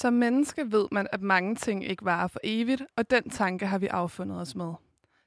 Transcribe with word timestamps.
Som 0.00 0.12
menneske 0.12 0.72
ved 0.72 0.88
man, 0.92 1.06
at 1.12 1.22
mange 1.22 1.54
ting 1.54 1.84
ikke 1.84 2.04
varer 2.04 2.26
for 2.26 2.40
evigt, 2.44 2.82
og 2.96 3.10
den 3.10 3.30
tanke 3.30 3.66
har 3.66 3.78
vi 3.78 3.86
affundet 3.86 4.40
os 4.40 4.54
med. 4.54 4.74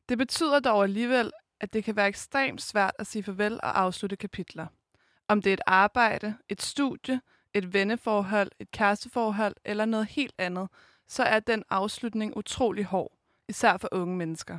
Det 0.10 0.18
betyder 0.18 0.60
dog 0.60 0.84
alligevel, 0.84 1.32
at 1.60 1.74
det 1.74 1.84
kan 1.84 1.96
være 1.96 2.08
ekstremt 2.08 2.62
svært 2.62 2.94
at 3.00 3.08
sige 3.08 3.24
farvel 3.24 3.54
og 3.54 3.82
afslutte 3.82 4.16
kapitler. 4.16 4.68
Om 5.28 5.42
det 5.42 5.50
er 5.50 5.54
et 5.54 5.62
arbejde, 5.68 6.36
et 6.50 6.62
studie, 6.62 7.22
et 7.54 7.74
venneforhold, 7.74 8.52
et 8.60 8.72
kæresteforhold 8.72 9.56
eller 9.66 9.86
noget 9.86 10.08
helt 10.08 10.34
andet, 10.38 10.68
så 11.08 11.24
er 11.24 11.40
den 11.40 11.64
afslutning 11.70 12.38
utrolig 12.38 12.86
hård, 12.86 13.18
især 13.50 13.78
for 13.78 13.90
unge 13.92 14.18
mennesker. 14.18 14.58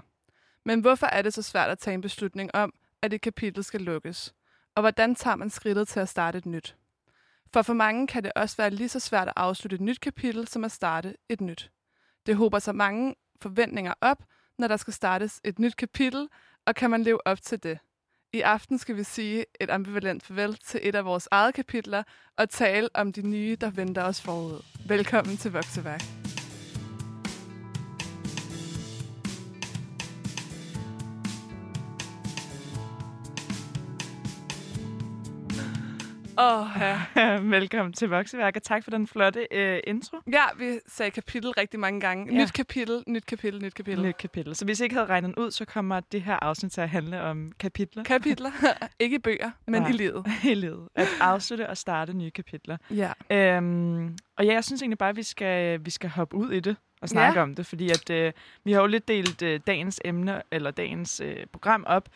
Men 0.64 0.80
hvorfor 0.80 1.06
er 1.06 1.22
det 1.22 1.34
så 1.34 1.42
svært 1.42 1.70
at 1.70 1.78
tage 1.78 1.94
en 1.94 2.00
beslutning 2.00 2.54
om, 2.54 2.74
at 3.02 3.12
et 3.12 3.20
kapitel 3.20 3.64
skal 3.64 3.80
lukkes? 3.80 4.34
Og 4.74 4.80
hvordan 4.82 5.14
tager 5.14 5.36
man 5.36 5.50
skridtet 5.50 5.88
til 5.88 6.00
at 6.00 6.08
starte 6.08 6.38
et 6.38 6.46
nyt? 6.46 6.76
For 7.54 7.62
for 7.62 7.74
mange 7.74 8.06
kan 8.06 8.24
det 8.24 8.32
også 8.36 8.56
være 8.56 8.70
lige 8.70 8.88
så 8.88 9.00
svært 9.00 9.28
at 9.28 9.34
afslutte 9.36 9.74
et 9.74 9.80
nyt 9.80 10.00
kapitel, 10.00 10.48
som 10.48 10.64
at 10.64 10.72
starte 10.72 11.14
et 11.28 11.40
nyt. 11.40 11.70
Det 12.26 12.36
håber 12.36 12.58
sig 12.58 12.74
mange 12.74 13.14
forventninger 13.42 13.94
op, 14.00 14.24
når 14.58 14.68
der 14.68 14.76
skal 14.76 14.92
startes 14.92 15.40
et 15.44 15.58
nyt 15.58 15.76
kapitel, 15.76 16.28
og 16.66 16.74
kan 16.74 16.90
man 16.90 17.02
leve 17.02 17.26
op 17.26 17.42
til 17.42 17.62
det? 17.62 17.78
I 18.32 18.40
aften 18.40 18.78
skal 18.78 18.96
vi 18.96 19.02
sige 19.04 19.44
et 19.60 19.70
ambivalent 19.70 20.22
farvel 20.22 20.54
til 20.54 20.80
et 20.82 20.94
af 20.94 21.04
vores 21.04 21.28
eget 21.30 21.54
kapitler 21.54 22.02
og 22.36 22.50
tale 22.50 22.88
om 22.94 23.12
de 23.12 23.28
nye, 23.28 23.56
der 23.60 23.70
venter 23.70 24.02
os 24.02 24.20
forud. 24.20 24.62
Velkommen 24.88 25.36
til 25.36 25.52
Vokseværk. 25.52 26.23
Oh, 36.36 36.66
ja. 36.80 37.38
Velkommen 37.56 37.92
til 37.92 38.08
Vokseværk, 38.08 38.56
og 38.56 38.62
tak 38.62 38.84
for 38.84 38.90
den 38.90 39.06
flotte 39.06 39.46
øh, 39.50 39.80
intro. 39.86 40.16
Ja, 40.32 40.44
vi 40.58 40.78
sagde 40.86 41.10
kapitel 41.10 41.50
rigtig 41.50 41.80
mange 41.80 42.00
gange. 42.00 42.34
Ja. 42.34 42.42
Nyt 42.42 42.52
kapitel, 42.52 43.04
nyt 43.06 43.26
kapitel, 43.26 43.62
nyt 43.62 43.74
kapitel. 43.74 44.02
Nyt 44.04 44.16
kapitel. 44.16 44.54
Så 44.56 44.64
hvis 44.64 44.80
I 44.80 44.82
ikke 44.82 44.94
havde 44.94 45.08
regnet 45.08 45.34
ud, 45.38 45.50
så 45.50 45.64
kommer 45.64 46.00
det 46.00 46.22
her 46.22 46.38
afsnit 46.42 46.72
til 46.72 46.80
at 46.80 46.88
handle 46.88 47.22
om 47.22 47.52
kapitler 47.58 48.02
Kapitler. 48.04 48.50
ikke 49.00 49.18
bøger, 49.18 49.50
men 49.66 49.82
Nej. 49.82 49.90
i 49.90 49.92
livet. 49.92 50.26
i 50.50 50.54
livet. 50.54 50.88
At 50.94 51.08
afslutte 51.20 51.68
og 51.70 51.76
starte 51.76 52.12
nye 52.12 52.30
kapitler. 52.30 52.76
Ja. 52.90 53.12
Øhm, 53.30 54.16
og 54.36 54.44
ja, 54.44 54.52
jeg 54.52 54.64
synes 54.64 54.82
egentlig 54.82 54.98
bare, 54.98 55.10
at 55.10 55.16
vi 55.16 55.22
skal, 55.22 55.84
vi 55.84 55.90
skal 55.90 56.10
hoppe 56.10 56.36
ud 56.36 56.50
i 56.50 56.60
det 56.60 56.76
og 57.02 57.08
snakke 57.08 57.38
Ja. 57.38 57.42
om 57.42 57.54
det, 57.54 57.66
fordi 57.66 57.90
at, 57.90 58.10
øh, 58.10 58.32
vi 58.64 58.72
har 58.72 58.80
jo 58.80 58.86
lidt 58.86 59.08
delt 59.08 59.42
øh, 59.42 59.60
dagens 59.66 60.00
emne, 60.04 60.42
eller 60.50 60.70
dagens 60.70 61.20
øh, 61.24 61.36
program 61.52 61.84
op 61.86 62.08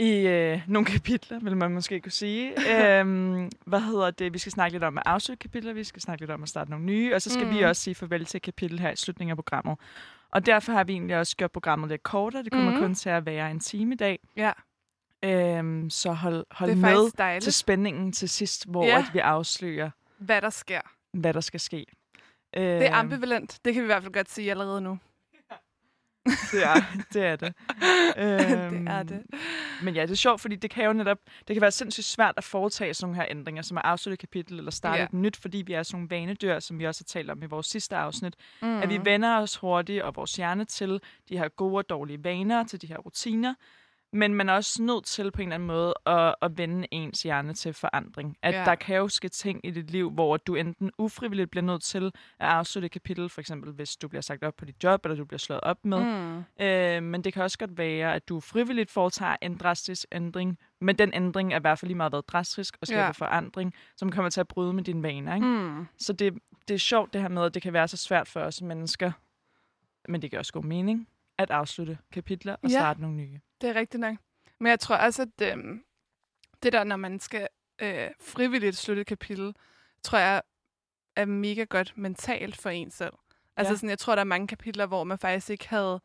i 0.00 0.10
øh, 0.26 0.60
nogle 0.68 0.86
kapitler, 0.86 1.38
vil 1.40 1.56
man 1.56 1.70
måske 1.72 2.00
kunne 2.00 2.12
sige. 2.12 2.52
øhm, 3.00 3.50
hvad 3.66 3.80
hedder 3.80 4.10
det? 4.10 4.32
Vi 4.34 4.38
skal 4.38 4.52
snakke 4.52 4.74
lidt 4.74 4.84
om 4.84 4.98
at 4.98 5.02
afslutte 5.06 5.40
kapitler, 5.42 5.72
vi 5.72 5.84
skal 5.84 6.02
snakke 6.02 6.22
lidt 6.22 6.30
om 6.30 6.42
at 6.42 6.48
starte 6.48 6.70
nogle 6.70 6.86
nye, 6.86 7.14
og 7.14 7.22
så 7.22 7.30
skal 7.30 7.46
mm. 7.46 7.54
vi 7.54 7.62
også 7.62 7.82
sige 7.82 7.94
farvel 7.94 8.24
til 8.24 8.40
kapitel 8.40 8.78
her 8.78 8.90
i 8.90 8.96
slutningen 8.96 9.30
af 9.30 9.36
programmet. 9.36 9.78
Og 10.30 10.46
derfor 10.46 10.72
har 10.72 10.84
vi 10.84 10.92
egentlig 10.92 11.16
også 11.18 11.36
gjort 11.36 11.52
programmet 11.52 11.88
lidt 11.90 12.02
kortere. 12.02 12.42
Det 12.42 12.52
kommer 12.52 12.72
mm. 12.72 12.78
kun 12.78 12.94
til 12.94 13.08
at 13.10 13.26
være 13.26 13.50
en 13.50 13.60
time 13.60 13.94
i 13.94 13.96
dag. 13.96 14.18
ja, 14.36 14.52
Øhm, 15.24 15.90
så 15.90 16.12
hold, 16.12 16.46
hold 16.50 16.74
med 16.74 17.10
dejligt, 17.18 17.42
til 17.44 17.52
spændingen 17.52 18.12
til 18.12 18.28
sidst, 18.28 18.70
hvor 18.70 18.84
Ja. 18.84 18.98
at 18.98 19.04
vi 19.12 19.18
afslører, 19.18 19.90
hvad 20.18 20.40
der 20.42 20.50
sker. 20.50 20.80
hvad 21.12 21.34
der 21.34 21.40
skal 21.40 21.60
ske. 21.60 21.86
Det 22.54 22.62
er 22.64 22.84
Øhm, 22.84 22.94
ambivalent. 22.94 23.58
Det 23.64 23.74
kan 23.74 23.82
vi 23.82 23.84
i 23.84 23.86
hvert 23.86 24.02
fald 24.02 24.12
godt 24.14 24.30
sige 24.30 24.50
allerede 24.50 24.80
nu. 24.80 24.98
det 26.52 26.64
er 26.64 26.74
det. 27.12 27.24
Er 27.26 27.36
det. 27.36 27.54
Øhm, 28.18 28.84
det 28.84 28.88
er 28.94 29.02
det. 29.02 29.22
Men 29.82 29.94
ja, 29.94 30.02
det 30.02 30.10
er 30.10 30.14
sjovt, 30.14 30.40
fordi 30.40 30.56
det 30.56 30.70
kan 30.70 30.84
jo 30.84 30.92
netop, 30.92 31.18
det 31.48 31.54
kan 31.54 31.60
være 31.60 31.70
sindssygt 31.70 32.04
svært 32.06 32.34
at 32.36 32.44
foretage 32.44 32.94
sådan 32.94 33.08
nogle 33.12 33.22
her 33.22 33.26
ændringer, 33.30 33.62
som 33.62 33.76
at 33.78 33.84
afslutte 33.84 34.14
et 34.14 34.20
kapitel 34.20 34.58
eller 34.58 34.70
starte 34.70 34.98
Ja. 34.98 35.04
et 35.04 35.12
nyt, 35.12 35.36
fordi 35.36 35.58
vi 35.66 35.72
er 35.72 35.82
sådan 35.82 35.96
nogle 35.96 36.10
vanedyr, 36.10 36.58
som 36.58 36.78
vi 36.78 36.86
også 36.86 37.04
har 37.06 37.20
talt 37.20 37.30
om 37.30 37.42
i 37.42 37.46
vores 37.46 37.66
sidste 37.66 37.96
afsnit. 37.96 38.34
Mm. 38.62 38.68
Mm. 38.68 38.82
At 38.82 38.88
vi 38.88 39.00
vender 39.04 39.36
os 39.38 39.56
hurtigt 39.56 40.02
og 40.02 40.16
vores 40.16 40.36
hjerne 40.36 40.64
til 40.64 41.00
de 41.28 41.38
her 41.38 41.48
gode 41.48 41.76
og 41.76 41.88
dårlige 41.90 42.24
vaner, 42.24 42.64
til 42.64 42.82
de 42.82 42.86
her 42.86 42.96
rutiner, 42.98 43.54
men 44.12 44.34
man 44.34 44.48
er 44.48 44.52
også 44.54 44.82
nødt 44.82 45.04
til 45.04 45.30
på 45.30 45.42
en 45.42 45.48
eller 45.48 45.54
anden 45.54 45.66
måde 45.66 45.94
at, 46.06 46.34
at 46.42 46.58
vende 46.58 46.88
ens 46.90 47.22
hjerne 47.22 47.54
til 47.54 47.72
forandring. 47.72 48.36
At 48.42 48.54
Ja. 48.54 48.64
der 48.64 48.74
kan 48.74 48.96
jo 48.96 49.08
ske 49.08 49.28
ting 49.28 49.60
i 49.64 49.70
dit 49.70 49.90
liv, 49.90 50.10
hvor 50.10 50.36
du 50.36 50.54
enten 50.54 50.90
ufrivilligt 50.98 51.50
bliver 51.50 51.64
nødt 51.64 51.82
til 51.82 52.04
at 52.38 52.48
afslutte 52.48 52.86
et 52.86 52.92
kapitel, 52.92 53.28
for 53.28 53.40
eksempel 53.40 53.72
hvis 53.72 53.96
du 53.96 54.08
bliver 54.08 54.22
sagt 54.22 54.42
op 54.44 54.54
på 54.56 54.64
dit 54.64 54.84
job, 54.84 55.04
eller 55.04 55.16
du 55.16 55.24
bliver 55.24 55.38
slået 55.38 55.60
op 55.60 55.84
med. 55.84 55.98
Mm. 56.04 56.44
Øh, 56.66 57.02
men 57.02 57.24
det 57.24 57.32
kan 57.32 57.42
også 57.42 57.58
godt 57.58 57.78
være, 57.78 58.14
at 58.14 58.28
du 58.28 58.40
frivilligt 58.40 58.90
foretager 58.90 59.36
en 59.42 59.56
drastisk 59.56 60.06
ændring, 60.12 60.58
men 60.80 60.98
den 60.98 61.14
ændring 61.14 61.52
er 61.52 61.56
i 61.56 61.60
hvert 61.60 61.78
fald 61.78 61.88
lige 61.88 61.96
meget 61.96 62.12
været 62.12 62.28
drastisk 62.28 62.76
og 62.80 62.86
skaber 62.86 63.02
Ja. 63.04 63.10
forandring, 63.10 63.74
som 63.96 64.10
kommer 64.12 64.30
til 64.30 64.40
at 64.40 64.48
bryde 64.48 64.72
med 64.72 64.84
dine 64.84 65.02
vaner. 65.02 65.34
Ikke? 65.34 65.46
Mm. 65.46 65.86
Så 65.98 66.12
det, 66.12 66.34
det 66.68 66.74
er 66.74 66.78
sjovt 66.78 67.12
det 67.12 67.20
her 67.20 67.28
med, 67.28 67.44
at 67.44 67.54
det 67.54 67.62
kan 67.62 67.72
være 67.72 67.88
så 67.88 67.96
svært 67.96 68.28
for 68.28 68.40
os 68.40 68.62
mennesker, 68.62 69.12
men 70.08 70.22
det 70.22 70.30
giver 70.30 70.38
også 70.40 70.52
god 70.52 70.64
mening 70.64 71.08
at 71.38 71.50
afslutte 71.50 71.98
kapitler 72.12 72.52
og 72.52 72.70
Ja. 72.70 72.78
starte 72.78 73.00
nogle 73.00 73.16
nye. 73.16 73.38
Det 73.60 73.68
er 73.70 73.74
rigtigt 73.74 74.00
nok. 74.00 74.16
Men 74.60 74.70
jeg 74.70 74.80
tror 74.80 74.96
også, 74.96 75.22
at 75.22 75.52
øhm, 75.52 75.84
det 76.62 76.72
der, 76.72 76.84
når 76.84 76.96
man 76.96 77.20
skal 77.20 77.48
øh, 77.78 78.08
frivilligt 78.20 78.76
slutte 78.76 79.00
et 79.00 79.06
kapitel, 79.06 79.54
tror 80.02 80.18
jeg 80.18 80.42
er 81.16 81.24
mega 81.24 81.64
godt 81.64 81.92
mentalt 81.96 82.56
for 82.56 82.70
en 82.70 82.90
selv. 82.90 83.12
Altså 83.56 83.72
Ja. 83.72 83.76
sådan, 83.76 83.88
jeg 83.90 83.98
tror, 83.98 84.14
der 84.14 84.20
er 84.20 84.24
mange 84.24 84.46
kapitler, 84.46 84.86
hvor 84.86 85.04
man 85.04 85.18
faktisk 85.18 85.50
ikke 85.50 85.68
havde 85.68 86.00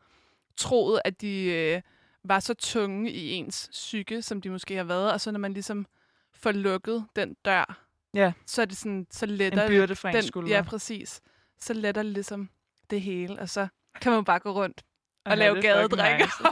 troet, 0.58 1.02
at 1.06 1.22
de 1.22 1.44
øh, 1.46 1.82
var 2.24 2.40
så 2.40 2.54
tunge 2.54 3.12
i 3.12 3.32
ens 3.32 3.70
psyke, 3.72 4.22
som 4.22 4.42
de 4.42 4.50
måske 4.50 4.76
har 4.76 4.84
været. 4.84 5.12
Og 5.12 5.22
så 5.22 5.32
når 5.32 5.40
man 5.40 5.54
ligesom 5.54 5.86
får 6.34 6.52
lukket 6.52 7.06
den 7.16 7.34
dør, 7.46 7.86
Ja. 8.14 8.34
så 8.46 8.62
er 8.62 8.66
det 8.66 8.78
sådan, 8.78 9.08
så 9.12 9.26
letter 9.26 9.64
En 9.64 9.70
byrde 9.70 9.96
fra 9.96 10.12
den. 10.12 10.48
Ja, 10.48 10.62
præcis. 10.62 11.22
Så 11.60 11.74
letter 11.74 12.04
det 12.04 12.12
ligesom 12.12 12.50
det 12.90 13.02
hele, 13.02 13.40
og 13.40 13.50
så 13.50 13.68
kan 14.02 14.12
man 14.12 14.26
bare 14.26 14.40
gå 14.40 14.52
rundt 14.52 14.84
og, 15.26 15.32
have 15.32 15.40
lave 15.40 15.62
gadedrikke 15.62 16.24
nice. 16.24 16.44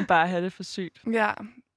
og 0.00 0.06
bare 0.08 0.28
have 0.28 0.44
det 0.44 0.52
for 0.52 0.62
sygt. 0.62 0.98
Ja, 1.12 1.32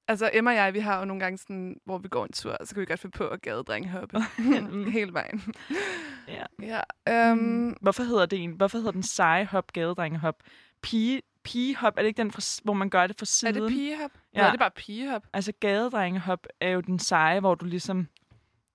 altså 0.08 0.30
Emma 0.32 0.50
og 0.50 0.56
jeg, 0.56 0.74
vi 0.74 0.78
har 0.78 0.98
jo 0.98 1.04
nogle 1.04 1.20
gange 1.20 1.38
sådan, 1.38 1.76
hvor 1.84 1.98
vi 1.98 2.08
går 2.08 2.24
en 2.24 2.32
tur, 2.32 2.56
så 2.64 2.74
kan 2.74 2.80
vi 2.80 2.86
godt 2.86 3.00
finde 3.00 3.18
på 3.18 3.28
at 3.28 3.42
gadedrenge 3.42 3.88
hoppe 3.88 4.20
hele 4.96 5.12
vejen. 5.12 5.54
Ja. 6.28 6.44
Ja, 7.06 7.32
um, 7.32 7.76
Hvorfor 7.80 8.02
hedder 8.02 8.26
det 8.26 8.42
en? 8.44 8.50
Hvorfor 8.52 8.78
hedder 8.78 8.92
den 8.92 9.02
seje 9.02 9.44
hop, 9.44 9.72
gadedrengehop? 9.72 10.34
Pige, 10.82 11.22
pigehop, 11.44 11.92
er 11.96 12.02
det 12.02 12.08
ikke 12.08 12.22
den, 12.22 12.30
fra, 12.32 12.60
hvor 12.64 12.72
man 12.74 12.90
gør 12.90 13.06
det 13.06 13.16
fra 13.18 13.22
er 13.24 13.26
siden? 13.26 13.54
det 13.54 13.68
pigehop? 13.70 14.10
Ja. 14.14 14.18
Ja. 14.34 14.40
Nej, 14.42 14.50
det 14.50 14.54
er 14.54 14.58
bare 14.58 14.70
pigehop. 14.76 15.22
Altså 15.32 15.52
gadedrengehop 15.60 16.46
er 16.60 16.68
jo 16.70 16.80
den 16.80 16.98
seje, 16.98 17.40
hvor 17.40 17.54
du 17.54 17.64
ligesom... 17.64 18.08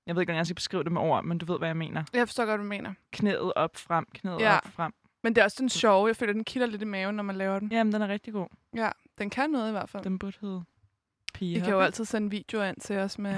Jeg 0.08 0.16
ved 0.16 0.22
ikke, 0.22 0.28
hvordan 0.28 0.38
jeg 0.38 0.46
skal 0.46 0.56
beskrive 0.56 0.84
det 0.84 0.92
med 0.92 1.02
ord, 1.02 1.24
men 1.24 1.38
du 1.38 1.46
ved, 1.46 1.58
hvad 1.60 1.70
jeg 1.70 1.78
mener. 1.78 2.04
Jeg 2.14 2.28
forstår 2.28 2.46
godt, 2.46 2.50
hvad 2.60 2.66
du 2.66 2.70
mener. 2.70 2.94
Knæet 3.12 3.54
op, 3.54 3.78
frem, 3.78 4.06
knæet 4.14 4.40
Ja. 4.40 4.56
op, 4.58 4.68
frem. 4.76 4.94
Men 5.24 5.36
det 5.36 5.42
er 5.42 5.46
også 5.46 5.58
den 5.60 5.70
sjove. 5.70 6.08
Jeg 6.08 6.16
føler, 6.16 6.34
den 6.34 6.44
kilder 6.44 6.68
lidt 6.68 6.82
i 6.82 6.86
maven, 6.86 7.16
når 7.16 7.24
man 7.24 7.36
laver 7.36 7.60
den. 7.60 7.72
Jamen, 7.72 7.94
den 7.94 8.02
er 8.02 8.08
rigtig 8.08 8.34
god. 8.34 8.48
Ja, 8.76 8.90
den 9.18 9.30
kan 9.30 9.50
noget 9.50 9.68
i 9.70 9.72
hvert 9.72 9.90
fald. 9.90 10.04
Den 10.04 10.20
burde 10.20 10.38
hedde 10.42 10.62
I 10.62 11.38
pigehop. 11.38 11.66
kan 11.66 11.74
jo 11.74 11.80
altid 11.80 12.06
sende 12.06 12.30
videoer 12.30 12.66
ind 12.66 12.78
til 12.82 12.98
os 12.98 13.18
med, 13.20 13.36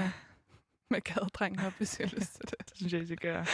med 0.90 1.00
gadedrenghop, 1.00 1.72
hvis 1.76 1.98
I 2.00 2.02
har 2.02 2.10
lyst 2.16 2.32
til 2.32 2.42
det. 2.50 2.58
Det 2.68 2.76
synes 2.76 2.92
jeg, 2.92 3.02
I 3.02 3.06
skal 3.06 3.16
gøre. 3.16 3.46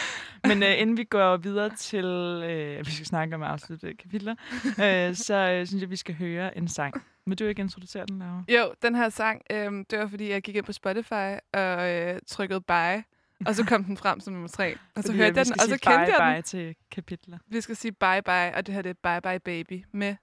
Men 0.43 0.63
øh, 0.63 0.81
inden 0.81 0.97
vi 0.97 1.03
går 1.03 1.37
videre 1.37 1.69
til, 1.75 2.05
øh, 2.05 2.85
vi 2.85 2.91
skal 2.91 3.05
snakke 3.05 3.35
om 3.35 3.43
at 3.43 3.49
afslutte 3.49 3.93
kapitler, 3.93 4.35
øh, 4.65 5.15
så 5.15 5.33
øh, 5.35 5.67
synes 5.67 5.81
jeg, 5.81 5.89
vi 5.89 5.95
skal 5.95 6.15
høre 6.15 6.57
en 6.57 6.67
sang. 6.67 7.03
Vil 7.25 7.39
du 7.39 7.45
ikke 7.45 7.61
introducere 7.61 8.05
den, 8.05 8.19
Laura? 8.19 8.43
Jo, 8.49 8.73
den 8.81 8.95
her 8.95 9.09
sang, 9.09 9.41
øhm, 9.51 9.85
det 9.85 9.99
var 9.99 10.07
fordi, 10.07 10.29
jeg 10.29 10.41
gik 10.41 10.55
ind 10.55 10.65
på 10.65 10.73
Spotify 10.73 11.37
og 11.53 11.89
øh, 11.89 12.19
trykkede 12.27 12.61
buy, 12.61 13.01
og 13.47 13.55
så 13.55 13.65
kom 13.65 13.83
den 13.83 13.97
frem 13.97 14.19
som 14.19 14.33
nummer 14.33 14.47
tre. 14.49 14.75
Og 14.95 15.03
så 15.03 15.07
Fordi, 15.07 15.17
hørte 15.17 15.33
vi 15.33 15.37
jeg 15.39 15.45
den, 15.45 15.53
og 15.53 15.59
så 15.59 15.69
kendte 15.69 15.89
bye, 15.89 15.93
jeg 15.99 16.15
den. 16.19 16.33
bye 16.33 16.41
til 16.41 16.75
kapitler. 16.91 17.37
Vi 17.47 17.61
skal 17.61 17.75
sige 17.75 17.91
bye 17.91 18.21
bye, 18.25 18.55
og 18.55 18.65
det 18.67 18.75
her 18.75 18.81
det 18.81 18.97
er 19.03 19.19
Bye 19.21 19.21
Bye 19.21 19.39
Baby 19.39 19.83
med 19.93 20.15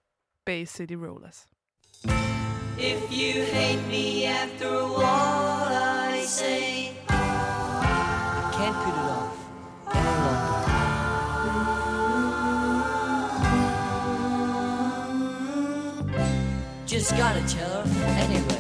Bay 0.47 0.67
City 0.67 0.93
Rollers. 0.95 1.47
If 2.79 3.03
you 3.13 3.43
hate 3.53 3.83
me 3.89 4.25
after 4.25 4.71
all 4.71 6.15
I 6.17 6.25
say, 6.27 6.97
can't 8.57 8.77
put 8.85 8.95
it 8.95 9.11
off. 9.19 9.37
Just 16.87 17.17
gotta 17.17 17.41
tell 17.47 17.83
her 17.83 18.05
anyway. 18.25 18.60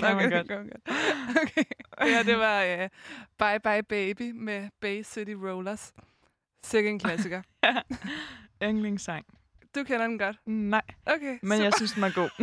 Det 0.00 0.08
kan 0.08 0.16
man 0.16 0.26
okay, 0.32 0.48
godt. 0.48 0.66
Okay. 1.42 1.64
Det 2.02 2.10
her, 2.10 2.22
det 2.22 2.38
var 2.38 2.64
uh, 2.64 2.88
Bye 3.38 3.60
Bye 3.60 3.82
Baby 3.82 4.30
med 4.34 4.68
Bay 4.80 5.02
City 5.02 5.30
Rollers. 5.30 5.92
Sikke 6.64 6.90
en 6.90 6.98
klassiker. 6.98 7.42
Yndlingssang. 8.62 9.26
Du 9.74 9.84
kender 9.84 10.06
den 10.06 10.18
godt. 10.18 10.36
Nej, 10.46 10.82
Okay, 11.06 11.38
men 11.42 11.52
super. 11.52 11.64
jeg 11.64 11.72
synes, 11.76 11.92
den 11.92 12.04
er 12.04 12.12
god. 12.14 12.30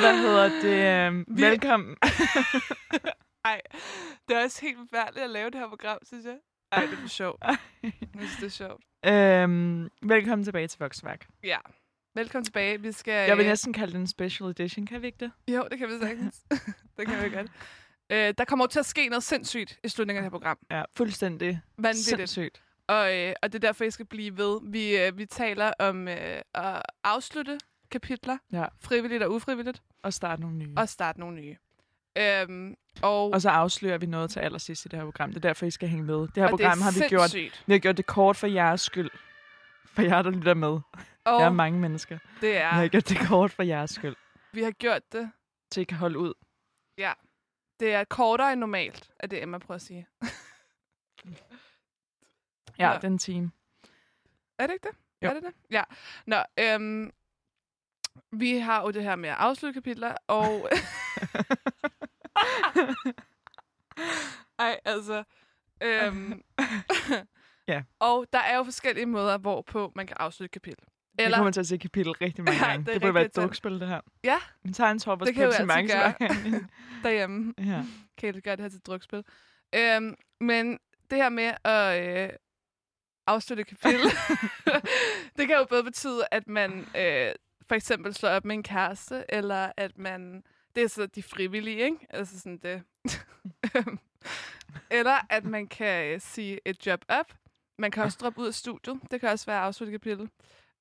Hvad 0.00 0.18
hedder 0.18 0.48
det? 0.62 1.06
Øhm, 1.06 1.24
Vi- 1.28 1.42
Velkommen. 1.42 1.96
Ej, 3.44 3.60
det 4.28 4.36
er 4.36 4.42
også 4.44 4.60
helt 4.62 4.78
forfærdeligt 4.78 5.24
at 5.24 5.30
lave 5.30 5.50
det 5.50 5.60
her 5.60 5.68
program, 5.68 5.98
synes 6.02 6.24
jeg. 6.26 6.36
Ej, 6.72 6.86
det 6.86 6.98
er 7.04 7.08
sjovt. 7.08 7.42
Jeg 7.82 7.92
synes, 8.18 8.36
det 8.36 8.44
er 8.46 8.48
sjovt. 8.48 8.82
Øhm, 9.06 9.88
velkommen 10.02 10.44
tilbage 10.44 10.68
til 10.68 10.78
Voxværk. 10.78 11.26
Ja. 11.42 11.58
Velkommen 12.14 12.44
tilbage. 12.44 12.80
Vi 12.80 12.92
skal... 12.92 13.12
Jeg 13.28 13.36
vil 13.36 13.44
øh, 13.44 13.48
næsten 13.48 13.72
kalde 13.72 13.92
det 13.92 14.00
en 14.00 14.06
special 14.06 14.50
edition, 14.50 14.86
kan 14.86 15.02
vi 15.02 15.06
ikke 15.06 15.18
det? 15.20 15.30
Jo, 15.48 15.66
det 15.70 15.78
kan 15.78 15.88
vi 15.88 15.92
sagtens. 16.02 16.40
det 16.98 17.06
kan 17.08 17.24
vi 17.24 17.36
godt. 17.36 17.46
Øh, 18.10 18.34
der 18.38 18.44
kommer 18.44 18.64
jo 18.64 18.66
til 18.68 18.78
at 18.78 18.86
ske 18.86 19.08
noget 19.08 19.22
sindssygt 19.22 19.78
i 19.84 19.88
slutningen 19.88 20.24
af 20.24 20.30
det 20.30 20.32
her 20.32 20.38
program. 20.38 20.58
Ja, 20.70 20.82
fuldstændig 20.96 21.60
Vanvittigt. 21.78 22.06
sindssygt. 22.08 22.62
Og, 22.88 23.16
øh, 23.18 23.34
og 23.42 23.52
det 23.52 23.64
er 23.64 23.68
derfor, 23.68 23.84
jeg 23.84 23.92
skal 23.92 24.06
blive 24.06 24.36
ved. 24.36 24.60
Vi, 24.70 24.96
øh, 24.98 25.18
vi 25.18 25.26
taler 25.26 25.72
om 25.78 26.08
øh, 26.08 26.16
at 26.54 26.82
afslutte 27.04 27.58
kapitler, 27.90 28.38
Ja. 28.52 28.64
frivilligt 28.80 29.22
og 29.22 29.32
ufrivilligt, 29.32 29.82
Og 30.02 30.12
starte 30.12 30.42
nogle 30.42 30.56
nye. 30.56 30.72
og 30.76 30.88
starte 30.88 31.20
nogle 31.20 31.36
nye. 31.36 31.56
Øhm, 32.18 32.74
og, 33.02 33.30
Og 33.30 33.42
så 33.42 33.48
afslører 33.50 33.98
vi 33.98 34.06
noget 34.06 34.30
til 34.30 34.40
allersidst 34.40 34.84
i 34.84 34.88
det 34.88 34.98
her 34.98 35.04
program. 35.04 35.28
Det 35.30 35.36
er 35.36 35.40
derfor, 35.40 35.66
I 35.66 35.70
skal 35.70 35.88
hænge 35.88 36.04
med. 36.04 36.14
Det 36.20 36.30
her 36.36 36.44
og 36.44 36.50
program 36.50 36.78
det 36.78 36.84
har 36.84 36.92
vi 36.92 37.08
gjort. 37.08 37.30
sindssygt. 37.30 37.64
Vi 37.66 37.72
har 37.72 37.78
gjort 37.80 37.96
det 37.96 38.06
kort 38.06 38.36
for 38.36 38.46
jeres 38.46 38.80
skyld. 38.80 39.10
For 39.86 40.02
jer, 40.02 40.22
der 40.22 40.30
lytter 40.30 40.54
med. 40.54 40.78
Og 41.24 41.40
Jeg 41.40 41.46
er 41.46 41.52
mange 41.52 41.80
mennesker. 41.80 42.18
det 42.40 42.56
er, 42.56 42.68
har 42.68 42.88
gjort 42.88 43.08
det 43.08 43.18
kort 43.28 43.50
for 43.50 43.62
jeres 43.62 43.90
skyld. 43.90 44.16
vi 44.52 44.62
har 44.62 44.70
gjort 44.70 45.12
det. 45.12 45.32
Så 45.74 45.80
I 45.80 45.84
kan 45.84 45.98
holde 45.98 46.18
ud. 46.18 46.34
Det 47.80 47.94
er 47.94 48.04
kortere 48.04 48.52
end 48.52 48.60
normalt, 48.60 49.10
er 49.18 49.26
det 49.26 49.42
Emma 49.42 49.58
prøver 49.58 49.76
at 49.76 49.82
sige. 49.82 50.06
Ja, 52.78 52.92
Nå. 52.92 52.98
den 52.98 53.18
time. 53.18 53.50
Er 54.58 54.66
det 54.66 54.74
ikke 54.74 54.88
det? 54.88 54.96
Jo. 55.22 55.28
Er 55.28 55.34
det 55.34 55.42
det? 55.42 55.54
Ja. 55.70 55.82
Nå, 56.26 56.36
øhm, 56.58 57.12
vi 58.32 58.58
har 58.58 58.82
jo 58.82 58.90
det 58.90 59.02
her 59.02 59.16
med 59.16 59.28
at 59.28 59.36
afslutte 59.38 59.74
kapitler, 59.74 60.16
og... 60.26 60.68
Ej, 64.58 64.80
altså... 64.84 65.24
Øhm, 65.82 66.42
Ja. 67.68 67.82
Og 67.98 68.26
der 68.32 68.38
er 68.38 68.56
jo 68.56 68.64
forskellige 68.64 69.06
måder, 69.06 69.38
hvorpå 69.38 69.92
man 69.94 70.06
kan 70.06 70.16
afslutte 70.20 70.52
kapitel. 70.52 70.84
Eller... 71.18 71.36
Vi 71.36 71.38
kommer 71.38 71.50
til 71.50 71.60
at 71.60 71.66
se 71.66 71.76
kapitel 71.78 72.12
rigtig 72.12 72.44
mange 72.44 72.60
Ja, 72.64 72.70
gange. 72.70 72.86
det 72.86 72.94
det 72.94 73.00
burde 73.02 73.14
være 73.14 73.24
et 73.24 73.36
drukspil, 73.36 73.80
det 73.80 73.88
her. 73.88 74.00
Ja. 74.24 74.36
Vi 74.62 74.72
tager 74.72 74.90
en 74.90 74.98
top 74.98 75.20
Det 75.20 75.34
kan 75.34 75.48
Pepsi 75.48 75.64
Max 75.64 75.90
gøre. 75.92 76.14
derhjemme 77.04 77.54
ja. 77.58 77.82
kan 78.18 78.34
I 78.36 78.40
gøre 78.40 78.56
det 78.56 78.62
her 78.62 78.68
til 78.68 78.76
et 78.76 78.86
drukspil. 78.86 79.24
Øhm, 79.74 80.14
men 80.40 80.78
det 81.10 81.18
her 81.18 81.28
med 81.28 81.52
at 81.64 82.22
øh, 82.24 82.30
afslutte 83.26 83.64
kapitel, 83.64 84.10
det 85.36 85.48
kan 85.48 85.56
jo 85.56 85.66
både 85.70 85.84
betyde, 85.84 86.24
at 86.30 86.48
man 86.48 86.78
øh, 86.80 87.32
for 87.68 87.74
eksempel 87.74 88.14
slår 88.14 88.30
op 88.30 88.44
med 88.44 88.54
en 88.54 88.62
kæreste, 88.62 89.24
eller 89.28 89.72
at 89.76 89.98
man... 89.98 90.42
Det 90.74 90.82
er 90.82 90.88
så 90.88 91.06
de 91.06 91.22
frivillige, 91.22 91.76
ikke? 91.78 91.96
Altså 92.10 92.40
sådan 92.40 92.58
det. 92.58 92.82
eller 94.90 95.26
at 95.30 95.44
man 95.44 95.66
kan 95.66 96.14
øh, 96.14 96.20
sige 96.20 96.60
et 96.64 96.86
job 96.86 97.04
op. 97.08 97.32
Man 97.78 97.90
kan 97.90 98.02
også 98.02 98.18
droppe 98.20 98.40
ud 98.40 98.46
af 98.46 98.54
studiet. 98.54 99.00
Det 99.10 99.20
kan 99.20 99.28
også 99.28 99.46
være 99.46 99.58
at 99.58 99.64
afslutte 99.64 99.94
et 99.94 100.00
kapitel. 100.00 100.30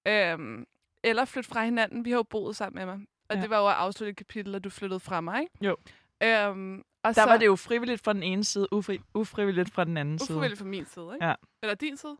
Øhm, 0.07 0.65
eller 1.03 1.25
flytte 1.25 1.50
fra 1.50 1.63
hinanden. 1.65 2.05
Vi 2.05 2.10
har 2.10 2.17
jo 2.17 2.24
boet 2.24 2.55
sammen 2.55 2.86
med 2.86 2.95
mig. 2.95 3.05
Og 3.29 3.36
Ja. 3.36 3.41
det 3.41 3.50
var 3.50 3.60
jo 3.60 3.67
at 3.67 3.74
afslutte 3.75 4.10
et 4.12 4.17
kapitel, 4.17 4.55
og 4.55 4.63
du 4.63 4.69
flyttede 4.69 5.00
fra 5.00 5.22
mig, 5.22 5.41
ikke? 5.41 5.53
Jo. 5.65 5.77
Øhm, 6.24 6.79
og 6.79 6.86
Der 7.03 7.12
så, 7.12 7.24
var 7.25 7.38
det 7.38 7.45
jo 7.45 7.55
frivilligt 7.55 8.03
fra 8.03 8.13
den 8.13 8.24
ene 8.24 8.43
side, 8.43 8.74
ufri, 8.74 9.00
ufrivilligt 9.13 9.74
fra 9.74 9.83
den 9.83 9.98
anden 9.98 10.19
side. 10.19 10.38
ufrivilligt 10.38 10.60
fra 10.60 10.65
min 10.65 10.86
side, 10.86 11.10
ikke? 11.13 11.25
Ja. 11.25 11.33
Eller 11.62 11.75
din 11.75 11.98
side? 11.98 12.17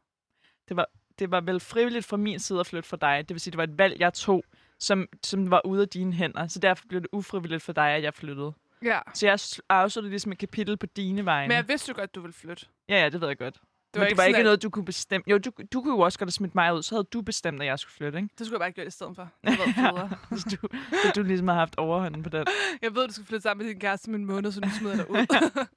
Det 1.20 1.32
var 1.32 1.42
vel 1.42 1.60
frivilligt 1.60 2.06
fra 2.06 2.18
min 2.18 2.40
side 2.40 2.60
at 2.60 2.68
flytte 2.68 2.90
fra 2.90 2.98
dig. 3.02 3.30
Det 3.30 3.34
vil 3.36 3.42
sige, 3.42 3.52
det 3.52 3.58
var 3.58 3.64
et 3.64 3.78
valg, 3.78 4.00
jeg 4.00 4.14
tog, 4.14 4.44
som, 4.80 5.08
som 5.24 5.52
var 5.52 5.66
ude 5.66 5.82
af 5.82 5.90
dine 5.90 6.14
hænder. 6.14 6.48
Så 6.48 6.60
derfor 6.60 6.86
blev 6.90 7.02
det 7.02 7.10
ufrivilligt 7.12 7.64
for 7.64 7.74
dig, 7.74 7.90
at 7.92 8.04
jeg 8.04 8.14
flyttede. 8.14 8.54
Ja. 8.84 9.00
Så 9.14 9.26
jeg 9.26 9.34
sl- 9.36 9.60
afsluttede 9.70 10.10
ligesom 10.10 10.32
et 10.32 10.38
kapitel 10.38 10.78
på 10.78 10.86
dine 10.86 11.26
vegne. 11.26 11.48
Men 11.48 11.56
jeg 11.58 11.68
vidste 11.68 11.90
jo 11.90 11.96
godt, 11.96 12.16
du 12.16 12.22
ville 12.22 12.34
flytte. 12.34 12.66
Ja, 12.90 13.02
ja, 13.02 13.10
det 13.10 13.22
ved 13.22 13.28
jeg 13.28 13.38
godt. 13.38 13.62
Det 13.94 14.00
Men 14.00 14.10
det 14.10 14.18
var 14.18 14.24
ikke 14.24 14.36
sådan, 14.36 14.46
noget, 14.46 14.64
du 14.64 14.70
kunne 14.70 14.86
bestemme. 14.86 15.24
Jo, 15.28 15.38
du, 15.38 15.52
du 15.74 15.82
kunne 15.82 15.94
jo 15.94 16.00
også 16.00 16.20
godt 16.20 16.28
have 16.28 16.32
smidt 16.32 16.56
mig 16.56 16.74
ud, 16.74 16.84
så 16.84 16.96
havde 16.96 17.04
du 17.04 17.22
bestemt, 17.22 17.62
at 17.62 17.68
jeg 17.68 17.80
skulle 17.80 17.94
flytte, 17.94 18.18
ikke? 18.18 18.30
At, 18.34 18.40
det 18.40 18.48
skulle 18.48 18.56
jeg 18.56 18.60
bare 18.60 18.70
ikke 18.70 18.76
gøre 18.76 18.88
i 18.88 18.90
stedet 18.90 19.16
for. 19.16 19.30
Det 19.44 19.58
federe. 19.76 20.10
Hvis 20.30 20.44
du, 20.54 20.68
du 21.16 21.24
ligesom 21.24 21.48
har 21.48 21.56
haft 21.56 21.78
overhånden 21.78 22.24
på 22.24 22.30
den. 22.30 22.46
Jeg 22.82 22.96
ved, 22.96 23.08
du 23.08 23.14
skal 23.14 23.26
flytte 23.26 23.44
sammen 23.44 23.66
med 23.66 23.74
din 23.74 23.80
kæreste 23.80 24.10
om 24.10 24.16
en 24.16 24.26
måned, 24.26 24.52
så 24.52 24.62
nu 24.62 24.70
smider 24.70 24.96
jeg 24.96 25.06
dig 25.08 25.12
ud. 25.12 25.26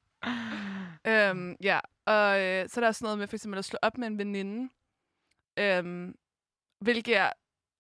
øhm, 1.13 1.57
ja, 1.63 1.81
og 2.07 2.41
øh, 2.41 2.69
så 2.69 2.81
er 2.81 2.83
der 2.83 2.89
også 2.89 3.05
noget 3.05 3.19
med 3.19 3.27
for 3.27 3.37
eksempel 3.37 3.59
at 3.59 3.65
slå 3.65 3.79
op 3.83 3.99
med 3.99 4.07
en 4.07 4.19
veninde. 4.19 4.73
Øhm, 5.59 6.15
hvilket 6.81 7.17
er, 7.17 7.33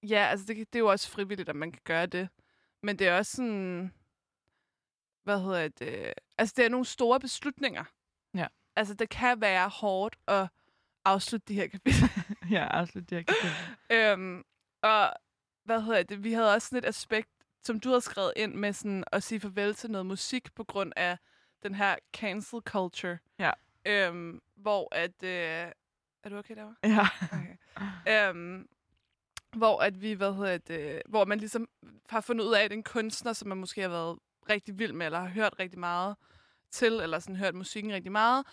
ja, 0.02 0.26
altså 0.30 0.46
det, 0.46 0.56
det 0.56 0.74
er 0.74 0.78
jo 0.78 0.90
også 0.90 1.10
frivilligt, 1.10 1.48
at 1.48 1.56
man 1.56 1.72
kan 1.72 1.82
gøre 1.84 2.06
det. 2.06 2.28
Men 2.82 2.98
det 2.98 3.06
er 3.06 3.16
også 3.16 3.36
sådan, 3.36 3.92
hvad 5.24 5.40
hedder 5.40 5.68
det, 5.68 6.14
altså 6.38 6.54
det 6.56 6.64
er 6.64 6.68
nogle 6.68 6.86
store 6.86 7.20
beslutninger. 7.20 7.84
Altså 8.76 8.94
det 8.94 9.08
kan 9.08 9.40
være 9.40 9.68
hårdt 9.68 10.16
at 10.26 10.48
afslutte 11.04 11.46
de 11.48 11.54
her 11.54 11.66
kapitler. 11.66 12.08
ja, 12.56 12.66
absolut. 12.70 13.10
Det 13.10 13.30
er 13.90 14.12
Øhm, 14.12 14.44
og 14.82 15.12
hvad 15.64 15.82
hedder 15.82 16.02
det? 16.02 16.24
Vi 16.24 16.32
havde 16.32 16.54
også 16.54 16.68
sådan 16.68 16.78
et 16.78 16.88
aspekt, 16.88 17.28
som 17.62 17.80
du 17.80 17.88
havde 17.88 18.00
skrevet 18.00 18.32
ind 18.36 18.54
med 18.54 18.72
sådan 18.72 19.04
at 19.12 19.22
sige 19.22 19.40
farvel 19.40 19.74
til 19.74 19.90
noget 19.90 20.06
musik 20.06 20.54
på 20.54 20.64
grund 20.64 20.92
af 20.96 21.18
den 21.62 21.74
her 21.74 21.96
cancel 22.12 22.60
culture. 22.60 23.18
Ja. 23.38 23.50
Øhm, 23.86 24.42
hvor 24.56 24.88
at... 24.94 25.22
Øh, 25.22 25.72
er 26.22 26.28
du 26.28 26.38
okay 26.38 26.56
derovre? 26.56 26.74
Ja. 26.84 27.08
Okay. 27.32 28.30
øhm, 28.30 28.68
hvor 29.56 29.82
at 29.82 30.02
vi, 30.02 30.12
hvad 30.12 30.34
hedder 30.34 30.58
det, 30.58 31.02
hvor 31.08 31.24
man 31.24 31.38
ligesom 31.38 31.68
har 32.08 32.20
fundet 32.20 32.44
ud 32.44 32.54
af, 32.54 32.64
at 32.64 32.72
en 32.72 32.82
kunstner, 32.82 33.32
som 33.32 33.48
man 33.48 33.58
måske 33.58 33.80
har 33.80 33.88
været 33.88 34.18
rigtig 34.50 34.78
vild 34.78 34.92
med, 34.92 35.06
eller 35.06 35.18
har 35.18 35.28
hørt 35.28 35.54
rigtig 35.58 35.78
meget 35.78 36.16
til, 36.76 36.92
eller 36.92 37.18
sådan 37.18 37.36
hørt 37.36 37.54
musikken 37.54 37.92
rigtig 37.92 38.12
meget, 38.12 38.46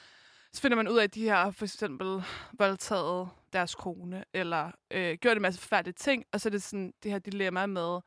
så 0.53 0.61
finder 0.61 0.77
man 0.77 0.87
ud 0.87 0.97
af, 0.97 1.03
at 1.03 1.15
de 1.15 1.23
her 1.23 1.51
for 1.51 1.65
eksempel 1.65 2.23
voldtaget 2.59 3.29
deres 3.53 3.75
kone, 3.75 4.23
eller 4.33 4.71
øh, 4.91 5.17
gjort 5.21 5.37
en 5.37 5.41
masse 5.41 5.59
forfærdelige 5.61 5.93
ting, 5.93 6.23
og 6.31 6.41
så 6.41 6.49
er 6.49 6.51
det 6.51 6.63
sådan 6.63 6.93
det 7.03 7.11
her 7.11 7.19
dilemma 7.19 7.65
med, 7.65 7.99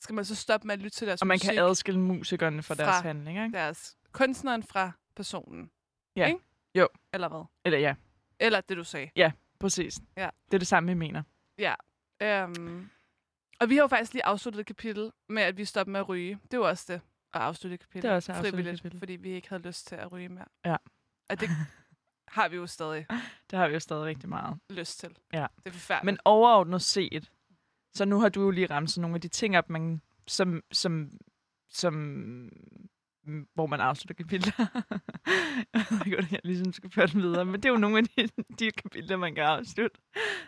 skal 0.00 0.14
man 0.14 0.24
så 0.24 0.34
stoppe 0.34 0.66
med 0.66 0.74
at 0.74 0.78
lytte 0.80 0.96
til 0.96 1.06
deres 1.06 1.20
Og 1.20 1.26
man 1.26 1.34
musik, 1.34 1.48
kan 1.50 1.58
adskille 1.64 2.00
musikerne 2.00 2.62
fra 2.62 2.74
deres 2.74 2.88
Fra- 2.96 3.02
handling, 3.02 3.44
ikke? 3.44 3.56
deres 3.56 3.96
kunstneren 4.12 4.62
fra 4.62 4.92
personen? 5.16 5.70
Ja. 6.16 6.26
Ikke? 6.26 6.38
Jo. 6.74 6.88
Eller 7.12 7.28
hvad? 7.28 7.44
Eller 7.64 7.78
ja, 7.78 7.94
Eller 8.40 8.60
det, 8.60 8.76
du 8.76 8.84
sagde. 8.84 9.32
præcis. 9.60 9.98
Ja. 10.16 10.28
Det 10.46 10.54
er 10.54 10.58
det 10.58 10.68
samme, 10.68 10.88
vi 10.88 10.94
mener. 10.94 11.22
Um, 12.46 12.90
og 13.60 13.68
vi 13.70 13.74
har 13.74 13.82
jo 13.82 13.86
faktisk 13.88 14.12
lige 14.12 14.24
afsluttet 14.24 14.60
et 14.60 14.66
kapitel 14.66 15.12
med, 15.28 15.42
at 15.42 15.56
vi 15.56 15.64
stopper 15.64 15.90
med 15.90 16.00
at 16.00 16.08
ryge. 16.08 16.38
Det 16.50 16.58
var 16.60 16.66
også 16.68 16.84
det, 16.92 17.00
at 17.34 17.40
afslutte 17.40 17.74
et 17.74 17.80
kapitel. 17.80 18.02
Det 18.02 18.10
er 18.10 18.14
også 18.14 18.34
frivilligt, 18.34 18.76
kapitel. 18.82 18.98
fordi 18.98 19.12
vi 19.12 19.30
ikke 19.30 19.48
havde 19.48 19.62
lyst 19.62 19.86
til 19.86 19.94
at 19.96 20.12
ryge 20.12 20.28
mere. 20.28 20.44
Ja. 20.64 20.76
Og 21.30 21.40
det 21.40 21.48
har 22.36 22.48
vi 22.48 22.56
jo 22.56 22.66
stadig 22.66 23.06
Det 23.50 23.58
har 23.58 23.68
vi 23.68 23.74
jo 23.74 23.80
stadig 23.80 24.04
rigtig 24.04 24.28
meget. 24.28 24.58
lyst 24.70 24.98
til. 25.00 25.16
Ja. 25.32 25.46
Det 25.56 25.66
er 25.66 25.72
forfærdeligt. 25.72 26.04
Men 26.04 26.18
overordnet 26.24 26.82
set, 26.82 27.30
så 27.94 28.04
nu 28.04 28.20
har 28.20 28.28
du 28.28 28.42
jo 28.42 28.50
lige 28.50 28.66
ramt 28.66 28.90
sådan 28.90 29.00
nogle 29.02 29.14
af 29.14 29.20
de 29.20 29.28
ting 29.28 29.58
op, 29.58 29.70
man, 29.70 30.00
som, 30.26 30.62
som, 30.72 31.10
som, 31.70 31.94
mm, 33.24 33.48
hvor 33.54 33.66
man 33.66 33.80
afslutter 33.80 34.14
kapitler. 34.24 34.52
jeg 36.06 36.18
ved 36.18 36.26
jeg 36.30 36.40
ligesom 36.44 36.72
skal 36.72 36.90
føre 36.90 37.06
den 37.06 37.22
videre, 37.22 37.44
men 37.44 37.54
det 37.54 37.64
er 37.64 37.70
jo 37.72 37.76
nogle 37.78 37.98
af 37.98 38.04
de, 38.04 38.28
de 38.58 38.70
kapitler, 38.70 39.16
man 39.16 39.34
kan 39.34 39.44
afslutte. 39.44 40.00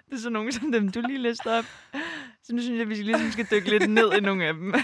Det 0.07 0.13
er 0.15 0.19
så 0.19 0.31
nogle 0.31 0.53
som 0.53 0.73
dem, 0.73 0.93
du 0.93 1.01
lige 1.01 1.19
læste 1.19 1.59
op. 1.59 1.65
Så 2.45 2.55
nu 2.55 2.63
synes 2.63 2.75
jeg, 2.75 2.83
at 2.83 2.89
vi 2.89 2.95
ligesom 2.95 3.31
skal 3.31 3.47
dykke 3.51 3.71
lidt 3.71 3.91
ned 3.91 4.13
i 4.13 4.21
nogle 4.21 4.45
af 4.45 4.55
dem. 4.55 4.75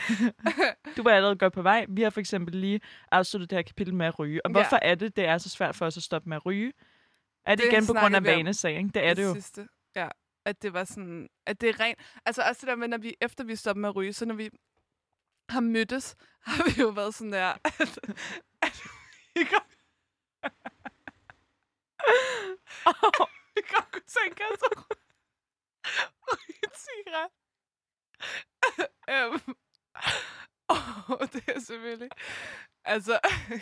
du 0.96 1.02
var 1.02 1.10
allerede 1.10 1.36
godt 1.38 1.52
på 1.52 1.62
vej. 1.62 1.86
Vi 1.88 2.02
har 2.02 2.10
for 2.10 2.20
eksempel 2.20 2.54
lige 2.56 2.80
afsluttet 3.10 3.50
det 3.50 3.56
her 3.58 3.62
kapitel 3.62 3.94
med 3.94 4.06
at 4.06 4.18
ryge. 4.18 4.46
Og 4.46 4.50
Ja. 4.50 4.52
hvorfor 4.52 4.78
er 4.82 4.94
det, 4.94 5.16
det 5.16 5.24
er 5.24 5.38
så 5.38 5.48
svært 5.48 5.76
for 5.76 5.86
os 5.86 5.96
at 5.96 6.02
stoppe 6.02 6.28
med 6.28 6.36
at 6.36 6.46
ryge? 6.46 6.72
Er 7.46 7.54
det, 7.54 7.64
Det 7.64 7.72
igen 7.72 7.86
på 7.86 7.92
grund 7.92 8.16
af 8.16 8.24
vanesag? 8.24 8.90
Det 8.94 9.04
er 9.06 9.14
det 9.14 9.24
jo. 9.24 9.34
Sidste. 9.34 9.68
Ja, 9.96 10.08
at 10.44 10.62
det 10.62 10.72
var 10.72 10.84
sådan, 10.84 11.28
at 11.46 11.60
det 11.60 11.68
er 11.68 11.80
rent. 11.80 11.98
Altså 12.26 12.42
også 12.48 12.60
det 12.60 12.68
der 12.68 12.76
med, 12.76 12.88
når 12.88 12.98
vi, 12.98 13.14
efter 13.20 13.44
vi 13.44 13.56
stopper 13.56 13.80
med 13.80 13.88
at 13.88 13.96
ryge, 13.96 14.12
så 14.12 14.26
når 14.26 14.34
vi 14.34 14.50
har 15.48 15.60
mødtes, 15.60 16.16
har 16.46 16.64
vi 16.64 16.80
jo 16.82 16.88
været 16.88 17.14
sådan 17.14 17.32
der, 17.32 17.46
at, 17.64 17.98
at 18.62 18.82
vi 19.34 19.44
godt, 19.44 19.72
vi 23.54 23.60
godt 23.74 23.90
kunne 23.92 24.08
tænke 24.22 24.42
os 24.52 24.62
at 24.70 24.78
ryge 26.28 26.58
en 26.64 26.70
cigaret. 26.74 27.30
Øhm, 29.10 29.40
oh, 30.74 31.18
det 31.32 31.44
er 31.48 31.60
selvfølgelig, 31.60 32.08
altså, 32.84 33.20
det 33.52 33.60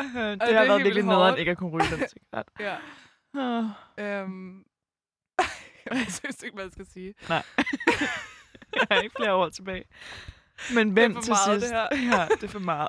har 0.00 0.34
det 0.34 0.54
er 0.56 0.64
været 0.66 0.84
virkelig 0.84 1.04
nederen 1.04 1.28
hårdt. 1.28 1.38
ikke 1.38 1.50
at 1.50 1.58
kunne 1.58 1.70
ryge 1.70 1.96
den 1.96 2.08
cigaret. 2.08 2.46
ja. 2.60 2.76
Åh. 3.36 3.64
Øhm, 3.98 4.64
jeg 5.86 6.06
synes 6.08 6.42
ikke, 6.42 6.54
hvad 6.54 6.64
jeg 6.64 6.72
skal 6.72 6.86
sige. 6.86 7.14
Nej. 7.28 7.42
jeg 8.76 8.86
har 8.90 9.00
ikke 9.00 9.14
flere 9.16 9.34
år 9.34 9.48
tilbage. 9.48 9.84
Men 10.74 10.96
for 10.96 11.20
til 11.20 11.30
meget, 11.30 11.62
sidst? 11.62 11.74
det 11.90 11.98
her. 11.98 12.16
Ja, 12.18 12.28
det 12.34 12.42
er 12.42 12.48
for 12.48 12.58
meget. 12.58 12.88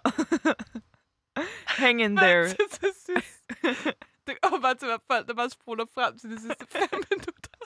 Hang 1.65 2.01
in 2.01 2.15
there. 2.17 2.47
til, 2.47 2.57
til 2.71 2.89
sidst. 3.05 3.51
Det 4.27 4.41
kommer 4.41 4.61
bare 4.61 4.75
til 4.75 4.85
at 4.85 4.89
være 4.89 4.99
folk, 5.11 5.27
der 5.27 5.33
bare 5.33 5.49
spruller 5.49 5.85
frem 5.93 6.17
til 6.19 6.29
de 6.31 6.41
sidste 6.41 6.65
fem 6.69 6.89
minutter. 6.93 7.60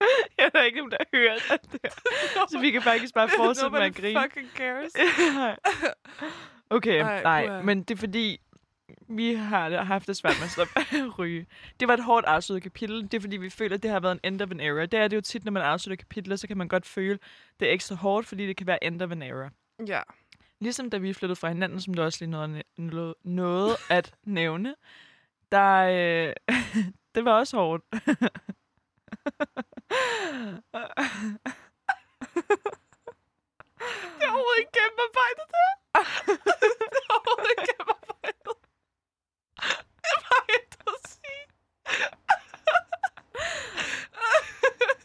Jeg 0.38 0.50
er 0.54 0.62
ikke 0.62 0.78
nogen, 0.78 0.90
der 0.90 0.98
hører 1.14 1.34
det 1.34 1.82
der. 1.82 1.88
Så 2.50 2.58
vi 2.60 2.70
kan 2.70 2.82
faktisk 2.82 3.14
bare 3.14 3.28
fortsætte 3.36 3.70
med 3.70 3.80
at 3.80 3.94
grine. 3.94 4.22
fucking 4.22 4.48
cares. 4.56 4.92
Okay, 6.70 7.02
Ej, 7.02 7.22
nej, 7.22 7.62
men 7.62 7.82
det 7.82 7.94
er 7.94 7.98
fordi, 7.98 8.40
vi 9.08 9.34
har 9.34 9.82
haft 9.84 10.06
det 10.06 10.16
svært 10.16 10.34
med 10.38 10.44
at 10.44 10.50
stoppe 10.50 10.72
at 10.78 11.18
ryge. 11.18 11.46
Det 11.80 11.88
var 11.88 11.94
et 11.94 12.04
hårdt 12.04 12.26
afsluttet 12.26 12.62
kapitel. 12.62 13.02
Det 13.02 13.14
er 13.14 13.20
fordi, 13.20 13.36
vi 13.36 13.50
føler, 13.50 13.76
at 13.76 13.82
det 13.82 13.90
har 13.90 14.00
været 14.00 14.12
en 14.12 14.32
end 14.32 14.42
of 14.42 14.50
an 14.50 14.60
era. 14.60 14.86
Det 14.86 14.94
er 14.94 15.08
det 15.08 15.16
jo 15.16 15.20
tit, 15.20 15.44
når 15.44 15.52
man 15.52 15.62
afslutter 15.62 16.04
kapitler, 16.04 16.36
så 16.36 16.46
kan 16.48 16.56
man 16.58 16.68
godt 16.68 16.86
føle, 16.86 17.18
det 17.60 17.68
er 17.68 17.72
ekstra 17.72 17.94
hårdt, 17.94 18.26
fordi 18.26 18.46
det 18.46 18.56
kan 18.56 18.66
være 18.66 18.84
end 18.84 19.02
of 19.02 19.10
an 19.10 19.22
era. 19.22 19.50
Ja. 19.86 20.00
Ligesom 20.60 20.90
da 20.90 20.98
vi 20.98 21.12
flyttede 21.12 21.36
fra 21.36 21.48
hinanden, 21.48 21.80
som 21.80 21.94
du 21.94 22.02
også 22.02 22.18
lige 22.20 22.30
nåede, 22.30 22.62
nåede, 22.76 23.14
nåede 23.24 23.76
at 23.90 24.14
nævne, 24.24 24.74
der, 25.52 25.74
øh, 25.76 26.56
det 27.14 27.24
var 27.24 27.32
også 27.32 27.56
hårdt. 27.56 27.84
Det 33.78 34.24
er 34.24 34.30
overhovedet 34.30 34.58
ikke 34.58 34.72
gennemarbejdet, 34.80 35.44
det 35.52 35.60
her. 35.64 35.72
det 36.92 36.98
er 37.04 37.12
overhovedet 37.14 37.50
ikke 37.50 37.66
gennemarbejdet. 37.72 38.54
Det 40.04 40.14
bare 40.28 40.46
ikke 40.54 40.76
at 40.86 40.98
sige. 41.10 41.44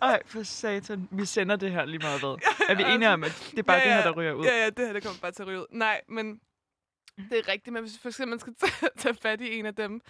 Ej, 0.01 0.21
for 0.25 0.43
satan. 0.43 1.07
Vi 1.11 1.25
sender 1.25 1.55
det 1.55 1.71
her 1.71 1.85
lige 1.85 1.99
meget 1.99 2.21
ved. 2.21 2.37
Er 2.69 2.75
vi 2.75 2.83
enige 2.83 3.09
om, 3.09 3.23
at 3.23 3.47
det 3.51 3.59
er 3.59 3.63
bare 3.63 3.77
Ja, 3.77 3.83
det 3.83 3.91
her, 3.93 3.99
ja. 3.99 4.03
der 4.05 4.11
ryger 4.11 4.33
ud? 4.33 4.45
Ja, 4.45 4.63
ja, 4.63 4.69
det 4.69 4.85
her 4.85 4.93
det 4.93 5.03
kommer 5.03 5.19
bare 5.21 5.31
til 5.31 5.41
at 5.41 5.47
ryge 5.47 5.59
ud. 5.59 5.65
Nej, 5.71 6.01
men 6.09 6.41
det 7.29 7.37
er 7.39 7.47
rigtigt, 7.47 7.73
men 7.73 7.83
hvis 7.83 7.99
for 7.99 8.09
eksempel 8.09 8.29
man 8.29 8.39
skal 8.39 8.55
tage, 8.55 8.89
tage 9.01 9.15
fat 9.21 9.41
i 9.41 9.59
en 9.59 9.65
af 9.65 9.75
dem, 9.75 10.01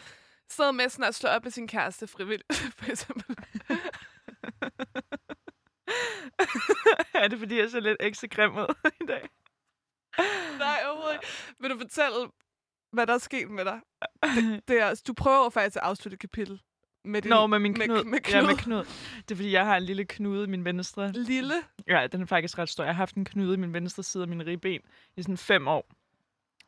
sidder 0.49 0.71
med 0.71 0.89
sådan 0.89 1.05
at 1.05 1.15
slå 1.15 1.29
op 1.29 1.43
med 1.43 1.51
sin 1.51 1.67
kæreste 1.67 2.07
frivilligt, 2.07 2.53
for 2.77 2.91
eksempel. 2.91 3.37
Er 7.23 7.27
det, 7.27 7.39
fordi 7.39 7.59
jeg 7.59 7.69
ser 7.71 7.79
lidt 7.79 7.97
ekstra 7.99 8.27
grim 8.27 8.51
ud 8.57 8.75
i 9.03 9.05
dag? 9.07 9.29
Nej, 10.59 10.79
overhovedet 10.89 11.13
ikke. 11.13 11.27
Vil 11.59 11.69
du 11.69 11.77
fortælle, 11.77 12.15
hvad 12.91 13.07
der 13.07 13.13
er 13.13 13.17
sket 13.17 13.49
med 13.49 13.65
dig? 13.65 13.79
Det, 14.35 14.61
det 14.67 14.79
er, 14.81 14.85
altså, 14.85 15.03
du 15.07 15.13
prøver 15.13 15.49
faktisk 15.49 15.75
at 15.75 15.81
afslutte 15.83 16.13
et 16.13 16.19
kapitel 16.19 16.61
med 17.05 17.21
din 17.21 17.29
Nå, 17.29 17.47
med 17.47 17.59
min 17.59 17.71
med- 17.77 17.85
knud. 17.85 18.03
med 18.03 18.19
Ja, 18.29 18.41
med 18.41 18.49
knud. 18.49 18.57
knud. 18.57 18.85
Det 19.21 19.31
er, 19.31 19.35
fordi 19.35 19.51
jeg 19.51 19.65
har 19.65 19.77
en 19.77 19.83
lille 19.83 20.05
knude 20.05 20.43
i 20.43 20.47
min 20.47 20.65
venstre. 20.65 21.11
lille. 21.11 21.53
Ja, 21.87 22.07
den 22.11 22.21
er 22.21 22.25
faktisk 22.25 22.57
ret 22.57 22.69
stor. 22.69 22.83
Jeg 22.83 22.93
har 22.93 22.97
haft 22.97 23.15
en 23.15 23.25
knude 23.25 23.53
i 23.53 23.57
min 23.57 23.73
venstre 23.73 24.03
side 24.03 24.23
af 24.23 24.27
min 24.27 24.45
ribben 24.47 24.81
i 25.17 25.21
sådan 25.21 25.37
fem 25.37 25.67
år. 25.67 25.85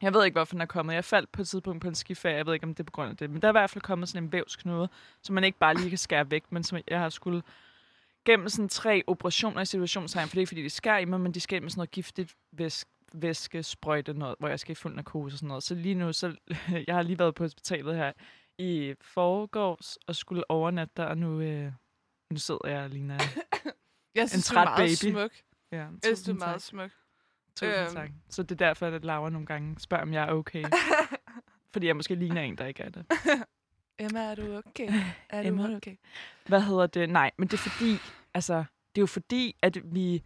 Jeg 0.01 0.13
ved 0.13 0.25
ikke, 0.25 0.35
hvorfor 0.35 0.53
den 0.53 0.62
er 0.62 0.65
kommet. 0.65 0.93
Jeg 0.95 1.05
faldt 1.05 1.31
på 1.31 1.41
et 1.41 1.47
tidspunkt 1.47 1.81
på 1.81 1.88
en 1.88 1.95
skiferie. 1.95 2.35
Jeg 2.35 2.45
ved 2.45 2.53
ikke, 2.53 2.63
om 2.63 2.74
det 2.74 2.79
er 2.79 2.83
på 2.85 2.91
grund 2.91 3.09
af 3.09 3.17
det. 3.17 3.29
Men 3.29 3.41
der 3.41 3.47
er 3.47 3.51
i 3.51 3.57
hvert 3.59 3.69
fald 3.69 3.81
kommet 3.81 4.09
sådan 4.09 4.24
en 4.24 4.31
vævsknude, 4.31 4.89
som 5.21 5.35
man 5.35 5.43
ikke 5.43 5.57
bare 5.57 5.74
lige 5.75 5.89
kan 5.89 5.97
skære 5.97 6.31
væk, 6.31 6.51
men 6.51 6.63
som 6.63 6.79
jeg 6.88 7.00
har 7.00 7.09
skulle 7.09 7.41
gennem 8.25 8.50
sådan 8.50 8.70
tre 8.70 9.03
operationer 9.08 9.62
i 9.62 9.65
situationstegn. 9.65 10.27
For 10.27 10.32
det 10.34 10.38
er 10.38 10.41
ikke, 10.41 10.50
fordi 10.50 10.63
de 10.63 10.70
skærer 10.70 10.98
i 10.98 11.05
mig, 11.05 11.22
men 11.22 11.32
de 11.32 11.39
skal 11.39 11.62
med 11.62 11.70
sådan 11.70 11.79
noget 11.79 11.91
giftigt 11.91 12.36
væsk, 12.51 12.88
væskesprøjte, 13.13 14.13
noget, 14.13 14.36
hvor 14.39 14.48
jeg 14.48 14.60
skal 14.60 14.72
i 14.72 14.75
fuld 14.75 14.96
narkose 14.96 15.34
og 15.34 15.38
sådan 15.38 15.48
noget. 15.48 15.63
Så 15.63 15.75
lige 15.75 15.96
nu, 15.96 16.13
så 16.13 16.36
jeg 16.88 16.96
har 16.96 17.01
lige 17.01 17.20
været 17.20 17.36
på 17.36 17.44
hospitalet 17.44 17.96
her 17.96 18.12
i 18.58 18.94
forgårs 19.01 19.98
og 20.08 20.15
skulle 20.15 20.51
overnatte 20.51 20.94
der, 20.98 21.05
og 21.05 21.17
nu, 21.17 21.41
øh, 21.41 21.72
nu 22.32 22.38
sidder 22.38 22.67
jeg 22.70 22.84
og 22.84 22.89
ligner... 22.89 23.20
Jeg 24.15 24.29
synes, 24.29 24.46
træt 24.46 24.65
du 24.67 24.72
er 24.72 24.77
meget 24.77 25.00
baby. 25.01 25.12
smuk. 25.12 25.32
Ja, 25.72 25.77
Jeg 25.77 25.89
synes, 26.03 26.24
du 26.24 26.32
er 26.32 26.36
meget 26.36 26.53
tak. 26.53 26.62
smuk. 26.62 26.91
Tusind 27.55 27.74
Øhm. 27.86 27.94
tak. 27.94 28.10
Så 28.29 28.44
det 28.44 28.51
er 28.62 28.65
derfor, 28.67 28.88
at 28.88 29.05
Laura 29.05 29.29
nogle 29.29 29.46
gange 29.48 29.79
spørger, 29.79 30.03
om 30.03 30.13
jeg 30.13 30.24
er 30.27 30.32
okay. 30.32 30.63
Fordi 31.74 31.88
jeg 31.88 31.96
måske 31.96 32.15
ligner 32.15 32.41
en, 32.41 32.58
der 32.58 32.65
ikke 32.65 32.84
er 32.84 32.89
det. 32.89 33.05
Emma, 33.99 34.19
er 34.19 34.35
du 34.35 34.57
okay? 34.67 34.89
Er 35.29 35.47
Emma, 35.47 35.67
du 35.67 35.75
okay? 35.75 35.95
Hvad 36.47 36.61
hedder 36.61 36.87
det? 36.87 37.09
Nej, 37.09 37.31
men 37.37 37.47
det 37.47 37.53
er 37.53 37.69
fordi, 37.69 37.97
altså, 38.33 38.55
det 38.55 38.97
er 38.97 39.01
jo 39.01 39.05
fordi, 39.05 39.55
at 39.61 39.77
vi 39.95 40.23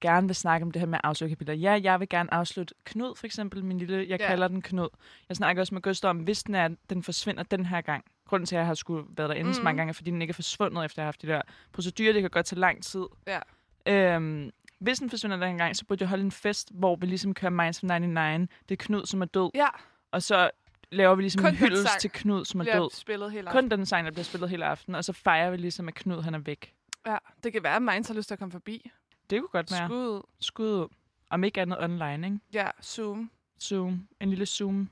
gerne 0.00 0.26
vil 0.26 0.36
snakke 0.36 0.64
om 0.64 0.70
det 0.70 0.80
her 0.80 0.86
med 0.86 0.98
afslutningskapitler. 1.04 1.54
Ja, 1.54 1.80
jeg 1.82 2.00
vil 2.00 2.08
gerne 2.08 2.34
afslutte 2.34 2.74
Knud, 2.84 3.16
for 3.16 3.26
eksempel, 3.26 3.64
min 3.64 3.78
lille, 3.78 3.96
jeg 4.08 4.20
Ja. 4.20 4.26
kalder 4.26 4.48
den 4.48 4.62
Knud. 4.62 4.88
Jeg 5.28 5.36
snakker 5.36 5.62
også 5.62 5.74
med 5.74 5.82
Gustav 5.82 6.10
om, 6.10 6.16
hvis 6.18 6.42
den, 6.42 6.54
er, 6.54 6.68
den 6.90 7.02
forsvinder 7.02 7.42
den 7.42 7.66
her 7.66 7.80
gang. 7.80 8.04
Grunden 8.28 8.46
til, 8.46 8.56
at 8.56 8.58
jeg 8.58 8.66
har 8.66 8.74
skulle 8.74 9.04
været 9.16 9.30
derinde 9.30 9.48
mm. 9.48 9.54
så 9.54 9.62
mange 9.62 9.76
gange, 9.76 9.88
er, 9.90 9.92
fordi 9.94 10.10
den 10.10 10.22
ikke 10.22 10.32
er 10.32 10.34
forsvundet, 10.34 10.84
efter 10.84 11.02
jeg 11.02 11.04
har 11.04 11.06
haft 11.06 11.22
de 11.22 11.26
der 11.26 11.42
procedurer. 11.72 12.12
Det 12.12 12.22
kan 12.22 12.30
godt 12.30 12.46
tage 12.46 12.60
lang 12.60 12.82
tid. 12.82 13.04
Ja. 13.26 13.40
Øhm, 13.86 14.50
hvis 14.78 14.98
den 14.98 15.10
forsvinder 15.10 15.36
den 15.36 15.50
her 15.50 15.56
gang, 15.58 15.76
så 15.76 15.84
burde 15.84 16.02
jeg 16.02 16.08
holde 16.08 16.24
en 16.24 16.30
fest, 16.32 16.68
hvor 16.74 16.96
vi 16.96 17.06
ligesom 17.06 17.34
kører 17.34 17.50
Minds 17.50 17.80
from 17.80 17.86
99. 18.00 18.48
Det 18.68 18.80
er 18.80 18.84
Knud, 18.84 19.06
som 19.06 19.22
er 19.22 19.26
død. 19.26 19.50
Ja, 19.54 19.68
Og 20.12 20.22
så 20.22 20.50
laver 20.92 21.14
vi 21.14 21.22
ligesom 21.22 21.42
Kun 21.42 21.50
en 21.50 21.56
hyldest 21.56 21.98
til 22.00 22.10
Knud, 22.10 22.44
som 22.44 22.60
er 22.60 22.64
død. 22.64 22.90
spillet 22.94 23.26
aften. 23.26 23.46
Kun 23.52 23.68
den 23.70 23.86
sang, 23.86 24.04
der 24.04 24.10
bliver 24.12 24.24
spillet 24.24 24.50
hele 24.50 24.64
aften, 24.64 24.94
og 24.94 25.04
så 25.04 25.12
fejrer 25.12 25.50
vi 25.50 25.56
ligesom, 25.56 25.88
at 25.88 25.94
Knud 25.94 26.22
han 26.22 26.34
er 26.34 26.38
væk. 26.38 26.74
Ja, 27.06 27.16
det 27.44 27.52
kan 27.52 27.62
være, 27.62 27.76
at 27.76 27.82
Minds 27.82 28.08
har 28.08 28.14
lyst 28.14 28.28
til 28.28 28.34
at 28.34 28.38
komme 28.38 28.52
forbi. 28.52 28.90
Det 29.30 29.40
kunne 29.40 29.48
godt 29.48 29.70
være. 29.70 29.86
Skud 29.88 29.96
ud. 30.08 30.22
Skud 30.40 30.66
ud. 30.82 30.88
Om 31.30 31.44
ikke 31.44 31.60
andet 31.60 31.78
online, 31.84 32.26
ikke? 32.26 32.38
Ja, 32.52 32.68
Zoom. 32.82 33.30
Zoom. 33.62 34.08
En 34.20 34.28
lille 34.28 34.46
Zoom. 34.46 34.90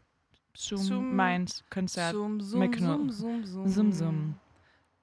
Zoom, 0.58 0.78
Zoom. 0.78 0.88
Zoom. 0.88 1.04
Minds 1.04 1.64
koncert. 1.70 2.14
Zoom, 2.14 2.40
zoom, 2.40 2.58
med 2.60 2.68
Knud. 2.68 3.12
zoom, 3.12 3.12
zoom, 3.12 3.44
zoom. 3.46 3.68
Zoom, 3.70 3.92
zoom. 3.92 4.34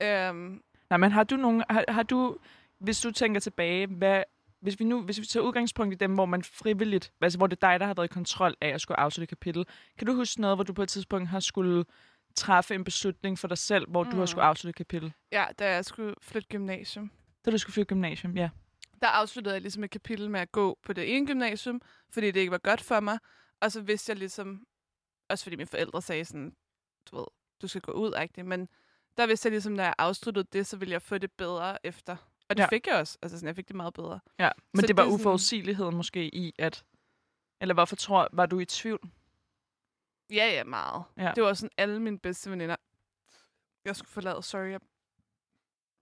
Øhm, 0.02 0.62
Nej, 0.90 0.98
men 0.98 1.12
har 1.12 1.24
du 1.24 1.36
nogen... 1.36 1.64
Har, 1.70 1.86
har 1.90 2.04
du... 2.04 2.38
Hvis 2.80 3.02
du 3.02 3.12
tænker 3.12 3.40
tilbage, 3.42 3.88
hvad... 3.88 4.24
Hvis 4.66 4.80
vi 4.80 4.86
nu 4.86 5.02
hvis 5.02 5.20
vi 5.20 5.26
tager 5.26 5.44
udgangspunkt 5.44 5.94
i 5.94 5.98
dem, 5.98 6.14
hvor 6.14 6.26
man 6.26 6.44
frivilligt, 6.44 7.12
altså 7.22 7.38
hvor 7.38 7.48
det 7.48 7.64
er 7.64 7.70
dig, 7.70 7.80
der 7.80 7.86
har 7.86 7.94
været 7.94 8.06
i 8.08 8.14
kontrol 8.14 8.56
af 8.62 8.70
at 8.70 8.82
skulle 8.82 9.00
afslutte 9.00 9.28
kapitel, 9.28 9.66
kan 9.98 10.08
du 10.08 10.14
huske 10.16 10.42
noget, 10.42 10.58
hvor 10.58 10.64
du 10.64 10.74
på 10.74 10.84
et 10.84 10.90
tidspunkt 10.90 11.30
har 11.30 11.40
skulle 11.40 11.86
træffe 12.36 12.76
en 12.76 12.84
beslutning 12.84 13.40
for 13.40 13.48
dig 13.48 13.58
selv, 13.58 13.90
hvor 13.90 14.04
mm. 14.04 14.10
du 14.10 14.16
har 14.16 14.24
Mm. 14.24 14.28
skulle 14.28 14.44
afslutte 14.44 14.70
et 14.70 14.76
kapitel? 14.76 15.14
ja, 15.32 15.46
da 15.60 15.74
jeg 15.74 15.86
skulle 15.86 16.16
flytte 16.22 16.48
gymnasium, 16.50 17.12
Da 17.46 17.52
du 17.52 17.58
skulle 17.58 17.74
flytte 17.74 17.90
gymnasium, 17.90 18.38
ja. 18.38 18.50
der 19.02 19.08
afsluttede 19.08 19.54
jeg 19.54 19.62
ligesom 19.62 19.84
et 19.84 19.90
kapitel 19.92 20.30
med 20.32 20.40
at 20.40 20.52
gå 20.52 20.80
på 20.84 20.94
det 20.94 21.16
ene 21.16 21.28
gymnasium, 21.28 21.82
fordi 22.10 22.32
det 22.32 22.40
ikke 22.40 22.52
var 22.52 22.58
godt 22.58 22.82
for 22.82 23.00
mig. 23.00 23.20
Og 23.62 23.72
så 23.72 23.82
vidste 23.82 24.10
jeg 24.10 24.18
ligesom, 24.18 24.66
også 25.30 25.46
fordi 25.46 25.56
mine 25.56 25.68
forældre 25.68 26.02
sagde 26.02 26.26
sådan, 26.26 26.56
du 27.12 27.18
ved, 27.18 27.26
du 27.62 27.68
skal 27.68 27.82
gå 27.82 27.92
ud, 27.92 28.14
ikke? 28.22 28.44
men 28.44 28.68
der 29.18 29.28
vidste 29.28 29.48
jeg 29.48 29.52
ligesom, 29.52 29.74
når 29.74 29.84
jeg 29.84 29.94
afsluttede 29.98 30.48
det, 30.54 30.68
så 30.68 30.78
ville 30.78 30.92
jeg 30.92 31.02
få 31.02 31.18
det 31.18 31.32
bedre 31.32 31.86
efter. 31.86 32.16
Og 32.50 32.58
det 32.58 32.64
Ja. 32.64 32.68
fik 32.70 32.88
jeg 32.88 32.96
også. 32.96 33.18
Altså 33.22 33.38
sådan, 33.38 33.48
jeg 33.48 33.56
fik 33.56 33.68
det 33.68 33.76
meget 33.76 33.94
bedre. 33.94 34.20
Ja, 34.40 34.50
men 34.74 34.82
Så 34.82 34.88
det 34.88 34.98
var 34.98 35.04
det 35.04 35.08
er 35.08 35.12
sådan- 35.12 35.22
uforudsigeligheden 35.22 35.96
måske 35.96 36.36
i, 36.36 36.54
at... 36.60 36.84
Eller 37.62 37.74
hvorfor 37.74 37.96
tror 37.96 38.28
var 38.34 38.46
du 38.46 38.60
i 38.60 38.66
tvivl? 38.66 39.00
Ja, 40.30 40.46
ja, 40.54 40.64
meget. 40.64 41.04
Ja. 41.18 41.32
Det 41.36 41.44
var 41.44 41.54
sådan 41.54 41.72
alle 41.78 42.02
mine 42.02 42.20
bedste 42.20 42.52
veninder. 42.52 42.76
Jeg 43.86 43.96
skulle 43.96 44.10
forlade, 44.12 44.44
sorry. 44.44 44.70
Jeg... 44.72 44.80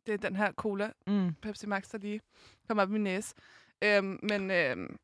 Det 0.05 0.13
er 0.13 0.17
den 0.17 0.35
her 0.35 0.51
cola, 0.51 0.91
Mm. 1.07 1.33
Pepsi 1.35 1.67
Max, 1.67 1.89
der 1.91 1.97
lige 1.97 2.21
kom 2.67 2.79
op 2.79 2.89
i 2.89 2.91
min 2.91 3.03
næse. 3.03 3.35
Øhm, 3.81 4.19
men 4.23 4.51
øhm, 4.51 4.99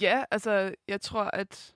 ja, 0.00 0.24
altså, 0.30 0.74
jeg 0.88 1.00
tror, 1.00 1.22
at... 1.24 1.74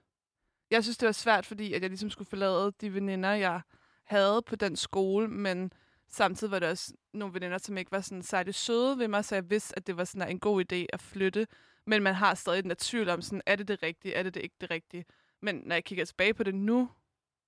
Jeg 0.70 0.82
synes, 0.84 0.98
det 0.98 1.06
var 1.06 1.12
svært, 1.12 1.46
fordi 1.46 1.72
at 1.72 1.82
jeg 1.82 1.90
ligesom 1.90 2.10
skulle 2.10 2.28
forlade 2.28 2.72
de 2.80 2.94
veninder, 2.94 3.30
jeg 3.32 3.60
havde 4.04 4.42
på 4.42 4.56
den 4.56 4.76
skole, 4.76 5.28
men 5.28 5.72
samtidig 6.08 6.50
var 6.50 6.58
det 6.58 6.68
også 6.68 6.92
nogle 7.12 7.34
veninder, 7.34 7.58
som 7.58 7.78
ikke 7.78 7.92
var 7.92 8.00
sådan 8.00 8.22
særlig 8.22 8.54
søde 8.54 8.98
ved 8.98 9.08
mig, 9.08 9.24
så 9.24 9.34
jeg 9.34 9.50
vidste, 9.50 9.76
at 9.76 9.86
det 9.86 9.96
var 9.96 10.04
sådan 10.04 10.30
en 10.30 10.40
god 10.40 10.64
idé 10.72 10.86
at 10.92 11.00
flytte. 11.00 11.46
Men 11.86 12.02
man 12.02 12.14
har 12.14 12.34
stadig 12.34 12.62
den 12.62 12.70
der 12.70 12.76
tvivl 12.78 13.08
om, 13.08 13.22
sådan, 13.22 13.42
er 13.46 13.56
det 13.56 13.68
det 13.68 13.82
rigtige, 13.82 14.14
er 14.14 14.22
det 14.22 14.34
det 14.34 14.42
ikke 14.42 14.56
det 14.60 14.70
rigtige? 14.70 15.04
Men 15.42 15.62
når 15.64 15.74
jeg 15.74 15.84
kigger 15.84 16.04
tilbage 16.04 16.34
på 16.34 16.42
det 16.42 16.54
nu, 16.54 16.90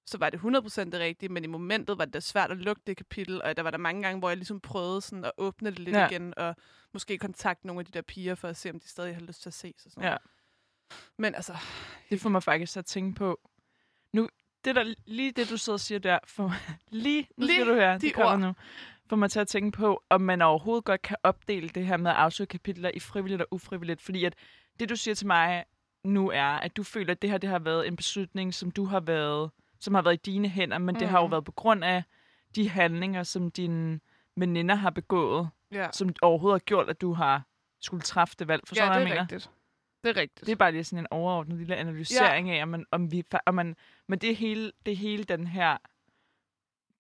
så 0.07 0.19
var 0.19 0.31
det 0.31 0.39
100% 0.39 0.85
det 0.85 0.95
rigtige, 1.01 1.29
men 1.29 1.45
i 1.45 1.47
momentet 1.47 1.99
var 1.99 2.05
det 2.05 2.15
da 2.15 2.21
svært 2.21 2.51
at 2.51 2.57
lukke 2.57 2.83
det 2.87 2.97
kapitel, 2.97 3.43
og 3.43 3.57
der 3.57 3.63
var 3.63 3.71
der 3.71 3.79
mange 3.79 4.03
gange, 4.03 4.19
hvor 4.19 4.29
jeg 4.29 4.37
ligesom 4.37 4.61
prøvede 4.61 5.01
sådan 5.01 5.25
at 5.25 5.33
åbne 5.39 5.71
det 5.71 5.79
lidt 5.79 5.97
Ja. 5.97 6.09
igen, 6.09 6.39
og 6.39 6.57
måske 6.93 7.19
kontakte 7.19 7.67
nogle 7.67 7.81
af 7.81 7.87
de 7.87 7.93
der 7.93 8.03
piger, 8.03 8.35
for 8.35 8.49
at 8.49 8.57
se, 8.57 8.71
om 8.71 8.81
de 8.81 8.89
stadig 8.89 9.15
har 9.15 9.21
lyst 9.23 9.43
til 9.43 9.49
at 9.51 9.55
ses 9.55 9.87
og 9.87 9.91
sådan 9.93 10.09
Ja. 10.11 10.17
Men 11.19 11.35
altså, 11.35 11.57
Det 12.11 12.21
får 12.21 12.29
mig 12.29 12.43
faktisk 12.43 12.77
at 12.77 12.87
tænke 12.87 13.15
på. 13.19 13.41
Nu, 14.13 14.29
det 14.69 14.77
der, 14.77 14.95
lige 15.07 15.33
det, 15.33 15.51
du 15.51 15.57
sidder 15.57 15.75
og 15.77 15.81
siger 15.81 15.99
der, 15.99 16.19
for 16.27 16.53
lige, 16.91 17.29
nu 17.37 17.47
skal 17.47 17.57
Lige 17.57 17.69
du 17.71 17.75
høre, 17.75 17.95
de 17.95 17.99
det 18.01 18.15
kommer 18.15 18.33
ord. 18.33 18.39
nu, 18.41 18.53
får 19.09 19.17
mig 19.17 19.31
til 19.31 19.41
at 19.41 19.49
tænke 19.49 19.77
på, 19.79 20.03
om 20.11 20.21
man 20.21 20.43
overhovedet 20.43 20.85
godt 20.85 21.03
kan 21.03 21.17
opdele 21.23 21.69
det 21.69 21.87
her 21.87 21.97
med 21.97 22.11
at 22.11 22.17
afslutte 22.17 22.51
kapitler 22.53 22.91
i 22.95 23.01
frivilligt 23.01 23.43
og 23.43 23.49
ufrivilligt. 23.51 24.03
Fordi 24.03 24.25
at 24.25 24.35
det, 24.81 24.89
du 24.89 24.97
siger 24.97 25.15
til 25.15 25.27
mig 25.27 25.65
nu 26.05 26.31
er, 26.31 26.45
at 26.45 26.77
du 26.77 26.83
føler, 26.83 27.13
at 27.13 27.23
det 27.23 27.31
her 27.31 27.39
det 27.39 27.51
har 27.51 27.59
været 27.59 27.87
en 27.89 27.97
beslutning, 27.97 28.55
som 28.55 28.71
du 28.71 28.85
har 28.85 29.01
været, 29.01 29.51
som 29.81 29.95
har 29.95 30.03
været 30.03 30.15
i 30.15 30.31
dine 30.31 30.49
hænder, 30.49 30.79
men 30.79 30.93
mm. 30.93 30.99
det 30.99 31.09
har 31.09 31.19
jo 31.21 31.27
Mhm. 31.27 31.31
været 31.33 31.45
på 31.45 31.53
grund 31.53 31.85
af 31.85 32.03
de 32.55 32.69
handlinger, 32.69 33.23
som 33.23 33.51
dine 33.51 34.01
veninder 34.37 34.75
har 34.75 34.91
begået, 34.91 35.49
ja, 35.73 35.89
som 35.93 36.11
overhovedet 36.23 36.55
har 36.55 36.65
gjort, 36.65 36.89
at 36.91 37.01
du 37.01 37.13
har 37.13 37.43
skulle 37.81 38.03
træffe 38.03 38.35
det 38.39 38.49
valg. 38.49 38.63
Forstår 38.67 38.85
ja 38.85 38.91
hvad 38.91 39.01
det 39.01 39.05
er 39.07 39.09
mener? 39.09 39.23
rigtigt. 39.23 39.51
Det 40.05 40.11
er 40.17 40.17
rigtigt. 40.21 40.47
Det 40.47 40.53
er 40.53 40.57
bare 40.57 40.73
lige 40.73 40.85
sådan 40.85 40.99
en 41.05 41.07
overordnet 41.11 41.59
lille 41.59 41.77
analysering 41.77 42.49
ja. 42.49 42.55
af, 42.59 42.63
om, 42.63 42.69
man, 42.69 42.87
om 42.91 43.13
vi... 43.13 43.25
Om 43.47 43.55
man, 43.55 43.77
men 44.09 44.19
det 44.19 44.37
hele, 44.37 44.73
det 44.87 44.97
hele 44.97 45.25
den 45.25 45.47
her... 45.47 45.77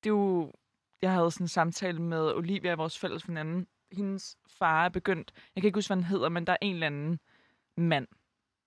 Det 0.05 0.11
er 0.11 0.15
jo... 0.15 0.53
Jeg 1.03 1.13
havde 1.13 1.31
sådan 1.31 1.45
en 1.45 1.49
samtale 1.49 2.03
med 2.03 2.33
Olivia, 2.35 2.75
vores 2.75 2.99
fælles 2.99 3.29
veninde, 3.29 3.67
hendes 3.93 4.37
far 4.59 4.85
er 4.85 4.89
begyndt, 4.89 5.33
jeg 5.55 5.63
kan 5.63 5.69
ikke 5.69 5.77
huske, 5.77 5.89
hvad 5.89 5.97
han 5.97 6.05
hedder, 6.05 6.29
men 6.29 6.47
der 6.47 6.53
er 6.53 6.57
en 6.63 6.75
eller 6.75 6.87
anden 6.87 7.21
mand, 7.77 8.07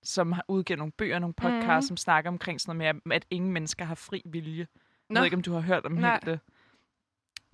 som 0.03 0.31
har 0.31 0.45
udgivet 0.47 0.77
nogle 0.77 0.91
bøger, 0.91 1.19
nogle 1.19 1.33
podcasts, 1.33 1.65
Mhm. 1.65 1.75
mm. 1.77 1.81
som 1.81 1.97
snakker 1.97 2.31
omkring 2.31 2.61
sådan 2.61 2.77
noget 2.77 3.01
med, 3.05 3.15
at 3.15 3.25
ingen 3.29 3.51
mennesker 3.51 3.85
har 3.85 3.95
fri 3.95 4.21
vilje. 4.25 4.57
Jeg 4.59 4.67
Nå. 5.09 5.19
ved 5.19 5.25
ikke, 5.25 5.35
om 5.37 5.41
du 5.43 5.53
har 5.53 5.59
hørt 5.61 5.85
om 5.85 5.91
Nej. 5.91 6.11
helt 6.11 6.25
det. 6.25 6.39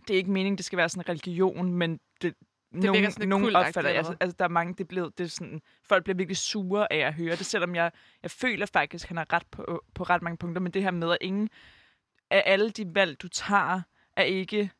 Det 0.08 0.14
er 0.14 0.18
ikke 0.18 0.32
meningen, 0.32 0.58
det 0.58 0.66
skal 0.66 0.78
være 0.78 0.90
sådan 0.90 1.04
en 1.12 1.20
religion, 1.20 1.74
men 1.74 2.00
det, 2.22 2.34
virker 2.82 3.00
nogen, 3.00 3.12
sådan 3.12 3.30
nogen 3.30 3.56
opfatter, 3.56 3.92
altså, 3.92 4.16
altså, 4.20 4.36
der 4.40 4.46
er 4.46 4.50
mange, 4.50 4.74
det 4.74 4.88
blevet, 4.88 5.18
det 5.18 5.24
er 5.24 5.28
sådan, 5.28 5.62
folk 5.84 6.04
bliver 6.04 6.18
virkelig 6.18 6.38
sure 6.38 6.94
af 6.94 6.98
at 6.98 7.14
høre 7.14 7.36
det, 7.36 7.46
selvom 7.46 7.76
jeg, 7.76 7.92
jeg 8.24 8.32
føler 8.32 8.66
faktisk, 8.66 9.06
at 9.06 9.08
han 9.08 9.18
har 9.18 9.34
ret 9.34 9.46
på, 9.52 9.84
på 9.96 10.04
ret 10.04 10.22
mange 10.22 10.38
punkter, 10.38 10.62
men 10.62 10.72
det 10.72 10.84
her 10.84 10.92
med, 10.92 11.12
at 11.12 11.18
ingen 11.22 11.50
af 12.32 12.44
alle 12.46 12.70
de 12.70 12.96
valg, 12.96 13.22
du 13.22 13.28
tager, 13.28 13.82
er 14.18 14.24
ikke, 14.24 14.72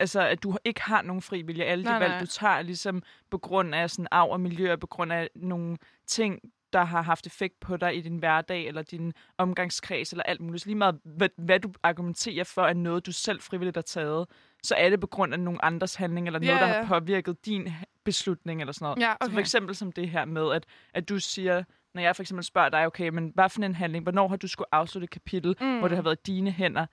altså, 0.00 0.20
at 0.20 0.42
du 0.42 0.56
ikke 0.64 0.82
har 0.82 1.02
nogen 1.02 1.22
fri 1.22 1.42
vilje. 1.42 1.64
Alle 1.64 1.84
de 1.84 1.90
Nej, 1.90 1.98
valg, 1.98 2.12
nej. 2.12 2.20
du 2.20 2.26
tager, 2.26 2.52
er 2.52 2.62
ligesom 2.62 3.02
på 3.30 3.38
grund 3.38 3.74
af 3.74 3.90
sådan 3.90 4.08
arv 4.10 4.30
og 4.30 4.40
miljø, 4.40 4.72
og 4.72 4.80
på 4.80 4.86
grund 4.86 5.12
af 5.12 5.28
nogle 5.34 5.76
ting, 6.06 6.40
der 6.72 6.84
har 6.84 7.02
haft 7.02 7.26
effekt 7.26 7.60
på 7.60 7.76
dig 7.76 7.96
i 7.96 8.00
din 8.00 8.16
hverdag, 8.16 8.66
eller 8.66 8.82
din 8.82 9.12
omgangskreds, 9.38 10.12
eller 10.12 10.22
alt 10.22 10.40
muligt. 10.40 10.62
Så 10.62 10.68
lige 10.68 10.76
meget, 10.76 11.00
hvad, 11.04 11.28
hvad 11.36 11.60
du 11.60 11.72
argumenterer 11.82 12.44
for, 12.44 12.62
er 12.62 12.72
noget, 12.72 13.06
du 13.06 13.12
selv 13.12 13.40
frivilligt 13.40 13.76
har 13.76 13.82
taget, 13.82 14.26
så 14.62 14.74
er 14.74 14.90
det 14.90 15.00
på 15.00 15.06
grund 15.06 15.32
af 15.32 15.40
nogle 15.40 15.64
andres 15.64 15.94
handling, 15.94 16.26
eller 16.26 16.40
Ja, 16.42 16.46
noget, 16.46 16.60
der 16.60 16.68
ja. 16.68 16.82
har 16.82 17.00
påvirket 17.00 17.46
din 17.46 17.68
beslutning, 18.04 18.60
eller 18.60 18.72
sådan 18.72 18.84
noget. 18.84 18.98
Ja, 18.98 19.12
Så 19.12 19.16
for 19.26 19.32
okay. 19.32 19.40
eksempel 19.40 19.74
som 19.74 19.92
det 19.92 20.08
her 20.10 20.24
med, 20.24 20.52
at, 20.52 20.64
at 20.94 21.08
du 21.08 21.18
siger, 21.18 21.64
når 21.94 22.02
jeg 22.02 22.16
for 22.16 22.22
eksempel 22.22 22.44
spørger 22.44 22.68
dig, 22.68 22.86
okay, 22.86 23.08
men 23.08 23.32
hvad 23.34 23.48
for 23.48 23.62
en 23.62 23.74
handling, 23.74 24.02
hvornår 24.02 24.28
har 24.28 24.36
du 24.36 24.48
skulle 24.48 24.74
afslutte 24.74 25.04
et 25.04 25.10
kapitel, 25.10 25.54
mm. 25.60 25.78
hvor 25.78 25.88
det 25.88 25.96
har 25.96 26.02
været 26.02 26.26
dine 26.26 26.50
hænder, 26.50 26.86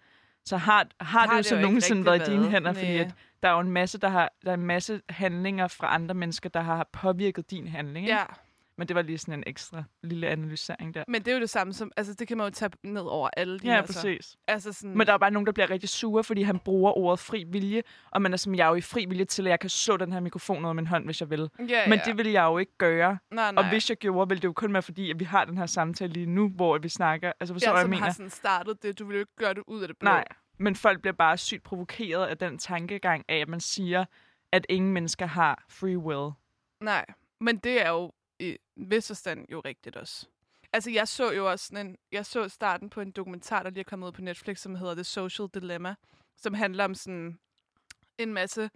så 0.46 0.58
har, 0.58 0.88
har, 1.00 1.20
har 1.20 1.26
det 1.26 1.34
jo 1.34 1.38
det 1.38 1.46
så 1.46 1.56
jo 1.56 1.62
nogensinde 1.62 2.06
været 2.06 2.28
i 2.28 2.32
dine 2.32 2.50
hænder, 2.50 2.74
fordi 2.74 2.88
Næ. 2.88 3.00
at 3.00 3.16
der 3.44 3.50
er 3.50 3.54
jo 3.54 3.60
en 3.60 3.72
masse, 3.72 3.98
der 3.98 4.08
har, 4.10 4.32
der 4.46 4.50
er 4.52 4.56
en 4.56 4.66
masse 4.66 5.02
handlinger 5.10 5.68
fra 5.68 5.94
andre 5.96 6.16
mennesker, 6.16 6.50
der 6.50 6.62
har 6.62 6.90
påvirket 6.92 7.52
din 7.52 7.68
handling. 7.68 8.06
Ikke? 8.06 8.18
Ja, 8.18 8.26
Men 8.78 8.88
det 8.88 8.96
var 8.96 9.02
lige 9.02 9.18
sådan 9.18 9.34
en 9.34 9.44
ekstra 9.48 9.84
lille 10.04 10.28
analysering 10.28 10.94
der. 10.94 11.04
men 11.08 11.22
det 11.22 11.28
er 11.32 11.36
jo 11.36 11.42
det 11.42 11.50
samme 11.50 11.74
som, 11.74 11.92
altså 11.98 12.14
det 12.14 12.28
kan 12.28 12.38
man 12.38 12.48
jo 12.48 12.52
tage 12.52 12.72
ned 12.84 13.02
over 13.02 13.30
alle 13.38 13.60
de 13.60 13.68
Ja, 13.68 13.74
her, 13.76 13.86
så. 13.86 13.94
præcis. 13.94 14.36
Altså 14.48 14.74
sådan, 14.74 14.98
Men 14.98 15.08
der 15.08 15.14
er 15.14 15.18
bare 15.18 15.32
nogen, 15.32 15.46
der 15.46 15.52
bliver 15.52 15.70
rigtig 15.70 15.90
sure, 15.90 16.24
fordi 16.24 16.42
han 16.42 16.60
bruger 16.60 16.98
ordet 16.98 17.20
fri 17.20 17.44
vilje, 17.48 17.82
og 18.12 18.22
man 18.22 18.34
er 18.34 18.38
som, 18.38 18.56
jeg 18.56 18.66
er 18.66 18.70
jo 18.70 18.76
i 18.76 18.82
fri 18.82 19.06
vilje 19.06 19.26
til, 19.26 19.48
at 19.48 19.50
jeg 19.52 19.60
kan 19.60 19.70
slå 19.70 19.98
den 19.98 20.14
her 20.14 20.20
mikrofon 20.20 20.64
ud 20.66 20.70
af 20.70 20.76
min 20.76 20.88
hånd, 20.88 21.06
hvis 21.06 21.22
jeg 21.22 21.30
vil. 21.30 21.50
ja, 21.70 21.90
Men 21.90 22.00
ja. 22.00 22.06
det 22.06 22.18
vil 22.18 22.28
jeg 22.28 22.44
jo 22.44 22.58
ikke 22.58 22.78
gøre. 22.78 23.18
nej, 23.32 23.52
nej. 23.52 23.64
Og 23.64 23.70
hvis 23.70 23.90
jeg 23.90 23.98
gjorde, 23.98 24.30
ville 24.30 24.42
det 24.42 24.48
jo 24.48 24.54
kun 24.54 24.74
være 24.74 24.82
fordi, 24.82 25.10
at 25.12 25.20
vi 25.20 25.26
har 25.26 25.46
den 25.46 25.58
her 25.58 25.66
samtale 25.66 26.14
lige 26.14 26.26
nu, 26.26 26.50
hvor 26.50 26.78
vi 26.78 26.90
snakker. 26.90 27.32
Altså, 27.40 27.54
forstår 27.54 27.72
ja, 27.72 27.72
du, 27.72 27.76
hvad 27.78 27.84
som 27.84 27.92
jeg 27.94 27.98
mener? 27.98 28.06
har 28.06 28.14
sådan 28.14 28.30
startet 28.30 28.84
det, 28.84 29.00
du 29.00 29.06
vil 29.06 29.14
jo 29.14 29.20
ikke 29.20 29.36
gøre 29.38 29.54
det 29.54 29.64
ud 29.68 29.82
af 29.82 29.88
det 29.88 29.98
blå. 29.98 30.10
Nej, 30.10 30.26
men 30.58 30.76
folk 30.76 31.02
bliver 31.02 31.14
bare 31.16 31.38
sygt 31.38 31.64
provokeret 31.64 32.26
af 32.26 32.38
den 32.38 32.58
tankegang 32.58 33.26
af, 33.30 33.38
at 33.38 33.50
man 33.50 33.60
siger, 33.60 34.06
at 34.52 34.66
ingen 34.70 34.94
mennesker 34.94 35.26
har 35.26 35.64
free 35.70 35.98
will. 35.98 36.32
Nej, 36.82 37.06
men 37.42 37.58
det 37.58 37.86
er 37.86 37.90
jo 37.90 38.12
i 38.44 38.58
vis 38.76 39.08
forstand 39.08 39.46
jo 39.52 39.60
rigtigt 39.60 39.96
også. 39.96 40.28
Altså, 40.74 40.92
jeg 40.92 41.08
så 41.08 41.32
jo 41.32 41.52
også 41.52 41.66
sådan 41.66 41.88
en, 41.88 41.98
jeg 42.12 42.26
så 42.26 42.50
starten 42.50 42.90
på 42.90 43.02
en 43.02 43.12
dokumentar, 43.12 43.64
der 43.64 43.70
lige 43.70 43.80
er 43.80 43.84
kommet 43.84 44.08
ud 44.08 44.12
på 44.12 44.22
Netflix, 44.22 44.60
som 44.60 44.76
hedder 44.76 44.94
The 44.94 45.04
Social 45.04 45.48
Dilemma, 45.54 45.96
som 46.38 46.54
handler 46.54 46.84
om 46.84 46.96
sådan 46.96 47.40
en 48.18 48.34
masse 48.34 48.70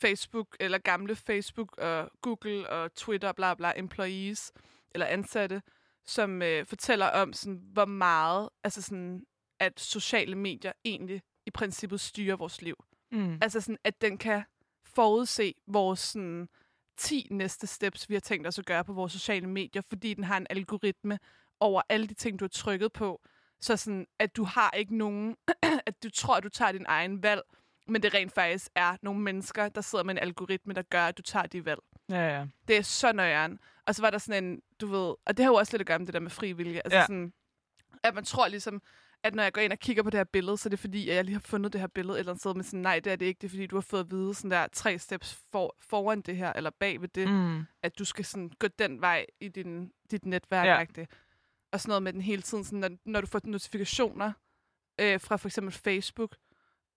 Facebook, 0.00 0.56
eller 0.60 0.78
gamle 0.78 1.16
Facebook 1.16 1.78
og 1.78 2.10
Google 2.20 2.68
og 2.68 2.94
Twitter, 2.94 3.32
bla 3.32 3.54
bla, 3.54 3.72
employees, 3.76 4.52
eller 4.90 5.06
ansatte, 5.06 5.62
som 6.04 6.42
øh, 6.42 6.66
fortæller 6.66 7.06
om, 7.06 7.32
sådan, 7.32 7.62
hvor 7.72 7.84
meget, 7.84 8.48
altså 8.64 8.82
sådan, 8.82 9.26
at 9.58 9.80
sociale 9.80 10.34
medier 10.34 10.72
egentlig 10.84 11.22
i 11.46 11.50
princippet 11.50 12.00
styrer 12.00 12.36
vores 12.36 12.62
liv. 12.62 12.84
Mm. 13.12 13.38
Altså 13.42 13.60
sådan, 13.60 13.78
at 13.84 14.00
den 14.00 14.18
kan 14.18 14.42
forudse 14.84 15.54
vores 15.66 16.00
sådan, 16.00 16.48
10 16.96 17.26
næste 17.30 17.66
steps, 17.66 18.08
vi 18.08 18.14
har 18.14 18.20
tænkt 18.20 18.46
os 18.46 18.58
at 18.58 18.66
gøre 18.66 18.84
på 18.84 18.92
vores 18.92 19.12
sociale 19.12 19.46
medier, 19.46 19.82
fordi 19.88 20.14
den 20.14 20.24
har 20.24 20.36
en 20.36 20.46
algoritme 20.50 21.18
over 21.60 21.82
alle 21.88 22.06
de 22.06 22.14
ting, 22.14 22.38
du 22.38 22.44
har 22.44 22.48
trykket 22.48 22.92
på. 22.92 23.20
Så 23.60 23.76
sådan, 23.76 24.06
at 24.18 24.36
du 24.36 24.44
har 24.44 24.70
ikke 24.70 24.96
nogen, 24.96 25.36
at 25.86 26.02
du 26.02 26.10
tror, 26.10 26.36
at 26.36 26.42
du 26.42 26.48
tager 26.48 26.72
din 26.72 26.84
egen 26.88 27.22
valg, 27.22 27.42
men 27.86 28.02
det 28.02 28.14
rent 28.14 28.32
faktisk 28.32 28.68
er 28.74 28.96
nogle 29.02 29.20
mennesker, 29.20 29.68
der 29.68 29.80
sidder 29.80 30.04
med 30.04 30.14
en 30.14 30.18
algoritme, 30.18 30.74
der 30.74 30.82
gør, 30.82 31.06
at 31.06 31.16
du 31.18 31.22
tager 31.22 31.46
de 31.46 31.64
valg. 31.64 31.80
Ja, 32.10 32.38
ja. 32.38 32.46
Det 32.68 32.76
er 32.76 32.82
så 32.82 33.12
nøjeren. 33.12 33.58
Og 33.86 33.94
så 33.94 34.02
var 34.02 34.10
der 34.10 34.18
sådan 34.18 34.44
en, 34.44 34.60
du 34.80 34.86
ved, 34.86 35.14
og 35.26 35.36
det 35.36 35.38
har 35.38 35.52
jo 35.52 35.54
også 35.54 35.72
lidt 35.72 35.80
at 35.80 35.86
gøre 35.86 35.98
med 35.98 36.06
det 36.06 36.14
der 36.14 36.20
med 36.20 36.30
fri 36.30 36.52
vilje. 36.52 36.80
Altså 36.84 36.96
Ja. 36.98 37.02
sådan, 37.02 37.32
at 38.02 38.14
man 38.14 38.24
tror 38.24 38.48
ligesom, 38.48 38.82
at 39.24 39.34
når 39.34 39.42
jeg 39.42 39.52
går 39.52 39.60
ind 39.60 39.72
og 39.72 39.78
kigger 39.78 40.02
på 40.02 40.10
det 40.10 40.18
her 40.18 40.24
billede, 40.24 40.56
så 40.56 40.68
er 40.68 40.70
det 40.70 40.78
fordi, 40.78 41.08
at 41.08 41.16
jeg 41.16 41.24
lige 41.24 41.34
har 41.34 41.40
fundet 41.40 41.72
det 41.72 41.80
her 41.80 41.88
billede 41.88 42.14
et 42.14 42.18
eller 42.18 42.32
andet 42.32 42.42
sted, 42.42 42.54
men 42.54 42.64
sådan, 42.64 42.80
nej, 42.80 43.00
det 43.00 43.12
er 43.12 43.16
det 43.16 43.26
ikke. 43.26 43.38
Det 43.38 43.46
er 43.46 43.50
fordi, 43.50 43.66
du 43.66 43.76
har 43.76 43.80
fået 43.80 44.00
at 44.00 44.10
vide 44.10 44.34
sådan 44.34 44.50
der 44.50 44.66
tre 44.66 44.98
steps 44.98 45.42
for, 45.52 45.76
foran 45.80 46.20
det 46.20 46.36
her, 46.36 46.52
eller 46.52 46.70
bag 46.70 47.00
ved 47.00 47.08
det, 47.08 47.28
mm. 47.28 47.64
At 47.82 47.98
du 47.98 48.04
skal 48.04 48.24
sådan 48.24 48.50
gå 48.58 48.68
den 48.68 49.00
vej 49.00 49.26
i 49.40 49.48
din, 49.48 49.92
dit 50.10 50.26
netværk. 50.26 50.66
Ja. 50.66 51.02
Ja. 51.02 51.06
Og 51.72 51.80
sådan 51.80 51.90
noget 51.90 52.02
med 52.02 52.12
den 52.12 52.20
hele 52.20 52.42
tiden, 52.42 52.64
sådan, 52.64 52.78
når, 52.78 52.90
når 53.04 53.20
du 53.20 53.26
får 53.26 53.40
notifikationer 53.44 54.32
øh, 55.00 55.20
fra 55.20 55.36
for 55.36 55.48
eksempel 55.48 55.72
Facebook, 55.72 56.36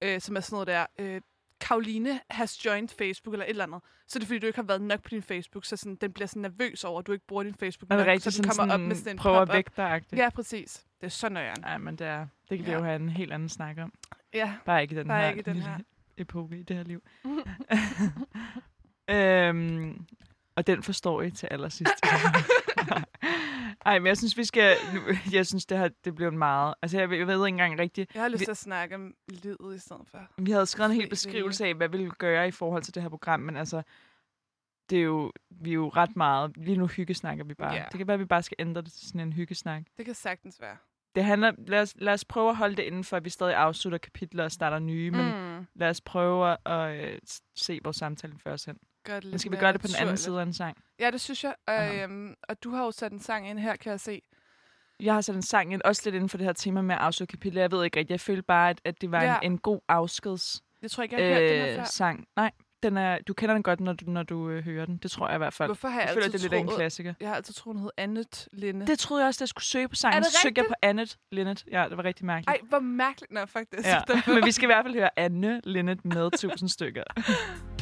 øh, 0.03 0.21
som 0.21 0.35
er 0.35 0.39
sådan 0.39 0.55
noget 0.55 0.67
der, 0.67 0.85
øh, 0.99 1.21
Karoline 1.61 2.19
has 2.29 2.65
joined 2.65 2.89
Facebook 2.89 3.33
eller 3.33 3.45
et 3.45 3.49
eller 3.49 3.63
andet, 3.63 3.81
så 4.07 4.17
er 4.17 4.19
det 4.19 4.27
fordi, 4.27 4.39
du 4.39 4.47
ikke 4.47 4.57
har 4.59 4.63
været 4.63 4.81
nok 4.81 5.01
på 5.03 5.09
din 5.09 5.21
Facebook, 5.23 5.65
så 5.65 5.77
sådan, 5.77 5.95
den 5.95 6.13
bliver 6.13 6.27
sådan 6.27 6.41
nervøs 6.41 6.83
over, 6.83 6.99
at 6.99 7.07
du 7.07 7.11
ikke 7.11 7.27
bruger 7.27 7.43
din 7.43 7.55
Facebook 7.55 7.89
nok, 7.89 7.99
rigtigt 8.07 8.23
så 8.23 8.41
den 8.41 8.51
sådan, 8.51 8.57
kommer 8.69 8.73
op 8.73 8.79
med 8.87 8.95
sådan 8.95 9.11
en 9.11 9.17
prøver 9.17 9.39
at 9.41 9.53
vække 9.53 9.71
dig 9.77 10.01
Ja, 10.13 10.29
præcis. 10.29 10.85
Det 11.01 11.05
er 11.05 11.09
så 11.09 11.29
nøjeren. 11.29 11.61
Nej, 11.61 11.77
men 11.77 11.95
det, 11.95 12.07
er, 12.07 12.27
det 12.49 12.57
kan 12.57 12.65
vi 12.65 12.71
Ja. 12.71 12.77
jo 12.77 12.83
have 12.83 12.95
en 12.95 13.09
helt 13.09 13.33
anden 13.33 13.49
snak 13.49 13.77
om. 13.77 13.93
Ja, 14.33 14.53
Bare 14.65 14.81
ikke 14.81 14.95
i 14.95 14.97
den 14.97 15.07
Bare 15.07 15.21
her, 15.21 15.29
ikke 15.29 15.41
den 15.41 15.61
her. 15.61 15.77
epoke 16.17 16.57
i 16.59 16.63
det 16.63 16.75
her 16.75 16.83
liv. 16.83 17.03
øhm, 19.09 20.05
og 20.55 20.67
den 20.67 20.83
forstår 20.83 21.21
I 21.21 21.31
til 21.31 21.47
allersidst. 21.51 21.93
Ej, 23.85 23.99
men 23.99 24.07
jeg 24.07 24.17
synes, 24.17 24.37
vi 24.37 24.43
skal... 24.43 24.75
Nu, 24.93 25.01
jeg 25.37 25.45
synes, 25.47 25.65
det 25.65 25.77
her 25.77 25.89
det 26.03 26.15
blev 26.15 26.27
en 26.27 26.37
meget... 26.37 26.73
Altså, 26.81 26.99
jeg, 26.99 27.09
ved- 27.09 27.17
jeg 27.17 27.27
ved 27.27 27.35
ikke 27.35 27.47
engang 27.47 27.79
rigtigt... 27.79 28.13
jeg 28.15 28.21
har 28.21 28.29
lyst 28.29 28.43
til 28.43 28.51
at 28.51 28.57
snakke 28.57 28.95
om 28.95 29.13
livet 29.27 29.75
i 29.75 29.79
stedet 29.79 30.01
for. 30.07 30.19
Vi 30.37 30.51
havde 30.51 30.65
skrevet 30.65 30.91
en 30.91 30.95
hel 31.01 31.09
beskrivelse 31.09 31.65
af, 31.65 31.73
hvad 31.75 31.89
vi 31.89 31.97
ville 31.97 32.11
gøre 32.11 32.47
i 32.47 32.51
forhold 32.51 32.83
til 32.83 32.95
det 32.95 33.03
her 33.03 33.09
program, 33.09 33.39
men 33.39 33.57
altså... 33.57 33.81
Det 34.89 34.97
er 34.99 35.03
jo, 35.03 35.31
vi 35.49 35.69
er 35.69 35.73
jo 35.73 35.89
ret 35.89 36.15
meget... 36.15 36.57
Lige 36.57 36.77
nu 36.77 36.87
hyggesnakker 36.87 37.43
vi 37.43 37.53
bare. 37.53 37.73
Ja. 37.73 37.83
Det 37.91 37.97
kan 37.97 38.07
være, 38.07 38.13
at 38.13 38.19
vi 38.19 38.25
bare 38.25 38.43
skal 38.43 38.55
ændre 38.59 38.81
det 38.81 38.91
til 38.91 39.07
sådan 39.07 39.21
en 39.21 39.33
hyggesnak. 39.33 39.83
Det 39.97 40.05
kan 40.05 40.13
sagtens 40.15 40.61
være. 40.61 40.77
Det 41.15 41.23
handler... 41.23 41.51
Lad 41.57 41.81
os, 41.81 41.93
lad 41.97 42.13
os 42.13 42.25
prøve 42.25 42.49
at 42.49 42.55
holde 42.55 42.75
det 42.75 42.83
inden 42.83 43.03
for, 43.03 43.17
at 43.17 43.25
vi 43.25 43.29
stadig 43.29 43.55
afslutter 43.55 43.97
kapitler 43.97 44.43
og 44.43 44.51
starter 44.51 44.79
nye, 44.79 45.11
men 45.11 45.25
mm. 45.57 45.65
lad 45.75 45.89
os 45.89 46.01
prøve 46.01 46.57
at 46.65 47.11
øh, 47.13 47.19
se 47.55 47.79
vores 47.83 47.97
samtale 47.97 48.33
først 48.43 48.65
hen. 48.65 48.77
Gør 49.05 49.13
det 49.13 49.23
Men 49.23 49.31
lidt 49.31 49.41
skal 49.41 49.51
vi 49.51 49.57
gøre 49.57 49.73
det 49.73 49.81
på 49.81 49.87
den 49.87 49.95
anden 49.99 50.17
side 50.17 50.39
af 50.39 50.43
en 50.43 50.53
sang? 50.53 50.77
Ja, 50.99 51.11
det 51.11 51.21
synes 51.21 51.43
jeg. 51.43 51.55
Og, 51.67 51.95
øhm, 51.97 52.35
og 52.49 52.63
du 52.63 52.69
har 52.71 52.83
jo 52.85 52.91
sat 52.91 53.11
en 53.11 53.19
sang 53.19 53.49
ind 53.49 53.59
her, 53.59 53.75
kan 53.75 53.91
jeg 53.91 53.99
se. 53.99 54.21
Jeg 54.99 55.13
har 55.13 55.21
sat 55.21 55.35
en 55.35 55.41
sang 55.41 55.73
ind, 55.73 55.81
også 55.85 56.01
lidt 56.05 56.15
inden 56.15 56.29
for 56.29 56.37
det 56.37 56.45
her 56.45 56.53
tema 56.53 56.81
med 56.81 57.27
kapitler. 57.27 57.61
Jeg 57.61 57.71
ved 57.71 57.83
ikke 57.83 57.99
rigtigt. 57.99 58.11
Jeg 58.11 58.19
følte 58.19 58.41
bare, 58.43 58.69
at, 58.69 58.81
at 58.85 59.01
det 59.01 59.11
var 59.11 59.23
Ja. 59.23 59.39
en, 59.43 59.51
en 59.51 59.57
god 59.57 59.79
afskeds 59.87 60.61
Jeg 60.81 60.91
tror 60.91 61.03
ikke, 61.03 61.15
jeg 61.15 61.25
har 61.35 61.41
hørt 61.41 61.49
den 61.49 61.59
her 61.61 61.69
øh, 61.69 61.75
før. 61.75 61.83
sang. 61.83 62.25
Nej, 62.35 62.51
den 62.83 62.97
er, 62.97 63.17
du 63.27 63.33
kender 63.33 63.53
den 63.55 63.63
godt, 63.63 63.79
når 63.79 63.93
du, 63.93 64.05
når 64.11 64.23
du 64.23 64.49
øh, 64.49 64.63
hører 64.63 64.85
den. 64.85 64.97
Det 64.97 65.11
tror 65.11 65.27
jeg 65.27 65.35
i 65.35 65.37
hvert 65.37 65.53
fald. 65.53 65.67
Hvorfor 65.67 65.87
har 65.87 65.99
jeg, 65.99 66.07
Jeg 66.07 66.13
føler, 66.13 66.25
altid 66.25 66.39
det 66.39 66.45
er 66.53 66.57
lidt 66.59 66.69
en 66.69 66.75
klassiker. 66.75 67.13
Jeg 67.19 67.29
har 67.29 67.35
altid 67.35 67.53
troet, 67.53 67.77
hun 67.77 67.83
hed 67.83 67.91
Annette 67.97 68.49
Linde. 68.53 68.87
Det 68.87 68.99
troede 68.99 69.23
jeg 69.23 69.27
også, 69.27 69.39
da 69.39 69.41
jeg 69.41 69.49
skulle 69.49 69.65
søge 69.65 69.87
på 69.87 69.95
sangen. 69.95 70.17
Er 70.17 70.19
det 70.23 70.31
Så 70.31 70.39
søgte 70.41 70.59
jeg 70.61 70.65
på 70.67 70.73
Annette 70.81 71.17
Linnet. 71.31 71.65
Ja, 71.71 71.85
det 71.89 71.97
var 71.97 72.03
rigtig 72.03 72.25
mærkeligt. 72.25 72.49
Ej, 72.61 72.67
hvor 72.69 72.79
mærkeligt. 72.79 73.31
Nå, 73.31 73.45
faktisk. 73.45 73.87
Ja. 73.87 74.01
Men 74.33 74.45
vi 74.45 74.51
skal 74.51 74.65
i 74.65 74.71
hvert 74.73 74.85
fald 74.85 74.93
høre 74.93 75.09
Anne 75.19 75.61
Linnet 75.63 76.05
med 76.05 76.31
tusind 76.37 76.69
stykker. 76.69 77.03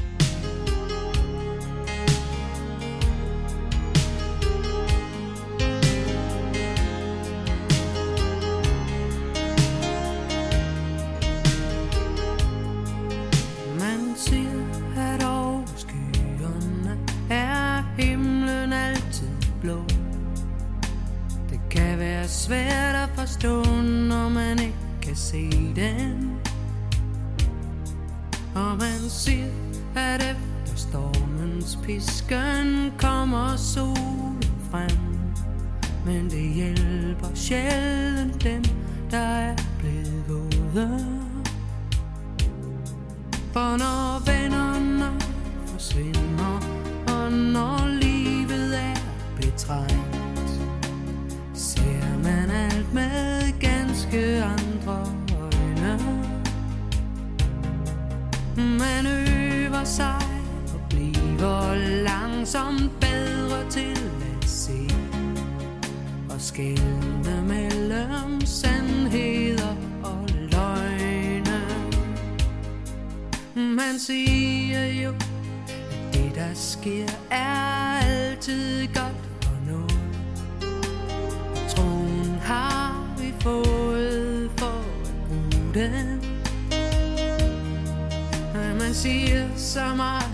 forstå, 23.24 23.64
når 24.10 24.30
man 24.30 24.60
ikke 24.60 24.78
kan 25.02 25.16
se 25.16 25.50
den. 25.76 26.38
Og 28.56 28.78
man 28.78 29.10
siger, 29.10 29.52
at 29.96 30.22
efter 30.22 30.76
stormens 30.76 31.80
pisken 31.84 32.92
kommer 32.98 33.56
solen 33.56 34.44
frem. 34.72 34.98
Men 36.06 36.30
det 36.30 36.54
hjælper 36.54 37.28
sjældent 37.34 38.44
dem, 38.44 38.64
der 39.12 39.18
er 39.18 39.56
blevet 39.80 40.24
gode 40.28 41.06
For 43.54 43.78
når 43.78 44.26
vennerne 44.26 45.22
forsvinder, 45.68 46.60
og 47.08 47.32
når 47.32 47.88
livet 47.88 48.80
er 48.80 48.96
betrængt, 49.42 50.13
med 52.94 53.60
ganske 53.60 54.44
andre 54.44 55.06
øjne. 55.42 56.00
Man 58.58 59.06
øver 59.06 59.84
sig 59.84 60.22
og 60.74 60.82
bliver 60.90 61.76
langsomt 62.04 62.92
bedre 63.00 63.70
til 63.70 64.12
at 64.42 64.50
se 64.50 64.90
og 66.30 66.42
skelne 66.42 67.44
mellem 67.48 68.42
sandheder 68.46 69.76
og 70.04 70.28
løgne. 70.52 71.62
Man 73.56 74.00
siger 74.00 74.86
jo, 74.86 75.10
at 75.10 76.14
det 76.14 76.32
der 76.36 76.54
sker 76.54 77.08
er 77.32 77.83
den. 85.74 86.22
Man 88.80 88.94
siger 88.94 89.48
så 89.58 89.94
meget, 89.96 90.32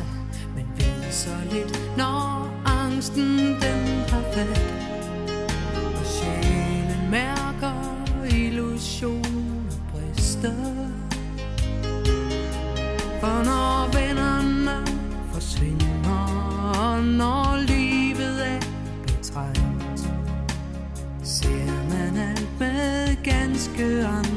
men 0.56 0.66
ved 0.78 1.12
så 1.12 1.36
lidt, 1.52 1.98
når 1.98 2.50
angsten 2.66 3.38
den 3.38 4.10
har 4.10 4.24
fat. 4.34 4.74
Og 6.00 6.06
sjælen 6.06 7.12
mærker 7.12 8.06
illusioner 8.32 9.72
brister. 9.92 10.54
For 13.22 13.44
når 13.46 14.00
vennerne 14.00 14.88
forsvinder, 15.34 16.24
og 16.80 17.04
når 17.04 17.58
livet 17.68 18.48
er 18.48 18.60
betrængt, 19.08 20.10
ser 21.24 21.90
man 21.90 22.18
alt 22.18 22.60
med 22.60 23.24
ganske 23.24 24.06
andre 24.06 24.29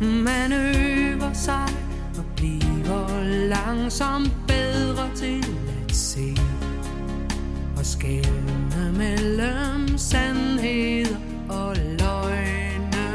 Man 0.00 0.52
øver 0.52 1.32
sig 1.32 1.68
og 2.18 2.24
bliver 2.36 3.24
langsomt 3.48 4.32
bedre 4.48 5.10
til 5.14 5.44
at 5.88 5.94
se 5.94 6.36
og 7.76 7.86
skælne 7.86 8.92
mellem 8.96 9.98
sandheder 9.98 11.16
og 11.48 11.76
løgne. 11.76 13.08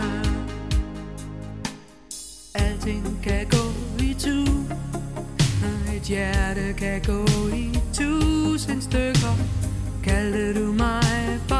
Alting 2.55 3.19
kan 3.23 3.45
gå 3.51 4.03
i 4.03 4.13
tu, 4.13 4.45
et 5.95 6.01
hjerte 6.01 6.73
kan 6.77 7.01
gå 7.01 7.25
i 7.53 7.79
tusind 7.93 8.81
stykker. 8.81 9.35
Kaldte 10.03 10.59
du 10.59 10.71
mig 10.71 11.39
for 11.47 11.54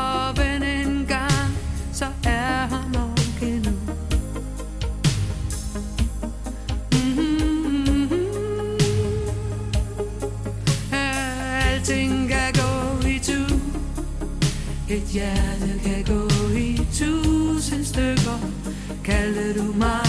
Et 14.96 15.04
hjerte 15.12 15.80
kan 15.84 16.04
gå 16.08 16.56
i 16.58 16.80
tusind 16.94 17.86
stykker 17.86 18.40
Kalder 19.04 19.54
du 19.54 19.64
mig 19.64 20.05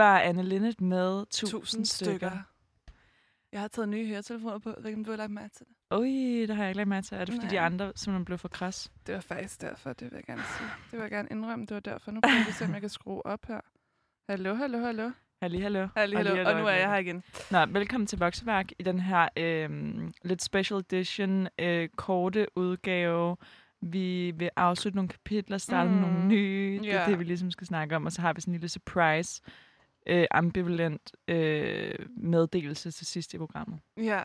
var 0.00 0.20
Anne 0.20 0.42
Linnet 0.42 0.80
med 0.80 1.22
1000 1.22 1.50
Tusind 1.60 1.84
stykker. 1.86 2.12
stykker. 2.30 2.30
Jeg 3.52 3.60
har 3.60 3.68
taget 3.68 3.88
nye 3.88 4.06
høretelefoner 4.08 4.58
på. 4.58 4.70
Jeg 4.70 4.76
ved 4.82 4.90
ikke, 4.90 5.02
du 5.04 5.10
har 5.10 5.16
lagt 5.18 5.32
mærke 5.32 5.54
til 5.54 5.66
det. 5.66 5.96
Ui, 5.98 6.40
det 6.46 6.56
har 6.56 6.62
jeg 6.62 6.70
ikke 6.70 6.76
lagt 6.76 6.88
mærke 6.88 7.04
til. 7.06 7.16
Er 7.16 7.24
det 7.24 7.34
fordi 7.34 7.46
de 7.46 7.54
Nej. 7.54 7.64
andre 7.66 7.92
simpelthen 7.94 8.24
blev 8.24 8.38
for 8.38 8.48
kras? 8.48 8.92
Det 9.06 9.14
var 9.14 9.20
faktisk 9.20 9.60
derfor, 9.60 9.92
det 9.92 10.10
vil 10.10 10.16
jeg 10.16 10.24
gerne 10.24 10.42
sige. 10.58 10.68
Det 10.84 10.92
vil 10.92 11.00
jeg 11.00 11.10
gerne 11.10 11.28
indrømme, 11.30 11.66
det 11.66 11.74
var 11.74 11.80
derfor. 11.80 12.10
Nu 12.10 12.20
prøver 12.20 12.46
vi 12.46 12.52
se, 12.52 12.64
om 12.64 12.72
jeg 12.72 12.80
kan 12.80 12.90
skrue 12.90 13.26
op 13.26 13.46
her. 13.48 13.60
Hallo, 14.28 14.54
hallo, 14.54 14.78
hallo. 14.78 15.10
Halli, 15.42 15.60
hallo. 15.60 15.88
Hallo, 15.96 16.16
hallo. 16.16 16.50
Og 16.50 16.60
nu 16.60 16.66
er 16.66 16.70
jeg 16.72 16.88
her 16.90 16.96
igen. 16.96 17.22
Nå, 17.50 17.66
velkommen 17.66 18.06
til 18.06 18.18
Vokseværk 18.18 18.72
i 18.78 18.82
den 18.82 19.00
her 19.00 19.28
øh, 19.36 19.70
lidt 20.22 20.42
special 20.42 20.78
edition 20.80 21.48
øh, 21.58 21.88
korte 21.96 22.46
udgave. 22.56 23.36
Vi 23.82 24.30
vil 24.30 24.50
afslutte 24.56 24.96
nogle 24.96 25.08
kapitler, 25.08 25.58
starte 25.58 25.90
mm. 25.90 25.94
Mm. 25.96 26.00
nogle 26.02 26.26
nye. 26.28 26.78
Det 26.82 26.94
er 26.94 27.00
Ja. 27.00 27.06
det, 27.10 27.18
vi 27.18 27.24
ligesom 27.24 27.50
skal 27.50 27.66
snakke 27.66 27.96
om. 27.96 28.06
Og 28.06 28.12
så 28.12 28.20
har 28.20 28.32
vi 28.32 28.40
sådan 28.40 28.50
en 28.54 28.54
lille 28.60 28.68
surprise, 28.68 29.42
øh, 30.06 30.26
ambivalent 30.30 31.12
øh, 31.28 31.94
meddelelse 32.16 32.90
til 32.90 33.06
sidst 33.06 33.34
i 33.34 33.38
programmet. 33.38 33.80
Ja. 33.96 34.22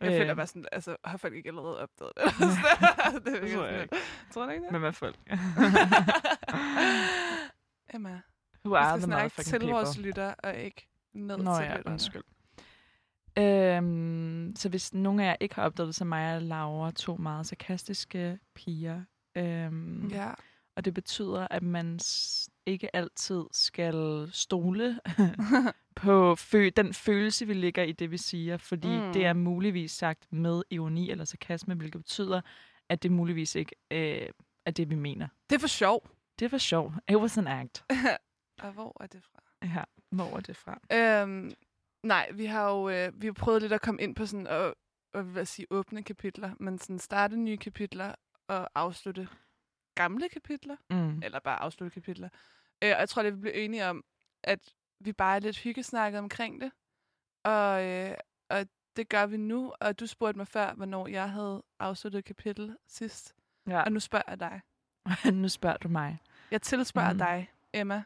Jeg 0.00 0.12
Øh. 0.12 0.18
føler 0.18 0.34
bare 0.34 0.46
sådan, 0.46 0.64
altså, 0.72 0.96
har 1.04 1.16
folk 1.16 1.34
ikke 1.34 1.48
allerede 1.48 1.80
opdaget 1.80 2.12
det? 2.16 2.24
det 3.24 3.36
er 3.36 3.40
Det 3.40 3.52
tror 3.54 3.64
jeg 3.66 3.82
ikke. 3.82 3.96
Tror 4.34 4.44
du 4.44 4.50
ikke 4.50 4.64
det? 4.64 4.72
Men 4.72 4.80
hvad 4.80 4.92
folk? 4.92 5.16
Emma, 7.94 8.20
Who 8.64 8.70
vi 8.70 8.76
are 8.76 8.88
skal 8.90 9.00
the 9.00 9.04
snakke 9.04 9.42
til 9.42 9.58
people? 9.58 9.72
vores 9.74 9.98
lytter, 9.98 10.34
og 10.42 10.54
ikke 10.56 10.88
ned 11.14 11.36
Nå 11.36 11.54
til 11.56 11.64
ja, 11.64 11.76
lytterne. 11.76 11.92
undskyld. 11.92 12.22
Øhm, 13.38 14.52
så 14.56 14.68
hvis 14.68 14.94
nogen 14.94 15.20
af 15.20 15.24
jer 15.26 15.36
ikke 15.40 15.54
har 15.54 15.62
opdaget 15.62 15.94
så 15.94 16.04
er 16.04 16.06
mig 16.06 16.36
og 16.36 16.42
Laura 16.42 16.90
to 16.90 17.16
meget 17.16 17.46
sarkastiske 17.46 18.38
piger. 18.54 19.02
Øhm, 19.36 20.08
Ja. 20.08 20.30
Og 20.76 20.84
det 20.84 20.94
betyder, 20.94 21.46
at 21.50 21.62
man 21.62 21.98
ikke 22.68 22.96
altid 22.96 23.44
skal 23.52 24.28
stole 24.32 25.00
på 26.02 26.32
fø- 26.40 26.70
den 26.76 26.94
følelse, 26.94 27.46
vi 27.46 27.54
ligger 27.54 27.82
i 27.82 27.92
det, 27.92 28.10
vi 28.10 28.16
siger. 28.16 28.56
Fordi 28.56 28.88
Mm. 28.98 29.12
det 29.12 29.24
er 29.26 29.32
muligvis 29.32 29.90
sagt 29.92 30.32
med 30.32 30.62
ironi 30.70 31.10
eller 31.10 31.24
sarkasme, 31.24 31.74
hvilket 31.74 32.00
betyder, 32.00 32.40
at 32.88 33.02
det 33.02 33.12
muligvis 33.12 33.54
ikke 33.54 33.74
øh, 33.90 34.28
er 34.66 34.70
det, 34.70 34.90
vi 34.90 34.94
mener. 34.94 35.28
Det 35.50 35.56
er 35.56 35.60
for 35.60 35.66
sjov. 35.68 36.08
Det 36.38 36.52
var 36.52 36.58
sjovt. 36.58 36.94
It 37.10 37.16
was 37.16 37.38
an 37.38 37.46
act. 37.46 37.84
og 38.62 38.72
hvor 38.72 38.96
er 39.02 39.06
det 39.06 39.22
fra? 39.24 39.42
Ja, 39.62 39.84
hvor 40.10 40.36
er 40.36 40.40
det 40.40 40.56
fra? 40.56 40.80
Øhm, 40.92 41.52
nej, 42.02 42.30
vi 42.34 42.44
har 42.44 42.70
jo 42.70 42.88
øh, 42.88 43.22
vi 43.22 43.26
har 43.26 43.32
prøvet 43.32 43.62
lidt 43.62 43.72
at 43.72 43.80
komme 43.80 44.02
ind 44.02 44.14
på 44.14 44.26
sådan, 44.26 44.46
og, 44.46 44.76
og 45.14 45.22
hvad 45.22 45.44
sige, 45.44 45.66
åbne 45.70 46.02
kapitler, 46.02 46.50
men 46.60 46.78
sådan 46.78 46.98
starte 46.98 47.36
nye 47.36 47.56
kapitler 47.56 48.14
og 48.48 48.70
afslutte 48.74 49.28
gamle 49.94 50.28
kapitler, 50.28 50.76
Mm. 50.90 51.22
eller 51.22 51.38
bare 51.40 51.62
afslutte 51.62 51.94
kapitler. 51.94 52.28
Øh, 52.84 52.90
og 52.94 53.00
jeg 53.00 53.08
tror, 53.08 53.22
det 53.22 53.34
vi 53.34 53.40
blev 53.40 53.52
enige 53.54 53.86
om, 53.86 54.04
at 54.44 54.58
vi 55.00 55.12
bare 55.12 55.36
er 55.36 55.40
lidt 55.40 55.58
hyggesnakket 55.58 56.18
omkring 56.18 56.60
det, 56.60 56.72
og, 57.44 57.84
øh, 57.84 58.14
og 58.50 58.66
det 58.96 59.08
gør 59.08 59.26
vi 59.26 59.36
nu, 59.36 59.72
og 59.80 60.00
du 60.00 60.06
spurgte 60.06 60.36
mig 60.38 60.46
før, 60.46 60.74
hvornår 60.74 61.08
jeg 61.08 61.30
havde 61.30 61.62
afsluttet 61.80 62.18
et 62.18 62.24
kapitel 62.24 62.76
sidst, 62.88 63.34
Ja. 63.68 63.82
og 63.82 63.92
nu 63.92 64.00
spørger 64.00 64.24
jeg 64.28 64.40
dig. 64.40 64.60
nu 65.42 65.48
spørger 65.48 65.76
du 65.76 65.88
mig. 65.88 66.18
Jeg 66.50 66.62
tilspørger 66.62 67.10
Mhm. 67.12 67.18
dig, 67.18 67.50
Emma. 67.72 68.02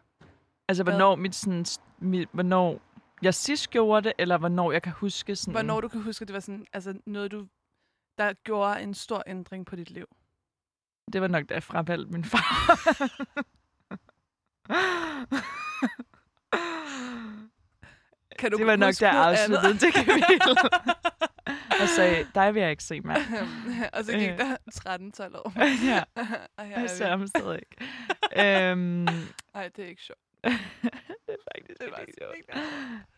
Altså, 0.68 0.82
hvornår 0.82 1.14
mit 1.16 1.35
sådan, 1.35 1.64
mit, 1.98 2.28
hvornår 2.32 2.80
jeg 3.22 3.35
sidst 3.35 3.70
gjorde 3.70 4.04
det, 4.08 4.12
eller 4.18 4.38
hvornår 4.38 4.72
jeg 4.72 4.82
kan 4.82 4.92
huske 4.92 5.37
sådan... 5.37 5.52
Hvornår 5.52 5.80
du 5.80 5.88
kan 5.88 6.02
huske, 6.02 6.24
det 6.24 6.35
var 6.35 6.40
sådan, 6.40 6.66
altså 6.72 6.98
noget, 7.06 7.30
du, 7.32 7.46
der 8.18 8.32
gjorde 8.32 8.82
en 8.82 8.94
stor 8.94 9.22
ændring 9.26 9.66
på 9.66 9.76
dit 9.76 9.90
liv. 9.90 10.06
Det 11.12 11.20
var 11.20 11.28
nok, 11.28 11.48
da 11.48 11.54
jeg 11.54 11.62
fravalgte 11.62 12.12
min 12.12 12.24
far. 12.24 12.40
Kan 18.38 18.51
du 18.51 18.57
det 18.59 18.66
var 18.66 18.77
nok, 18.77 18.81
noget 18.81 19.03
afsluttede 19.03 19.79
det 19.87 19.94
kapitel. 19.94 20.57
og 21.83 21.88
sagde, 21.96 22.27
dig 22.35 22.55
vil 22.55 22.61
jeg 22.62 22.70
ikke 22.70 22.85
se, 22.85 23.01
mand. 23.01 23.22
og 23.94 24.05
så 24.05 24.12
gik 24.12 24.31
Øh. 24.31 24.38
der 24.38 24.57
13-12 25.29 25.37
år. 25.38 25.53
ja, 25.90 26.03
og 26.59 26.64
her 26.64 26.75
jeg 26.77 26.83
er 26.83 26.87
ser 26.87 27.05
vi. 27.05 27.11
ham 27.11 27.27
stadig 27.27 27.61
ikke. 27.72 28.70
øhm, 28.70 29.07
Ej, 29.55 29.68
det 29.77 29.85
er 29.85 29.88
ikke 29.88 30.03
sjovt. 30.03 30.20
det 31.26 31.35
er 31.35 31.37
faktisk 31.55 31.81
Det 31.81 31.87
altså 31.96 32.14
sjovt. 32.20 32.37
ikke. 32.37 32.52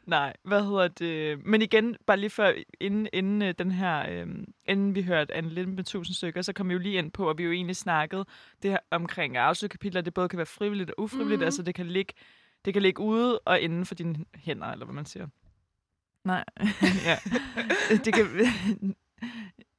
Nej, 0.07 0.33
hvad 0.45 0.63
hedder 0.63 0.89
det? 0.89 1.47
Men 1.47 1.63
igen, 1.63 1.97
bare 2.07 2.17
lige 2.17 2.31
før, 2.31 2.53
inden, 2.81 3.09
inden 3.13 3.43
øh, 3.43 3.55
den 3.59 3.71
her, 3.71 4.11
øh, 4.11 4.27
inden 4.65 4.95
vi 4.95 5.03
hørte 5.03 5.35
Anne 5.35 5.51
Lind 5.51 5.75
med 5.75 5.85
tusind 5.85 6.15
stykker, 6.15 6.43
så 6.43 6.53
kom 6.53 6.69
vi 6.69 6.73
jo 6.73 6.79
lige 6.79 6.99
ind 6.99 7.11
på, 7.11 7.31
at 7.31 7.39
vi 7.39 7.45
jo 7.45 7.53
egentlig 7.53 7.77
snakkede 7.77 8.25
det 8.63 8.71
her 8.71 8.79
omkring 8.91 9.37
at 9.37 9.43
afslutte 9.43 9.73
kapitler, 9.73 10.01
det 10.01 10.15
både 10.15 10.29
kan 10.29 10.37
være 10.37 10.47
frivilligt 10.47 10.91
og 10.91 11.01
ufrivilligt, 11.03 11.39
mm. 11.39 11.45
altså 11.45 11.63
det 11.63 11.75
kan 11.75 11.87
ligge 11.87 12.15
det 12.65 12.73
kan 12.73 12.83
ligge 12.83 13.03
ude 13.03 13.39
og 13.39 13.61
inden 13.61 13.87
for 13.87 13.95
dine 13.95 14.25
hænder, 14.35 14.67
eller 14.67 14.85
hvad 14.85 14.95
man 14.95 15.07
siger. 15.07 15.27
Nej, 16.25 16.45
ja. 17.09 17.19
Det 18.05 18.15
kan... 18.15 18.27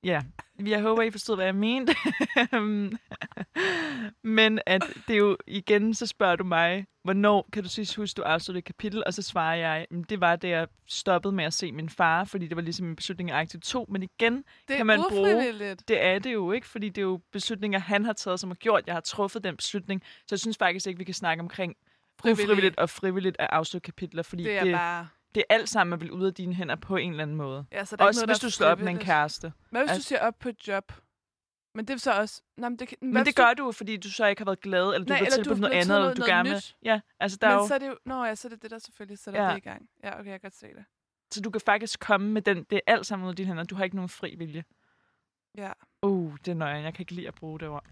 ja, 0.06 0.22
jeg 0.66 0.82
håber, 0.82 1.02
I 1.02 1.12
forstod, 1.12 1.36
hvad 1.36 1.46
jeg 1.46 1.56
mente. 1.56 1.96
Men 4.24 4.60
at 4.66 4.84
det 5.08 5.14
er 5.14 5.18
jo 5.18 5.38
igen, 5.48 5.94
så 5.94 6.08
spørger 6.08 6.36
du 6.36 6.44
mig, 6.44 6.86
hvornår 7.04 7.50
kan 7.54 7.64
du 7.64 7.70
sidst 7.70 7.96
huske, 7.96 8.18
du 8.18 8.22
afsluttede 8.22 8.60
et 8.60 8.66
kapitel? 8.66 9.04
Og 9.06 9.14
så 9.14 9.22
svarer 9.22 9.56
jeg, 9.56 9.86
"Jamen, 9.92 10.06
det 10.10 10.22
var, 10.22 10.36
da 10.36 10.48
jeg 10.48 10.68
stoppede 10.88 11.36
med 11.36 11.46
at 11.46 11.54
se 11.54 11.72
min 11.72 11.90
far, 11.90 12.24
fordi 12.24 12.48
det 12.48 12.56
var 12.56 12.62
ligesom 12.62 12.88
en 12.88 12.96
beslutning 12.96 13.32
af 13.32 13.40
aktiv 13.40 13.60
2. 13.60 13.86
Men 13.90 14.04
igen, 14.04 14.44
Det 14.68 14.78
Kan 14.78 14.86
man 14.86 15.00
bruge- 15.10 15.76
det 15.88 16.04
er 16.04 16.20
det 16.20 16.34
jo 16.34 16.52
ikke, 16.52 16.68
fordi 16.68 16.90
det 16.90 16.98
er 16.98 17.02
jo 17.06 17.20
beslutninger, 17.32 17.80
han 17.80 18.06
har 18.06 18.14
taget, 18.14 18.40
som 18.40 18.50
har 18.50 18.56
gjort, 18.56 18.84
jeg 18.88 18.94
har 18.96 19.02
truffet 19.02 19.44
den 19.44 19.58
beslutning. 19.58 20.02
Så 20.20 20.28
jeg 20.36 20.40
synes 20.40 20.58
faktisk 20.58 20.88
ikke, 20.88 20.98
vi 20.98 21.04
kan 21.04 21.14
snakke 21.14 21.42
omkring 21.42 21.76
Frivilligt. 22.22 22.46
ufrivilligt 22.46 22.78
og 22.78 22.90
frivilligt 22.90 23.36
at 23.40 23.48
afslutte 23.52 23.86
kapitler, 23.86 24.24
fordi 24.24 24.44
Det 24.44 24.58
er 24.58 24.64
det, 24.64 24.74
bare... 24.74 25.08
det 25.36 25.44
er 25.50 25.54
alt 25.56 25.70
sammen 25.70 26.00
vel 26.02 26.12
ude 26.12 26.28
af 26.28 26.34
dine 26.34 26.54
hænder 26.54 26.76
på 26.76 26.96
en 26.96 27.10
eller 27.12 27.24
anden 27.24 27.38
måde. 27.38 27.66
Ja, 27.72 27.86
så 27.86 27.96
der 27.96 28.04
er 28.04 28.08
Også 28.08 28.20
ikke 28.22 28.26
noget, 28.28 28.30
hvis 28.30 28.40
der 28.40 28.46
du 28.46 28.50
er 28.50 28.52
slår 28.52 28.68
op 28.68 28.80
med 28.80 28.88
en 28.94 29.00
kæreste. 29.00 29.54
Hvad 29.70 29.82
hvis 29.82 29.90
du 29.90 29.94
Altså- 29.94 30.08
siger 30.08 30.20
op 30.22 30.40
på 30.40 30.50
et 30.50 30.68
job? 30.68 30.92
Men 31.76 31.86
det 31.86 31.94
er 31.94 31.98
så 31.98 32.12
også... 32.14 32.42
Nej, 32.58 32.70
men 32.70 32.80
det, 32.80 32.88
kan, 32.88 32.98
Men 33.02 33.26
det 33.26 33.36
gør 33.36 33.54
du, 33.54 33.72
fordi 33.72 33.98
du 33.98 34.12
så 34.12 34.26
ikke 34.26 34.40
har 34.40 34.46
været 34.46 34.62
glad, 34.62 34.94
eller 34.94 34.98
du 35.06 35.14
Nej, 35.14 35.20
været 35.20 35.34
eller 35.34 35.44
du 35.44 35.52
er 35.52 35.56
noget 35.56 35.74
andet, 35.74 35.96
eller 35.98 36.14
du 36.14 36.20
noget 36.20 36.26
gerne 36.26 36.50
vil. 36.50 36.64
Ja, 36.84 37.02
altså 37.20 37.38
der 37.42 37.48
Du, 37.48 37.54
er 37.54 37.58
men 37.58 37.64
jo, 37.64 37.68
så 37.68 37.74
er 37.76 37.80
det 37.80 37.88
jo... 37.88 37.98
Nå 38.06 38.26
ja, 38.26 38.36
så 38.36 38.48
er 38.48 38.50
det 38.50 38.62
det, 38.62 38.72
der 38.72 38.80
selvfølgelig 38.80 39.20
sætter 39.20 39.44
Ja. 39.44 39.50
det 39.52 39.58
i 39.58 39.60
gang. 39.60 39.90
Ja, 40.04 40.20
okay, 40.20 40.32
jeg 40.32 40.42
kan 40.42 40.50
godt 40.50 40.56
se 40.56 40.68
det. 40.68 40.86
så 41.32 41.42
du 41.42 41.50
kan 41.50 41.62
faktisk 41.62 42.00
komme 42.00 42.32
med 42.32 42.42
den, 42.42 42.64
det 42.64 42.76
er 42.76 42.94
alt 42.94 43.06
sammen 43.06 43.26
ud 43.26 43.30
af 43.30 43.36
dine 43.36 43.48
hænder. 43.48 43.64
Du 43.64 43.76
har 43.76 43.84
ikke 43.84 43.96
nogen 43.96 44.10
fri 44.10 44.36
vilje. 44.38 44.64
Ja. 45.58 45.72
Uh, 46.02 46.38
det 46.46 46.52
er 46.52 46.56
nøjeren. 46.56 46.84
Jeg 46.84 46.94
kan 46.94 47.02
ikke 47.02 47.12
lide 47.14 47.28
at 47.28 47.36
bruge 47.36 47.60
det 47.60 47.68
ord. 47.68 47.86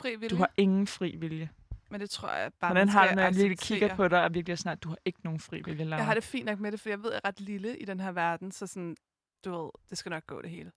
Fri 0.00 0.10
vilje. 0.16 0.28
Du 0.28 0.36
har 0.36 0.50
ingen 0.56 0.86
fri 0.86 1.16
vilje. 1.16 1.50
Men 1.92 2.00
det 2.00 2.10
tror 2.10 2.32
jeg 2.32 2.52
bare, 2.60 2.68
Hvordan 2.72 2.88
har 2.88 3.08
du, 3.08 3.14
når 3.14 3.22
jeg 3.22 3.34
virkelig 3.34 3.58
kigger 3.58 3.96
på 3.96 4.08
dig, 4.08 4.24
og 4.24 4.34
virkelig 4.34 4.52
er 4.52 4.56
snart, 4.56 4.82
du 4.82 4.88
har 4.88 4.98
ikke 5.04 5.18
nogen 5.24 5.40
fri 5.40 5.62
vilje, 5.64 5.84
Laura? 5.84 5.96
Jeg 5.96 6.06
har 6.06 6.14
det 6.14 6.24
fint 6.24 6.46
nok 6.46 6.58
med 6.60 6.72
det, 6.72 6.80
for 6.80 6.88
jeg 6.88 7.02
ved, 7.02 7.10
at 7.10 7.12
jeg 7.14 7.20
er 7.24 7.28
ret 7.28 7.40
lille 7.40 7.78
i 7.78 7.84
den 7.84 8.00
her 8.00 8.12
verden, 8.12 8.52
så 8.52 8.66
sådan, 8.66 8.96
du 9.44 9.62
ved, 9.62 9.70
det 9.90 9.98
skal 9.98 10.10
nok 10.10 10.26
gå 10.26 10.42
det 10.42 10.50
hele. 10.50 10.72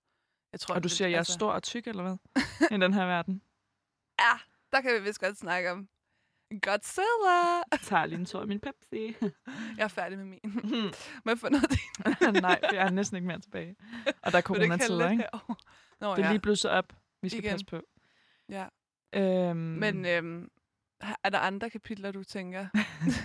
Jeg 0.52 0.60
tror, 0.60 0.76
Og 0.76 0.84
du 0.84 0.88
det, 0.88 0.92
siger, 0.92 1.08
at 1.08 1.12
jeg 1.12 1.20
er 1.20 1.24
stor 1.24 1.52
og 1.52 1.64
tyk, 1.64 1.88
eller 1.88 2.04
hvad? 2.04 2.18
I 2.78 2.82
den 2.82 2.94
her 2.94 3.06
verden. 3.06 3.42
Ja, 4.20 4.40
der 4.72 4.82
kan 4.82 4.92
vi 4.94 5.00
vist 5.04 5.20
godt 5.20 5.38
snakke 5.38 5.72
om 5.72 5.88
Godzilla. 6.62 7.56
Jeg 7.72 7.80
tager 7.82 8.06
lige 8.06 8.20
en 8.20 8.26
tår 8.26 8.42
af 8.42 8.48
min 8.48 8.60
Pepsi. 8.60 9.16
Jeg 9.78 9.84
er 9.84 9.88
færdig 9.88 10.18
med 10.18 10.26
min. 10.26 10.40
Må 11.26 11.32
jeg 11.32 11.40
få 11.40 11.50
noget 11.50 11.64
af 11.64 11.70
det? 11.70 12.42
Nej, 12.42 12.60
jeg 12.74 12.84
har 12.84 12.90
næsten 12.92 13.16
ikke 13.18 13.28
mere 13.28 13.40
tilbage. 13.40 13.76
Og 14.22 14.32
der 14.32 14.38
er 14.38 14.42
coronatider, 14.42 15.10
ikke? 15.10 15.24
Nå, 16.00 16.12
Det 16.16 16.20
er 16.22 16.26
ja. 16.26 16.32
lige 16.32 16.40
blusset 16.42 16.72
op. 16.72 16.94
Vi 17.22 17.30
skal 17.30 17.40
Igen. 17.44 17.52
passe 17.52 17.66
på. 17.66 17.82
Ja. 18.50 18.66
Øhm, 19.14 19.58
Men 19.58 20.06
øhm, 20.06 20.50
er 21.24 21.30
der 21.30 21.40
andre 21.40 21.70
kapitler, 21.70 22.12
du 22.12 22.24
tænker? 22.24 22.68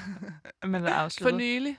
men 0.66 0.74
er 0.84 0.88
For 0.88 0.94
afsluttet. 0.94 1.38
nylig? 1.40 1.76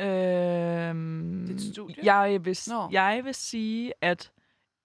Øhm, 0.00 1.44
Dit 1.48 1.72
studie? 1.72 1.96
jeg, 2.02 2.44
vil, 2.44 2.58
Nå. 2.68 2.88
jeg 2.92 3.20
vil 3.24 3.34
sige, 3.34 3.92
at 4.00 4.32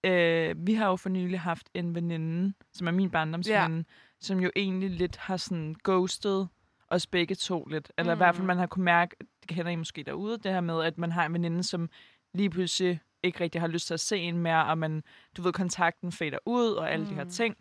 øh, 0.06 0.56
vi 0.68 0.74
har 0.74 0.88
jo 0.88 0.96
for 0.96 1.10
nylig 1.10 1.40
haft 1.40 1.70
en 1.74 1.96
veninde, 1.96 2.54
som 2.74 2.88
er 2.88 2.92
min 2.92 3.10
barndomsveninde, 3.12 3.78
ja. 3.90 3.94
som 4.20 4.40
jo 4.40 4.52
egentlig 4.56 4.90
lidt 4.90 5.18
har 5.18 5.38
sådan 5.38 5.76
ghostet 5.84 6.50
os 6.88 7.08
begge 7.08 7.36
to 7.36 7.66
lidt. 7.66 7.92
Eller 7.98 8.14
mm. 8.14 8.18
i 8.18 8.20
hvert 8.20 8.36
fald, 8.36 8.42
Mm. 8.44 8.48
man 8.48 8.58
har 8.58 8.66
kunne 8.68 8.86
mærke, 8.86 9.16
det 9.20 9.48
kender 9.50 9.72
I 9.72 9.76
måske 9.76 10.04
derude, 10.04 10.38
det 10.38 10.52
her 10.52 10.62
med, 10.62 10.84
at 10.84 10.98
man 10.98 11.12
har 11.12 11.26
en 11.26 11.34
veninde, 11.34 11.64
som 11.64 11.90
lige 12.34 12.50
pludselig 12.50 13.00
ikke 13.24 13.40
rigtig 13.40 13.62
har 13.62 13.68
lyst 13.68 13.88
til 13.88 13.94
at 13.94 14.00
se 14.00 14.18
en 14.18 14.38
mere, 14.38 14.66
og 14.66 14.78
man, 14.78 15.04
du 15.38 15.42
ved, 15.42 15.54
kontakten 15.54 16.12
fader 16.12 16.38
ud, 16.46 16.72
og 16.72 16.92
alle 16.92 17.04
mm. 17.06 17.10
de 17.10 17.16
her 17.16 17.24
Mm. 17.24 17.30
ting. 17.30 17.56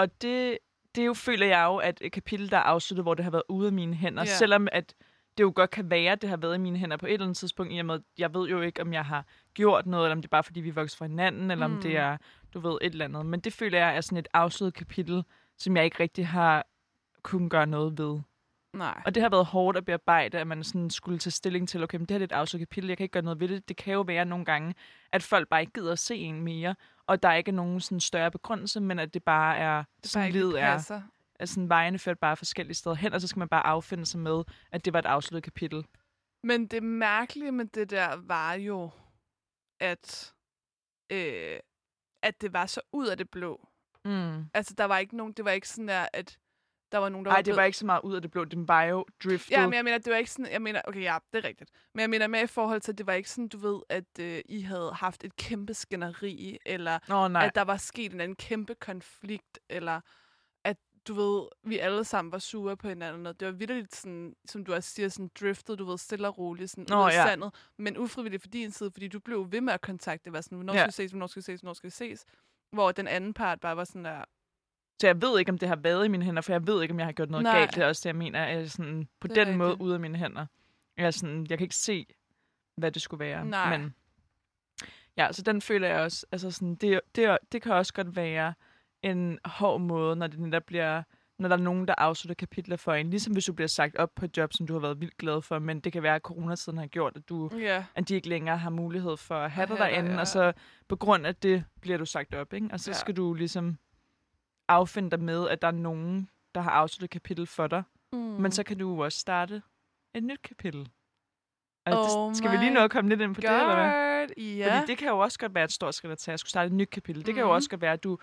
Og, 0.00 0.22
det, 0.22 0.58
det 0.94 1.06
jo, 1.06 1.14
føler 1.14 1.46
jeg 1.46 1.64
jo, 1.64 1.76
at 1.76 1.98
et 2.00 2.12
kapitel, 2.12 2.50
der 2.50 2.56
er 2.56 2.60
afsluttet, 2.62 3.04
hvor 3.04 3.14
det 3.14 3.24
har 3.24 3.30
været 3.30 3.42
ude 3.48 3.66
af 3.66 3.72
mine 3.72 3.94
hænder, 3.94 4.22
Ja. 4.22 4.26
selvom 4.26 4.68
at 4.72 4.94
det 5.38 5.44
jo 5.44 5.52
godt 5.54 5.70
kan 5.70 5.90
være, 5.90 6.12
at 6.12 6.22
det 6.22 6.30
har 6.30 6.36
været 6.36 6.54
i 6.54 6.58
mine 6.58 6.78
hænder 6.78 6.96
på 6.96 7.06
et 7.06 7.12
eller 7.12 7.26
andet 7.26 7.36
tidspunkt, 7.36 7.72
i 7.72 7.78
og 7.78 7.86
med, 7.86 8.00
jeg 8.18 8.34
ved 8.34 8.48
jo 8.48 8.60
ikke, 8.60 8.82
om 8.82 8.92
jeg 8.92 9.04
har 9.04 9.24
gjort 9.54 9.86
noget, 9.86 10.04
eller 10.06 10.14
om 10.16 10.22
det 10.22 10.28
er 10.28 10.30
bare, 10.30 10.44
fordi 10.44 10.60
vi 10.60 10.68
er 10.68 10.72
vokset 10.72 10.98
fra 10.98 11.04
hinanden, 11.06 11.50
eller 11.50 11.66
mm. 11.66 11.74
om 11.74 11.82
det 11.82 11.90
Mm. 11.90 11.96
er, 11.96 12.16
du 12.54 12.60
ved, 12.60 12.78
et 12.82 12.92
eller 12.92 13.04
andet. 13.04 13.26
Men 13.26 13.40
det 13.40 13.52
føler 13.52 13.78
jeg 13.78 13.96
er 13.96 14.00
sådan 14.00 14.18
et 14.18 14.28
afsluttet 14.32 14.74
kapitel, 14.74 15.24
som 15.58 15.76
jeg 15.76 15.84
ikke 15.84 16.00
rigtig 16.02 16.26
har 16.26 16.66
kunnet 17.22 17.50
gøre 17.50 17.66
noget 17.66 17.98
ved. 17.98 18.20
Nej. 18.74 19.02
Og 19.06 19.14
det 19.14 19.22
har 19.22 19.30
været 19.30 19.46
hårdt 19.46 19.78
at 19.78 19.84
bearbejde, 19.84 20.38
at 20.38 20.46
man 20.46 20.64
sådan 20.64 20.90
skulle 20.90 21.18
tage 21.18 21.30
stilling 21.30 21.68
til, 21.68 21.82
okay, 21.82 21.98
men 21.98 22.06
det 22.06 22.14
her 22.14 22.18
er 22.20 22.24
et 22.24 22.32
afsluttet 22.32 22.68
kapitel, 22.68 22.88
jeg 22.88 22.96
kan 22.96 23.04
ikke 23.04 23.12
gøre 23.12 23.22
noget 23.22 23.40
ved 23.40 23.48
det. 23.48 23.68
Det 23.68 23.76
kan 23.76 23.94
jo 23.94 24.00
være 24.00 24.24
nogle 24.24 24.44
gange, 24.44 24.74
at 25.12 25.22
folk 25.22 25.48
bare 25.48 25.60
ikke 25.60 25.72
gider 25.72 25.92
at 25.92 25.98
se 25.98 26.16
en 26.16 26.40
mere, 26.42 26.74
og 27.10 27.22
der 27.22 27.32
ikke 27.32 27.48
er 27.48 27.54
nogen 27.54 27.80
sådan 27.80 28.00
større 28.00 28.30
begrundelse, 28.30 28.80
men 28.80 28.98
at 28.98 29.14
det 29.14 29.24
bare 29.24 29.56
er, 29.56 29.76
det 29.78 29.86
bare 29.86 30.08
sådan 30.08 30.26
ikke 30.26 30.38
livet 30.38 30.60
er. 30.60 31.02
At 31.34 31.48
sådan 31.48 31.68
vejene 31.68 31.98
ført 31.98 32.18
bare 32.18 32.36
forskellige 32.36 32.74
steder 32.74 32.94
hen, 32.94 33.12
og 33.12 33.20
så 33.20 33.26
skal 33.26 33.38
man 33.38 33.48
bare 33.48 33.66
affinde 33.66 34.06
sig 34.06 34.20
med, 34.20 34.44
at 34.72 34.84
det 34.84 34.92
var 34.92 34.98
et 34.98 35.06
afsluttet 35.06 35.44
kapitel. 35.44 35.86
Men 36.44 36.66
det 36.66 36.82
mærkelige 36.82 37.52
med 37.52 37.64
det 37.64 37.90
der 37.90 38.16
var 38.16 38.54
jo, 38.54 38.90
at, 39.80 40.34
øh, 41.12 41.60
at 42.22 42.40
det 42.40 42.52
var 42.52 42.66
så 42.66 42.80
ud 42.92 43.06
af 43.06 43.16
det 43.16 43.30
blå. 43.30 43.68
Mm. 44.04 44.44
Altså, 44.54 44.74
der 44.74 44.84
var 44.84 44.98
ikke 44.98 45.16
nogen, 45.16 45.32
det 45.32 45.44
var 45.44 45.50
ikke 45.50 45.68
sådan 45.68 45.88
der, 45.88 46.08
at 46.12 46.38
der 46.92 46.98
var 46.98 47.08
nogen, 47.08 47.24
der 47.24 47.30
Nej, 47.32 47.42
det 47.42 47.56
var 47.56 47.64
ikke 47.64 47.78
så 47.78 47.86
meget 47.86 48.00
ud 48.04 48.14
af 48.14 48.22
det 48.22 48.30
blå. 48.30 48.44
Det 48.44 48.68
var 48.68 48.82
jo 48.82 49.04
driftet. 49.24 49.50
Ja, 49.50 49.66
men 49.66 49.74
jeg 49.74 49.84
mener, 49.84 49.98
det 49.98 50.10
var 50.12 50.16
ikke 50.16 50.30
sådan, 50.30 50.52
jeg 50.52 50.62
mener, 50.62 50.80
okay, 50.84 51.02
ja, 51.02 51.18
det 51.32 51.44
er 51.44 51.48
rigtigt. 51.48 51.70
Men 51.94 52.00
jeg 52.00 52.10
mener 52.10 52.26
med 52.26 52.42
i 52.42 52.46
forhold 52.46 52.80
til, 52.80 52.92
at 52.92 52.98
det 52.98 53.06
var 53.06 53.12
ikke 53.12 53.30
sådan, 53.30 53.48
du 53.48 53.58
ved, 53.58 53.80
at 53.88 54.18
øh, 54.20 54.40
I 54.48 54.60
havde 54.60 54.92
haft 54.94 55.24
et 55.24 55.36
kæmpe 55.36 55.74
skænderi, 55.74 56.58
eller 56.66 56.98
nej. 57.28 57.46
at 57.46 57.54
der 57.54 57.62
var 57.62 57.76
sket 57.76 58.12
en 58.12 58.20
anden 58.20 58.36
kæmpe 58.36 58.74
konflikt, 58.74 59.58
eller 59.68 60.00
at, 60.64 60.76
du 61.08 61.14
ved, 61.14 61.48
vi 61.62 61.78
alle 61.78 62.04
sammen 62.04 62.32
var 62.32 62.38
sure 62.38 62.76
på 62.76 62.88
hinanden, 62.88 63.26
og 63.26 63.40
det 63.40 63.46
var 63.46 63.52
vildt 63.52 63.96
sådan, 63.96 64.34
som 64.46 64.64
du 64.64 64.74
også 64.74 64.90
siger, 64.90 65.08
sådan 65.08 65.30
driftet, 65.40 65.78
du 65.78 65.84
ved, 65.84 65.98
stille 65.98 66.28
og 66.28 66.38
roligt, 66.38 66.70
sådan 66.70 66.86
Nå, 66.88 66.96
ud 66.96 67.02
af 67.10 67.12
ja. 67.14 67.26
sandet, 67.26 67.54
men 67.78 67.98
ufrivilligt 67.98 68.42
for 68.42 68.48
din 68.48 68.70
side, 68.70 68.90
fordi 68.90 69.08
du 69.08 69.20
blev 69.20 69.52
ved 69.52 69.60
med 69.60 69.72
at 69.72 69.80
kontakte, 69.80 70.24
det 70.24 70.32
var 70.32 70.40
sådan, 70.40 70.56
hvornår 70.56 70.74
Ja. 70.74 70.78
skal 70.78 70.86
vi 70.88 70.92
ses, 70.92 71.10
hvornår 71.10 71.26
skal 71.26 71.40
vi 71.40 71.44
ses, 71.44 71.60
hvornår 71.60 71.74
skal 71.74 71.86
vi 71.86 71.94
ses, 71.94 72.24
hvor 72.72 72.92
den 72.92 73.08
anden 73.08 73.34
part 73.34 73.60
bare 73.60 73.76
var 73.76 73.84
sådan 73.84 74.04
der, 74.04 74.24
Så 75.00 75.06
jeg 75.06 75.22
ved 75.22 75.38
ikke, 75.38 75.50
om 75.52 75.58
det 75.58 75.68
har 75.68 75.76
været 75.76 76.04
i 76.04 76.08
mine 76.08 76.24
hænder, 76.24 76.42
for 76.42 76.52
jeg 76.52 76.66
ved 76.66 76.82
ikke, 76.82 76.92
om 76.92 76.98
jeg 76.98 77.06
har 77.06 77.12
gjort 77.12 77.30
noget 77.30 77.44
Nej. 77.44 77.58
galt. 77.58 77.74
Det 77.74 77.82
er 77.82 77.86
også 77.88 78.00
det, 78.00 78.06
jeg 78.06 78.16
mener. 78.16 78.38
Er 78.38 78.66
sådan, 78.66 79.08
på 79.20 79.28
Det 79.28 79.36
den 79.36 79.56
måde 79.56 79.70
rigtigt. 79.70 79.86
ud 79.86 79.92
af 79.92 80.00
mine 80.00 80.18
hænder. 80.18 80.46
Jeg, 80.96 81.06
er 81.06 81.10
sådan, 81.10 81.46
jeg 81.50 81.58
kan 81.58 81.64
ikke 81.64 81.74
se, 81.76 82.06
hvad 82.76 82.92
det 82.92 83.02
skulle 83.02 83.24
være. 83.24 83.44
Nej. 83.44 83.78
Men 83.78 83.94
ja, 85.16 85.32
så 85.32 85.42
den 85.42 85.62
føler 85.62 85.88
jeg 85.88 86.00
også. 86.00 86.26
Altså 86.32 86.50
sådan, 86.50 86.74
det, 86.74 87.00
det, 87.16 87.38
det 87.52 87.62
kan 87.62 87.72
også 87.72 87.94
godt 87.94 88.16
være 88.16 88.54
en 89.02 89.38
hård 89.44 89.80
måde, 89.80 90.16
når 90.16 90.26
det 90.26 90.38
netop 90.40 90.62
bliver 90.66 91.02
når 91.38 91.48
der 91.48 91.56
er 91.56 91.60
nogen, 91.60 91.88
der 91.88 91.94
afslutter 91.98 92.34
kapitler 92.34 92.76
for 92.76 92.92
en. 92.94 93.10
Ligesom 93.10 93.32
hvis 93.32 93.44
du 93.44 93.52
bliver 93.52 93.68
sagt 93.68 93.96
op 93.96 94.10
på 94.16 94.24
et 94.24 94.36
job, 94.36 94.52
som 94.52 94.66
du 94.66 94.72
har 94.72 94.80
været 94.80 95.00
vildt 95.00 95.16
glad 95.16 95.42
for, 95.42 95.58
men 95.58 95.80
det 95.80 95.92
kan 95.92 96.02
være, 96.02 96.14
at 96.14 96.22
coronatiden 96.22 96.78
har 96.78 96.86
gjort, 96.86 97.12
at, 97.16 97.28
du, 97.28 97.50
ja, 97.58 97.84
at 97.94 98.08
de 98.08 98.14
ikke 98.14 98.28
længere 98.28 98.58
har 98.58 98.70
mulighed 98.70 99.16
for 99.16 99.34
at 99.34 99.50
have 99.50 99.62
At 99.62 99.68
dig 99.68 99.76
have 99.76 99.86
dig, 99.88 99.94
derinde, 99.94 100.12
ja. 100.14 100.20
og 100.20 100.26
så 100.26 100.52
på 100.88 100.96
grund 100.96 101.26
af 101.26 101.36
det 101.36 101.64
bliver 101.80 101.98
du 101.98 102.04
sagt 102.04 102.34
op, 102.34 102.52
ikke? 102.52 102.68
Og 102.72 102.80
så 102.80 102.90
Ja. 102.90 102.94
skal 102.94 103.16
du 103.16 103.34
ligesom 103.34 103.78
affinde 104.70 105.10
dig 105.10 105.20
med, 105.20 105.48
at 105.48 105.62
der 105.62 105.68
er 105.68 105.72
nogen, 105.72 106.30
der 106.54 106.60
har 106.60 106.70
afsluttet 106.70 107.04
et 107.04 107.10
kapitel 107.10 107.46
for 107.46 107.66
dig. 107.66 107.82
mm. 108.12 108.18
Men 108.18 108.52
så 108.52 108.62
kan 108.62 108.78
du 108.78 108.88
jo 108.94 108.98
også 108.98 109.18
starte 109.18 109.62
et 110.14 110.22
nyt 110.24 110.42
kapitel. 110.42 110.88
Og 111.86 111.92
Oh 112.12 112.28
det, 112.28 112.36
skal 112.36 112.50
vi 112.52 112.56
lige 112.56 112.74
nå 112.74 112.80
at 112.80 112.90
komme 112.90 113.10
lidt 113.10 113.20
ind 113.20 113.34
på 113.34 113.40
det, 113.40 113.50
eller 113.50 113.74
hvad? 113.74 114.28
God, 114.28 114.36
ja. 114.44 114.78
Fordi 114.78 114.86
det 114.90 114.98
kan 114.98 115.08
jo 115.08 115.18
også 115.18 115.38
godt 115.38 115.54
være 115.54 115.64
et 115.64 115.72
stort 115.72 115.94
skridt 115.94 116.12
at 116.12 116.18
tage. 116.18 116.32
at 116.32 116.40
skulle 116.40 116.50
starte 116.50 116.66
et 116.66 116.72
nyt 116.72 116.90
kapitel. 116.90 117.26
Det 117.26 117.34
kan 117.34 117.40
jo 117.40 117.46
Mhm. 117.46 117.54
også 117.54 117.70
godt 117.70 117.80
være, 117.80 117.92
at 117.92 118.04
du 118.04 118.18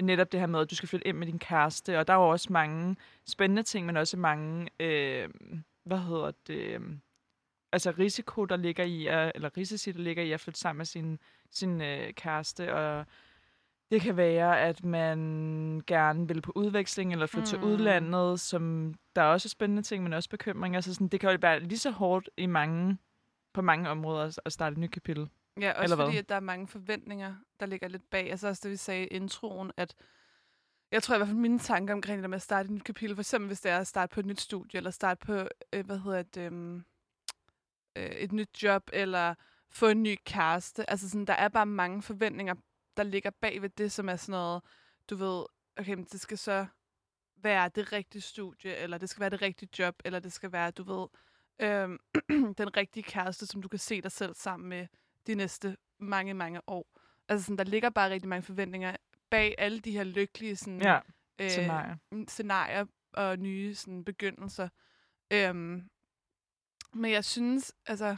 netop 0.00 0.32
det 0.32 0.40
her 0.40 0.46
med, 0.46 0.60
at 0.60 0.70
du 0.70 0.76
skal 0.76 0.88
flytte 0.88 1.06
ind 1.06 1.16
med 1.16 1.26
din 1.26 1.38
kæreste. 1.38 1.98
Og 1.98 2.06
der 2.06 2.12
er 2.14 2.18
jo 2.18 2.28
også 2.28 2.52
mange 2.52 2.96
spændende 3.26 3.62
ting, 3.62 3.86
men 3.86 3.96
også 3.96 4.16
mange, 4.16 4.68
øh, 4.80 5.28
hvad 5.84 5.98
hedder 5.98 6.30
det, 6.46 6.54
øh, 6.54 6.80
altså 7.72 7.90
risiko, 7.98 8.44
der 8.44 8.56
ligger 8.56 8.84
i, 8.84 9.06
at, 9.06 9.32
eller 9.34 9.56
risici, 9.56 9.92
der 9.92 9.98
ligger 10.00 10.22
i 10.22 10.32
at 10.32 10.40
flytte 10.40 10.60
sammen 10.60 10.78
med 10.78 10.86
sin, 10.86 11.18
sin 11.50 11.80
øh, 11.80 12.12
kæreste. 12.12 12.74
Og 12.74 13.06
Det 13.90 14.00
kan 14.00 14.16
være, 14.16 14.60
at 14.60 14.84
man 14.84 15.18
gerne 15.86 16.28
vil 16.28 16.42
på 16.42 16.52
udveksling 16.54 17.12
eller 17.12 17.26
flytte 17.26 17.56
mm. 17.56 17.60
til 17.62 17.68
udlandet, 17.68 18.40
som 18.40 18.94
der 19.16 19.22
er 19.22 19.26
også 19.26 19.48
spændende 19.48 19.82
ting, 19.82 20.02
men 20.02 20.12
også 20.12 20.28
bekymringer. 20.28 20.80
Så 20.80 20.94
sådan, 20.94 21.08
det 21.08 21.20
kan 21.20 21.30
jo 21.30 21.38
være 21.42 21.60
lige 21.60 21.78
så 21.78 21.90
hårdt 21.90 22.30
i 22.36 22.46
mange, 22.46 22.98
på 23.52 23.62
mange 23.62 23.88
områder 23.90 24.38
at- 24.44 24.52
starte 24.52 24.72
et 24.72 24.78
nyt 24.78 24.90
kapitel. 24.90 25.28
Ja, 25.60 25.72
også 25.72 25.82
Eller 25.82 25.96
hvad? 25.96 26.06
fordi, 26.06 26.16
at 26.18 26.28
der 26.28 26.34
er 26.34 26.40
mange 26.40 26.66
forventninger, 26.66 27.34
der 27.60 27.66
ligger 27.66 27.88
lidt 27.88 28.10
bag. 28.10 28.30
Altså 28.30 28.48
også 28.48 28.60
det, 28.64 28.70
vi 28.70 28.76
sagde 28.76 29.04
i 29.04 29.06
introen, 29.06 29.72
at 29.76 29.94
jeg 30.92 31.02
tror 31.02 31.14
i 31.14 31.18
hvert 31.18 31.28
fald 31.28 31.38
mine 31.38 31.58
tanker 31.58 31.94
omkring 31.94 32.16
det 32.16 32.22
der 32.22 32.28
med 32.28 32.36
at 32.36 32.42
starte 32.42 32.66
et 32.66 32.70
nyt 32.70 32.84
kapitel, 32.84 33.16
for 33.16 33.22
eksempel 33.22 33.46
hvis 33.46 33.60
det 33.60 33.72
er 33.72 33.78
at 33.78 33.86
starte 33.86 34.14
på 34.14 34.20
et 34.20 34.26
nyt 34.26 34.40
studie, 34.40 34.76
eller 34.78 34.90
starte 34.90 35.26
på, 35.26 35.48
øh, 35.72 35.86
hvad 35.86 35.98
hedder 35.98 36.22
det, 36.22 36.42
øhm, 36.46 36.84
øh, 37.96 38.04
et 38.04 38.32
nyt 38.32 38.62
job, 38.62 38.90
eller 38.92 39.34
få 39.70 39.86
en 39.88 40.02
ny 40.02 40.16
kæreste. 40.24 40.90
Altså 40.90 41.10
sådan, 41.10 41.24
der 41.24 41.32
er 41.34 41.48
bare 41.48 41.66
mange 41.66 42.02
forventninger, 42.02 42.54
der 43.00 43.06
ligger 43.10 43.30
bag 43.30 43.62
ved 43.62 43.68
det, 43.68 43.92
som 43.92 44.08
er 44.08 44.16
sådan 44.16 44.32
noget, 44.32 44.62
du 45.10 45.16
ved, 45.16 45.44
okay, 45.76 45.94
men 45.94 46.04
det 46.04 46.20
skal 46.20 46.38
så 46.38 46.66
være 47.36 47.68
det 47.68 47.92
rigtige 47.92 48.22
studie, 48.22 48.76
eller 48.76 48.98
det 48.98 49.10
skal 49.10 49.20
være 49.20 49.30
det 49.30 49.42
rigtige 49.42 49.68
job, 49.78 49.94
eller 50.04 50.18
det 50.18 50.32
skal 50.32 50.52
være, 50.52 50.70
du 50.70 50.82
ved, 50.82 51.06
øhm, 51.58 51.98
den 52.58 52.76
rigtige 52.76 53.02
kæreste, 53.02 53.46
som 53.46 53.62
du 53.62 53.68
kan 53.68 53.78
se 53.78 54.00
dig 54.00 54.12
selv 54.12 54.34
sammen 54.34 54.68
med 54.68 54.86
de 55.26 55.34
næste 55.34 55.76
mange, 55.98 56.34
mange 56.34 56.60
år. 56.66 56.86
Altså 57.28 57.44
sådan, 57.44 57.58
der 57.58 57.64
ligger 57.64 57.90
bare 57.90 58.10
rigtig 58.10 58.28
mange 58.28 58.42
forventninger 58.42 58.96
bag 59.30 59.54
alle 59.58 59.80
de 59.80 59.90
her 59.92 60.04
lykkelige 60.04 60.56
sådan, 60.56 60.82
Ja, 60.82 61.00
øh, 61.38 61.50
scenarie. 61.50 61.98
mm, 62.12 62.28
scenarier 62.28 62.86
og 63.12 63.38
nye 63.38 63.74
sådan, 63.74 64.04
begyndelser. 64.04 64.68
Øhm, 65.30 65.90
men 66.94 67.10
jeg 67.10 67.24
synes, 67.24 67.72
altså, 67.86 68.16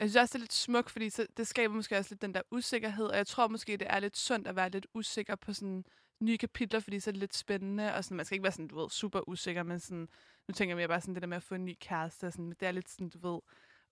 jeg 0.00 0.08
synes 0.10 0.16
også, 0.22 0.32
det 0.32 0.38
er 0.38 0.42
lidt 0.42 0.52
smukt, 0.52 0.90
fordi 0.90 1.10
så, 1.10 1.26
det 1.36 1.46
skaber 1.46 1.74
måske 1.74 1.98
også 1.98 2.10
lidt 2.14 2.22
den 2.22 2.34
der 2.34 2.42
usikkerhed, 2.50 3.06
og 3.06 3.16
jeg 3.16 3.26
tror 3.26 3.48
måske, 3.48 3.76
det 3.76 3.86
er 3.90 4.00
lidt 4.00 4.16
sundt 4.16 4.48
at 4.48 4.56
være 4.56 4.70
lidt 4.70 4.86
usikker 4.94 5.36
på 5.36 5.52
sådan 5.52 5.84
nye 6.20 6.36
kapitler, 6.38 6.80
fordi 6.80 7.00
så 7.00 7.10
er 7.10 7.12
det 7.12 7.20
lidt 7.20 7.34
spændende, 7.36 7.94
og 7.94 8.04
sådan, 8.04 8.16
man 8.16 8.26
skal 8.26 8.34
ikke 8.34 8.42
være 8.42 8.52
sådan, 8.52 8.68
du 8.68 8.80
ved, 8.80 8.90
super 8.90 9.28
usikker, 9.28 9.62
men 9.62 9.80
sådan, 9.80 10.08
nu 10.48 10.52
tænker 10.54 10.70
jeg 10.70 10.76
mere 10.76 10.88
bare 10.88 11.00
sådan 11.00 11.14
det 11.14 11.22
der 11.22 11.28
med 11.28 11.36
at 11.36 11.42
få 11.42 11.54
en 11.54 11.64
ny 11.64 11.76
kæreste, 11.80 12.26
og 12.26 12.32
sådan, 12.32 12.50
det 12.50 12.62
er 12.62 12.70
lidt 12.72 12.90
sådan, 12.90 13.08
du 13.08 13.32
ved, 13.32 13.40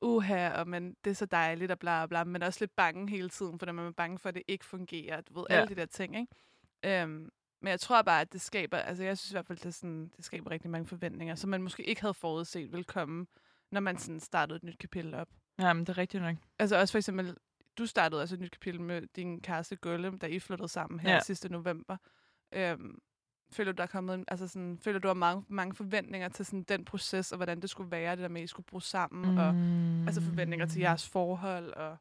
uha, 0.01 0.51
og 0.61 0.69
men 0.69 0.97
det 1.05 1.11
er 1.11 1.15
så 1.15 1.27
dejligt, 1.27 1.71
og 1.71 1.79
bla, 1.79 2.07
bla, 2.07 2.07
bla, 2.07 2.25
men 2.25 2.43
også 2.43 2.59
lidt 2.61 2.77
bange 2.77 3.11
hele 3.11 3.29
tiden, 3.29 3.59
for 3.59 3.73
man 3.73 3.87
er 3.87 3.91
bange 3.91 4.19
for, 4.19 4.29
at 4.29 4.35
det 4.35 4.43
ikke 4.49 4.65
fungerer, 4.65 5.21
du 5.21 5.35
ved, 5.35 5.45
Ja. 5.51 5.55
alle 5.57 5.69
de 5.69 5.75
der 5.81 5.87
ting, 5.87 6.17
ikke? 6.17 7.03
Øhm, 7.03 7.31
men 7.61 7.71
jeg 7.71 7.81
tror 7.81 8.03
bare, 8.03 8.21
at 8.21 8.33
det 8.33 8.41
skaber, 8.41 8.79
altså 8.79 9.05
jeg 9.05 9.19
synes 9.19 9.31
i 9.31 9.35
hvert 9.35 9.47
fald, 9.47 9.59
det, 9.59 9.75
sådan, 9.75 10.13
det 10.17 10.25
skaber 10.25 10.51
rigtig 10.51 10.71
mange 10.71 10.87
forventninger, 10.87 11.35
som 11.35 11.51
man 11.51 11.63
måske 11.63 11.85
ikke 11.85 12.01
havde 12.01 12.15
forudset 12.15 12.73
ville 12.73 12.85
komme, 12.85 13.27
når 13.71 13.81
man 13.81 13.99
sådan 13.99 14.21
startede 14.21 14.57
et 14.57 14.63
nyt 14.63 14.79
kapitel 14.79 15.15
op. 15.15 15.29
Ja, 15.59 15.73
men 15.73 15.81
det 15.85 15.89
er 15.89 15.99
rigtigt 15.99 16.23
nok. 16.23 16.37
Altså 16.59 16.77
også 16.81 16.93
for 16.93 16.99
eksempel, 16.99 17.37
du 17.79 17.87
startede 17.87 18.21
altså 18.21 18.35
et 18.35 18.41
nyt 18.41 18.51
kapitel 18.51 18.81
med 18.81 19.03
din 19.17 19.41
kæreste 19.41 19.77
Gulle, 19.77 20.19
da 20.19 20.27
I 20.27 20.39
flyttede 20.39 20.69
sammen 20.69 21.01
her 21.01 21.13
Ja. 21.15 21.21
sidste 21.21 21.49
november. 21.53 21.97
Øhm, 22.53 22.99
føler 23.53 23.73
du, 23.73 23.77
der 23.77 23.83
er 23.83 23.87
kommet, 23.87 24.15
en- 24.15 24.25
altså 24.29 24.49
sådan, 24.49 24.79
føler 24.83 24.99
du, 24.99 25.07
har 25.09 25.15
mange, 25.15 25.45
mange 25.49 25.75
forventninger 25.75 26.29
til 26.29 26.45
sådan 26.47 26.63
den 26.63 26.85
proces, 26.85 27.33
og 27.33 27.37
hvordan 27.37 27.61
det 27.61 27.71
skulle 27.71 27.91
være, 27.91 28.11
det 28.17 28.23
der 28.23 28.29
med, 28.29 28.41
at 28.41 28.45
I 28.45 28.47
skulle 28.47 28.67
bruge 28.67 28.83
sammen, 28.83 29.31
mm. 29.33 29.39
og 29.39 29.49
altså 30.07 30.21
forventninger 30.23 30.67
til 30.67 30.81
jeres 30.81 31.09
forhold, 31.09 31.73
og 31.73 31.97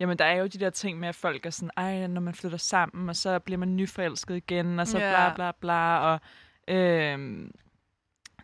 Jamen, 0.00 0.18
der 0.18 0.24
er 0.24 0.34
jo 0.34 0.46
de 0.46 0.58
der 0.58 0.70
ting 0.70 0.98
med, 1.00 1.08
at 1.08 1.14
folk 1.14 1.46
er 1.46 1.50
sådan, 1.50 1.70
ej, 1.76 2.06
når 2.06 2.20
man 2.20 2.34
flytter 2.34 2.58
sammen, 2.58 3.08
og 3.08 3.16
så 3.16 3.38
bliver 3.38 3.58
man 3.58 3.76
nyforelsket 3.76 4.36
igen, 4.36 4.78
og 4.78 4.86
så 4.86 4.98
Ja. 4.98 5.10
bla 5.10 5.34
bla 5.34 5.52
bla, 5.60 5.98
og 5.98 6.20
øhm, 6.68 7.50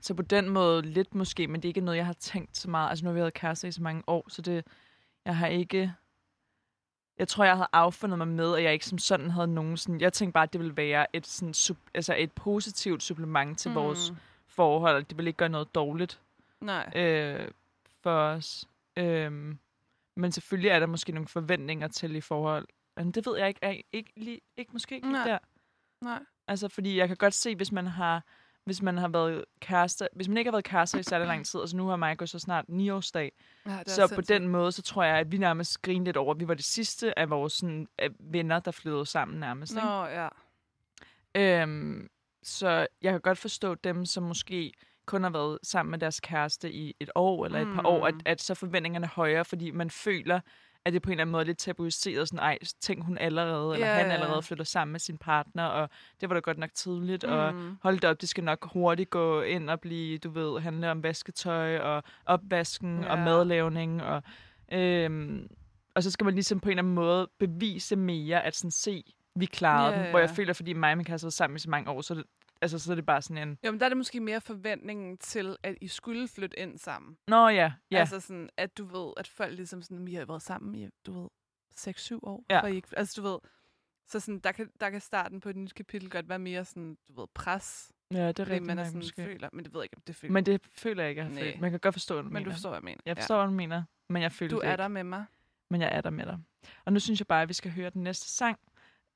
så 0.01 0.15
på 0.15 0.23
den 0.23 0.49
måde 0.49 0.83
lidt 0.83 1.15
måske, 1.15 1.49
men 1.49 1.63
det 1.63 1.69
er 1.69 1.71
ikke 1.71 1.81
noget, 1.81 1.99
jeg 1.99 2.07
har 2.07 2.13
tænkt 2.13 2.57
så 2.57 2.71
meget. 2.71 2.91
Altså 2.91 3.05
nu 3.05 3.09
har 3.09 3.15
vi 3.15 3.21
været 3.21 3.35
kærester 3.35 3.69
i 3.69 3.73
så 3.73 3.83
mange 3.83 4.03
år, 4.07 4.27
så 4.29 4.43
det, 4.43 4.65
jeg 5.25 5.37
har 5.37 5.47
ikke, 5.47 5.95
jeg 7.19 7.29
tror, 7.29 7.45
jeg 7.45 7.55
havde 7.55 7.69
affundet 7.73 8.19
mig 8.19 8.29
med, 8.29 8.57
at 8.57 8.63
jeg 8.63 8.73
ikke 8.73 8.87
som 8.87 8.99
sådan 8.99 9.31
havde 9.31 9.49
nogen 9.49 9.77
sådan, 9.77 10.01
jeg 10.01 10.13
tænkte 10.13 10.33
bare, 10.33 10.43
at 10.43 10.53
det 10.53 10.61
ville 10.61 10.77
være 10.77 11.17
et, 11.17 11.27
sådan, 11.27 11.55
sub, 11.55 11.79
altså 11.95 12.15
et 12.19 12.33
positivt 12.33 13.03
supplement 13.03 13.59
til 13.59 13.69
mm. 13.69 13.75
vores 13.75 14.13
forhold, 14.47 14.97
og 14.97 15.11
det 15.11 15.17
ville 15.17 15.29
ikke 15.29 15.39
gøre 15.39 15.49
noget 15.49 15.75
dårligt 15.75 16.21
Nej. 16.61 16.93
øh, 16.97 17.49
for 18.03 18.11
os. 18.11 18.69
Øhm, 18.97 19.59
men 20.17 20.33
selvfølgelig 20.33 20.69
er 20.71 20.79
der 20.79 20.87
måske 20.87 21.13
nogle 21.13 21.29
forventninger 21.29 21.89
til 21.89 22.17
i 22.17 22.21
forhold. 22.21 22.69
Men 22.97 23.11
det 23.11 23.27
ved 23.27 23.39
jeg 23.39 23.49
ikke. 23.49 23.61
Er 23.63 23.81
ikke, 23.93 24.13
lige, 24.17 24.41
ikke 24.57 24.73
måske 24.73 24.95
ikke 24.95 25.13
Nej. 25.13 25.29
der. 25.29 25.39
Nej. 26.03 26.23
Altså, 26.49 26.69
fordi 26.69 26.97
jeg 26.97 27.09
kan 27.09 27.17
godt 27.17 27.35
se, 27.35 27.57
hvis 27.57 27.73
man 27.73 27.87
har 27.87 28.25
hvis 28.69 28.83
man 28.83 28.99
har 28.99 29.09
været 29.09 29.45
kærester, 29.61 30.07
hvis 30.13 30.29
man 30.29 30.37
ikke 30.37 30.49
har 30.49 30.53
været 30.53 30.65
kærester 30.65 30.99
i 30.99 31.03
særlig 31.03 31.27
lang 31.27 31.47
tid, 31.47 31.61
altså 31.61 31.77
nu 31.77 31.87
har 31.87 32.15
gået 32.15 32.31
så 32.31 32.39
snart 32.39 32.65
9 32.69 32.91
årsdag, 32.91 33.33
Ja, 33.67 33.71
er 33.71 33.83
så 33.87 34.03
på 34.03 34.09
sindssygt. 34.09 34.29
den 34.29 34.49
måde, 34.49 34.73
så 34.73 34.83
tror 34.83 35.05
jeg, 35.05 35.17
at 35.19 35.33
vi 35.33 35.39
nærmest 35.39 35.83
griner 35.83 36.05
lidt 36.05 36.17
over, 36.17 36.35
vi 36.35 36.49
var 36.49 36.55
det 36.55 36.65
sidste 36.65 37.19
af 37.19 37.31
vores 37.31 37.53
sådan, 37.53 37.87
af 37.99 38.09
venner, 38.21 38.59
der 38.61 38.71
flyttede 38.71 39.07
sammen 39.07 39.41
nærmest. 39.41 39.73
Ikke? 39.73 39.87
Nå, 39.87 40.05
ja. 40.07 40.29
Øhm, 41.35 42.09
så 42.43 42.87
jeg 43.03 43.13
kan 43.13 43.21
godt 43.21 43.39
forstå 43.39 43.75
dem, 43.75 44.05
som 44.07 44.23
måske 44.23 44.73
kun 45.07 45.23
har 45.23 45.31
været 45.31 45.59
sammen 45.63 45.91
med 45.91 45.99
deres 45.99 46.21
kæreste 46.21 46.73
i 46.73 46.95
et 47.01 47.11
år 47.15 47.45
eller 47.47 47.61
et 47.61 47.75
par 47.75 47.87
år, 47.87 48.07
at, 48.07 48.15
Mm. 48.15 48.21
at 48.27 48.41
så 48.43 48.53
er 48.53 48.55
forventningerne 48.55 49.07
højere, 49.07 49.45
fordi 49.45 49.71
man 49.71 49.91
føler, 49.91 50.41
at 50.89 50.93
det 50.95 51.03
på 51.03 51.11
en 51.11 51.13
eller 51.13 51.23
anden 51.23 51.33
måde 51.33 51.43
er 51.43 51.47
lidt 51.47 51.59
tabuiseret. 51.59 52.29
Sådan, 52.29 52.39
ej, 52.39 52.59
tænk 52.81 53.05
hun 53.05 53.19
allerede, 53.19 53.75
eller 53.75 53.87
Ja, 53.87 53.95
han 53.95 54.11
allerede 54.11 54.43
flytter 54.43 54.65
sammen 54.65 54.93
med 54.93 55.01
sin 55.01 55.19
partner, 55.19 55.65
og 55.65 55.89
det 56.21 56.29
var 56.29 56.35
da 56.35 56.41
godt 56.41 56.59
nok 56.59 56.71
tidligt, 56.75 57.25
mm. 57.27 57.33
og 57.33 57.55
hold 57.83 57.99
da 57.99 58.11
op, 58.11 58.21
det 58.21 58.29
skal 58.29 58.45
nok 58.45 58.73
hurtigt 58.73 59.11
gå 59.11 59.43
ind 59.43 59.71
og 59.71 59.81
blive, 59.81 60.19
du 60.19 60.31
ved, 60.31 60.61
handle 60.61 60.91
om 60.91 61.03
vasketøj, 61.03 61.79
og 61.79 62.03
opvasken, 62.27 63.03
ja. 63.03 63.11
og 63.11 63.19
madlavning, 63.19 64.03
og, 64.03 64.23
øhm, 64.73 65.49
og 65.95 66.03
så 66.03 66.11
skal 66.11 66.25
man 66.25 66.35
ligesom 66.35 66.61
på 66.61 66.69
en 66.69 66.71
eller 66.71 66.83
anden 66.83 66.95
måde 66.95 67.29
bevise 67.39 67.97
mere, 67.97 68.45
at 68.45 68.57
sådan, 68.57 68.71
se, 68.71 69.05
vi 69.35 69.47
klarede 69.47 69.97
Ja, 69.97 70.03
den, 70.03 70.11
hvor 70.11 70.19
jeg 70.19 70.31
føler, 70.31 70.53
fordi 70.53 70.73
mig 70.73 70.91
og 70.91 70.97
min 70.97 71.05
kæreste 71.05 71.25
har 71.25 71.27
været 71.27 71.35
sammen 71.35 71.57
i 71.57 71.61
så 71.61 71.71
mange 71.71 71.91
år, 71.91 72.01
så 72.01 72.15
er 72.15 72.19
altså, 72.63 72.79
så 72.79 72.93
er 72.93 72.95
det 72.95 73.07
bare 73.07 73.23
sådan 73.23 73.49
en, 73.49 73.59
Jo, 73.65 73.71
men 73.71 73.81
der 73.81 73.87
er 73.87 73.91
det 73.91 73.97
måske 73.97 74.21
mere 74.21 74.41
forventningen 74.41 75.19
til, 75.19 75.57
at 75.63 75.75
I 75.81 75.89
skulle 75.89 76.29
flytte 76.29 76.59
ind 76.59 76.79
sammen. 76.79 77.17
nå 77.29 77.49
ja, 77.49 77.73
ja, 77.91 77.99
Altså 77.99 78.21
sådan, 78.21 78.51
at 78.57 78.79
du 78.79 78.85
ved, 78.85 79.13
at 79.17 79.29
folk 79.29 79.55
ligesom 79.55 79.83
sådan, 79.83 80.07
vi 80.07 80.15
har 80.15 80.25
været 80.25 80.43
sammen 80.43 80.75
i, 80.75 80.89
du 81.07 81.21
ved, 81.21 81.29
6-7 81.79 82.19
år. 82.23 82.45
Ja. 82.51 82.61
For 82.61 82.67
I 82.67 82.77
ikke, 82.77 82.89
altså 82.97 83.21
du 83.23 83.29
ved, 83.29 83.39
så 84.07 84.21
sådan, 84.21 84.39
der 84.39 84.53
kan, 84.53 84.71
der 84.81 84.91
kan 84.91 85.01
starten 85.01 85.41
på 85.41 85.49
et 85.49 85.57
nyt 85.57 85.75
kapitel 85.75 86.11
godt 86.11 86.29
være 86.29 86.39
mere 86.39 86.65
sådan, 86.65 86.97
du 87.09 87.21
ved, 87.21 87.27
pres. 87.35 87.93
ja, 88.11 88.29
det 88.29 88.39
er 88.39 88.45
rigtigt 88.47 88.67
man 88.67 88.79
er 88.79 88.85
sådan, 88.85 88.99
måske. 88.99 89.25
føler, 89.25 89.49
men 89.53 89.65
det 89.65 89.73
ved 89.75 89.81
jeg 89.81 89.85
ikke, 89.85 89.97
om 89.97 90.03
det 90.07 90.17
føler. 90.17 90.33
Men 90.33 90.47
det 90.47 90.61
føler 90.75 91.03
jeg 91.03 91.11
ikke, 91.11 91.23
jeg 91.23 91.29
har 91.31 91.35
følt. 91.39 91.61
Man 91.61 91.71
kan 91.71 91.81
godt 91.81 91.95
forstå, 91.95 92.15
hvad 92.15 92.23
du 92.25 92.29
men 92.29 92.43
du 92.43 92.45
mener. 92.49 92.55
forstår, 92.55 92.71
hvad 92.71 92.79
jeg 92.79 92.85
mener. 92.85 93.01
Jeg 93.07 93.17
forstår, 93.17 93.37
hvad 93.37 93.47
du 93.47 93.53
mener, 93.53 93.83
men 94.09 94.23
jeg 94.23 94.33
føler 94.33 94.51
Du 94.51 94.59
er 94.59 94.71
ikke. 94.73 94.83
der 94.83 94.89
med 94.89 95.05
mig. 95.05 95.25
men 95.71 95.81
jeg 95.81 95.91
er 95.97 96.01
der 96.01 96.11
med 96.11 96.27
dig. 96.27 96.39
Og 96.85 96.93
nu 96.93 97.01
synes 97.01 97.21
jeg 97.21 97.27
bare, 97.27 97.43
at 97.43 97.49
vi 97.49 97.55
skal 97.55 97.71
høre 97.73 97.91
den 97.91 98.03
næste 98.03 98.29
sang. 98.29 98.59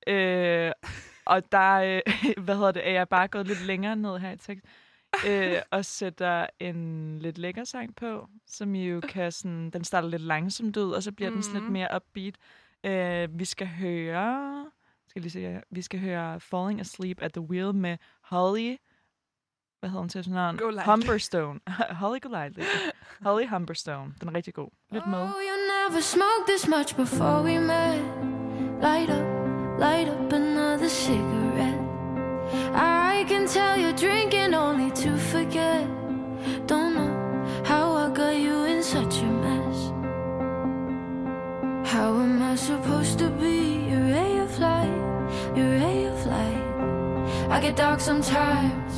Øh, 0.07 0.73
og 1.25 1.53
der 1.53 1.73
øh, 1.75 2.01
hvad 2.45 2.55
hedder 2.57 2.73
det, 2.73 2.89
er 2.89 2.93
jeg 2.93 3.09
bare 3.09 3.29
gået 3.29 3.47
lidt 3.47 3.67
længere 3.67 3.97
ned 3.97 4.19
her 4.19 4.31
i 4.31 4.37
tekst. 4.37 4.67
Øh, 5.29 5.55
og 5.71 5.85
sætter 5.85 6.47
en 6.61 7.19
lidt 7.19 7.39
lækker 7.39 7.65
sang 7.65 7.97
på, 7.97 8.29
som 8.47 8.75
I 8.75 8.89
jo 8.89 9.01
kan 9.01 9.33
sådan, 9.33 9.71
den 9.71 9.85
starter 9.85 10.09
lidt 10.09 10.23
langsomt 10.23 10.77
ud, 10.77 10.93
og 10.93 11.03
så 11.03 11.13
bliver 11.13 11.31
mm. 11.31 11.35
den 11.37 11.43
sådan 11.43 11.55
lidt 11.55 11.65
Mhm. 11.65 11.73
mere 11.73 11.89
upbeat. 11.97 12.35
Øh, 12.85 13.39
vi 13.39 13.45
skal 13.45 13.67
høre, 13.67 14.67
skal 15.09 15.23
lige 15.23 15.33
se, 15.33 15.61
vi 15.71 15.83
skal 15.83 16.01
høre 16.01 16.41
Falling 16.41 16.81
Asleep 16.81 17.23
at 17.23 17.33
the 17.33 17.41
Wheel 17.43 17.75
med 17.75 17.97
Holly, 18.23 18.77
hvad 19.81 19.91
hedder 19.91 20.01
hun 20.01 20.09
til 20.09 20.25
sådan 20.25 20.35
navn? 20.35 20.59
Humberstone. 20.87 21.61
Holly 22.01 22.19
Golightly. 22.23 22.63
Holly 23.23 23.47
Humberstone. 23.49 24.15
Den 24.21 24.29
er 24.29 24.35
rigtig 24.35 24.55
god. 24.55 24.69
Lidt 24.91 25.07
med. 25.07 25.19
Oh, 25.19 25.29
you 25.29 25.57
never 25.75 26.01
smoked 26.01 26.47
this 26.49 26.69
much 26.69 26.97
before 26.97 27.43
we 27.45 27.61
met. 27.61 27.99
Light 28.83 29.11
up, 29.11 29.27
light 29.79 30.09
up 30.15 30.22
cigarette. 31.03 31.81
I 32.75 33.25
can 33.27 33.45
tell 33.49 33.77
you're 33.77 33.99
drinking 34.07 34.55
only 34.55 34.91
to 35.03 35.11
forget. 35.33 35.85
Don't 36.67 36.95
know 36.99 37.15
how 37.65 37.85
I 38.03 38.07
got 38.21 38.37
you 38.37 38.57
in 38.73 38.83
such 38.85 39.15
a 39.29 39.31
mess. 39.45 39.79
How 41.93 42.09
am 42.25 42.41
I 42.43 42.55
supposed 42.55 43.19
to 43.19 43.29
be 43.31 43.59
your 43.91 44.05
ray 44.15 44.35
of 44.47 44.53
light, 44.61 45.03
your 45.57 45.71
ray 45.81 46.05
of 46.05 46.21
light? 46.35 46.63
I 47.55 47.61
get 47.61 47.75
dark 47.77 48.01
sometimes. 48.01 48.93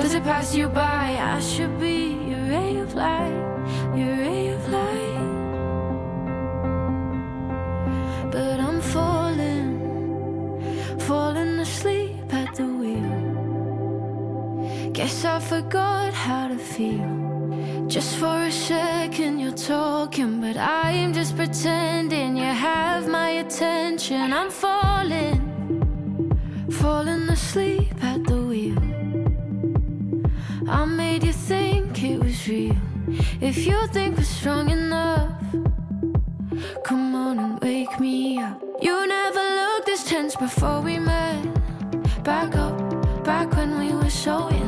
Does 0.00 0.14
it 0.14 0.24
pass 0.24 0.54
you 0.54 0.68
by? 0.68 1.06
I 1.34 1.38
should 1.40 1.78
be 1.78 1.98
your 2.30 2.44
ray 2.54 2.76
of 2.78 2.94
light, 2.94 3.40
your 3.94 4.16
ray 4.24 4.41
Guess 15.02 15.24
I 15.24 15.40
forgot 15.40 16.14
how 16.14 16.46
to 16.46 16.56
feel. 16.56 17.88
Just 17.88 18.18
for 18.18 18.44
a 18.44 18.52
second 18.52 19.40
you're 19.40 19.50
talking, 19.50 20.40
but 20.40 20.56
I 20.56 20.92
am 20.92 21.12
just 21.12 21.34
pretending 21.34 22.36
you 22.36 22.44
have 22.44 23.08
my 23.08 23.30
attention. 23.44 24.32
I'm 24.32 24.48
falling, 24.48 25.40
falling 26.70 27.28
asleep 27.30 27.92
at 28.00 28.24
the 28.28 28.42
wheel. 28.42 28.78
I 30.68 30.84
made 30.84 31.24
you 31.24 31.32
think 31.32 32.00
it 32.04 32.20
was 32.20 32.46
real. 32.46 32.76
If 33.40 33.66
you 33.66 33.84
think 33.88 34.16
we're 34.16 34.22
strong 34.22 34.70
enough, 34.70 35.32
come 36.84 37.16
on 37.16 37.40
and 37.40 37.60
wake 37.60 37.98
me 37.98 38.38
up. 38.38 38.62
You 38.80 39.04
never 39.08 39.42
looked 39.60 39.86
this 39.86 40.04
tense 40.04 40.36
before 40.36 40.80
we 40.80 41.00
met. 41.00 41.42
Back 42.22 42.54
up, 42.54 42.76
back 43.24 43.50
when 43.56 43.76
we 43.80 43.92
were 43.92 44.08
so 44.08 44.36
innocent. 44.48 44.61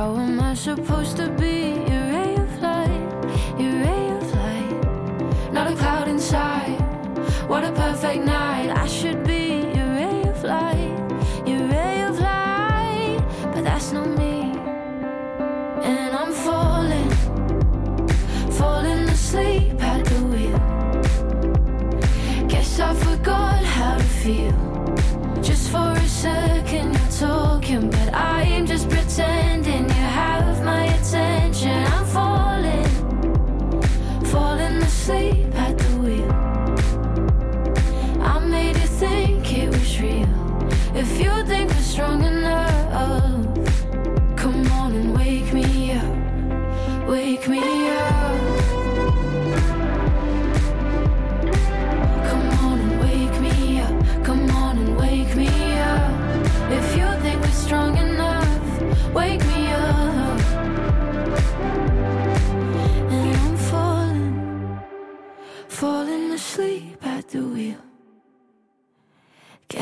How 0.00 0.16
am 0.16 0.40
I 0.40 0.54
supposed 0.54 1.18
to 1.18 1.28
be 1.28 1.74
your 1.90 2.04
ray 2.14 2.34
of 2.36 2.62
light? 2.62 3.08
Your 3.60 3.74
ray 3.84 4.08
of 4.16 4.34
light. 4.34 5.52
Not 5.52 5.70
a 5.70 5.76
cloud 5.76 6.08
inside. 6.08 6.80
What 7.46 7.64
a 7.64 7.72
perfect 7.72 8.24
night. 8.24 8.49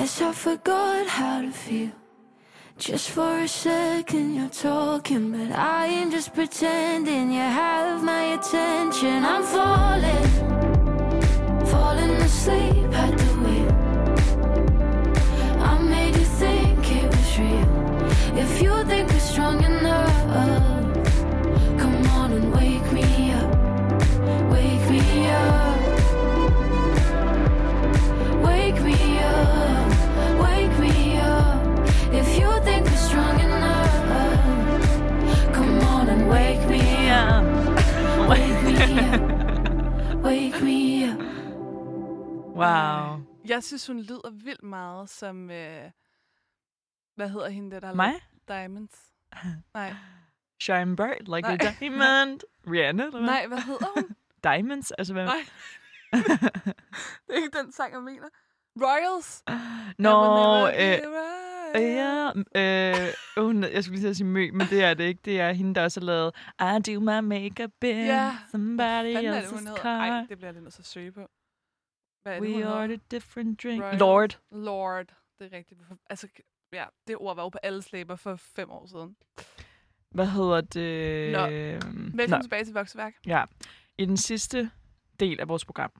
Guess 0.08 0.22
I 0.22 0.32
forgot 0.32 1.06
how 1.06 1.42
to 1.42 1.50
feel. 1.50 1.92
Just 2.78 3.10
for 3.10 3.40
a 3.40 3.46
second 3.46 4.36
you're 4.36 4.48
talking, 4.48 5.32
but 5.32 5.52
I 5.54 5.84
am 5.84 6.10
just 6.10 6.32
pretending 6.32 7.30
you 7.30 7.48
have 7.62 8.02
my 8.02 8.22
attention. 8.38 9.22
I'm 9.22 9.42
falling 9.42 10.28
falling 11.66 12.12
asleep 12.28 12.90
at 13.04 13.18
the 13.18 13.32
wheel. 13.42 13.72
I 15.70 15.78
made 15.78 16.16
you 16.16 16.28
think 16.40 16.78
it 17.00 17.08
was 17.14 17.38
real. 17.38 17.68
If 18.44 18.62
you 18.62 18.72
think 18.84 19.10
we're 19.10 19.20
strong 19.20 19.62
enough, 19.62 20.77
up, 38.90 39.20
wake 40.26 40.64
me 40.64 41.12
up. 41.12 41.20
Wow. 42.56 43.20
Jeg 43.44 43.62
synes, 43.64 43.86
hun 43.86 44.00
lyder 44.00 44.30
vildt 44.44 44.62
meget 44.62 45.10
som... 45.10 45.50
Øh, 45.50 45.90
hvad 47.14 47.28
hedder 47.28 47.48
hende, 47.48 47.70
der, 47.70 47.80
der 47.80 47.94
Mig? 47.94 48.14
Diamonds? 48.48 48.98
Nej. 49.74 49.94
Shine 50.60 50.96
bright 50.96 51.28
like 51.28 51.42
Nej. 51.48 51.52
a 51.52 51.56
diamond. 51.80 52.40
Rihanna, 52.70 53.04
eller 53.04 53.18
hvad? 53.18 53.28
Nej, 53.28 53.46
hvad 53.46 53.58
hedder 53.60 53.86
hun? 53.94 54.16
Diamonds? 54.44 54.90
Altså, 54.90 55.12
hvad? 55.12 55.24
Nej. 55.24 55.46
Det 57.26 57.30
er 57.30 57.34
ikke 57.34 57.58
den 57.58 57.72
sang, 57.72 57.92
jeg 57.92 58.02
mener. 58.02 58.28
Royals. 58.80 59.42
Nå, 59.98 60.10
never 60.10 60.66
øh. 60.66 60.98
Ja, 61.74 62.28
øh, 62.56 63.12
hun, 63.44 63.62
jeg 63.62 63.84
skulle 63.84 63.96
lige 63.96 64.04
til 64.04 64.08
at 64.08 64.16
sige 64.16 64.26
Mø, 64.26 64.50
men 64.52 64.66
det 64.70 64.84
er 64.84 64.94
det 64.94 65.04
ikke. 65.04 65.20
Det 65.24 65.40
er 65.40 65.52
hende, 65.52 65.74
der 65.74 65.82
også 65.82 66.00
har 66.00 66.04
lavet 66.06 66.34
I 66.60 66.92
do 66.94 67.00
my 67.00 67.18
makeup 67.28 67.70
in 67.84 67.96
Ja. 67.96 68.32
somebody 68.50 68.78
Fanden 69.14 69.16
er 69.26 69.32
det, 69.32 69.42
else's 69.42 69.54
hun 69.54 69.66
hedder? 69.66 69.76
car. 69.82 69.98
Ej, 70.00 70.26
det 70.28 70.38
bliver 70.38 70.46
jeg 70.48 70.52
lidt 70.54 70.62
nødt 70.64 70.74
til 70.74 70.82
at 70.82 70.86
søge 70.86 71.12
på. 71.12 71.26
Hvad 72.22 72.36
er 72.36 72.40
det, 72.40 72.56
We 72.56 72.68
ordered 72.74 72.98
different 73.10 73.62
drink. 73.62 73.82
Royal. 73.82 73.98
Lord. 73.98 74.38
Lord. 74.52 75.06
Det 75.38 75.52
er 75.52 75.56
rigtigt. 75.56 75.80
Altså, 76.10 76.28
ja, 76.72 76.84
det 77.08 77.16
ord 77.16 77.36
var 77.36 77.42
jo 77.42 77.48
på 77.48 77.58
alle 77.62 77.82
slæber 77.82 78.16
for 78.16 78.36
fem 78.36 78.70
år 78.70 78.86
siden. 78.86 79.16
Hvad 80.10 80.26
hedder 80.26 80.60
det? 80.60 81.32
Nå. 81.32 81.46
Øhm, 81.46 82.18
Velkommen 82.18 82.42
tilbage 82.42 82.64
til 82.64 82.74
Vokseværk. 82.74 83.14
Ja. 83.26 83.44
I 83.98 84.04
den 84.04 84.16
sidste 84.16 84.70
del 85.20 85.40
af 85.40 85.48
vores 85.48 85.64
program 85.64 85.90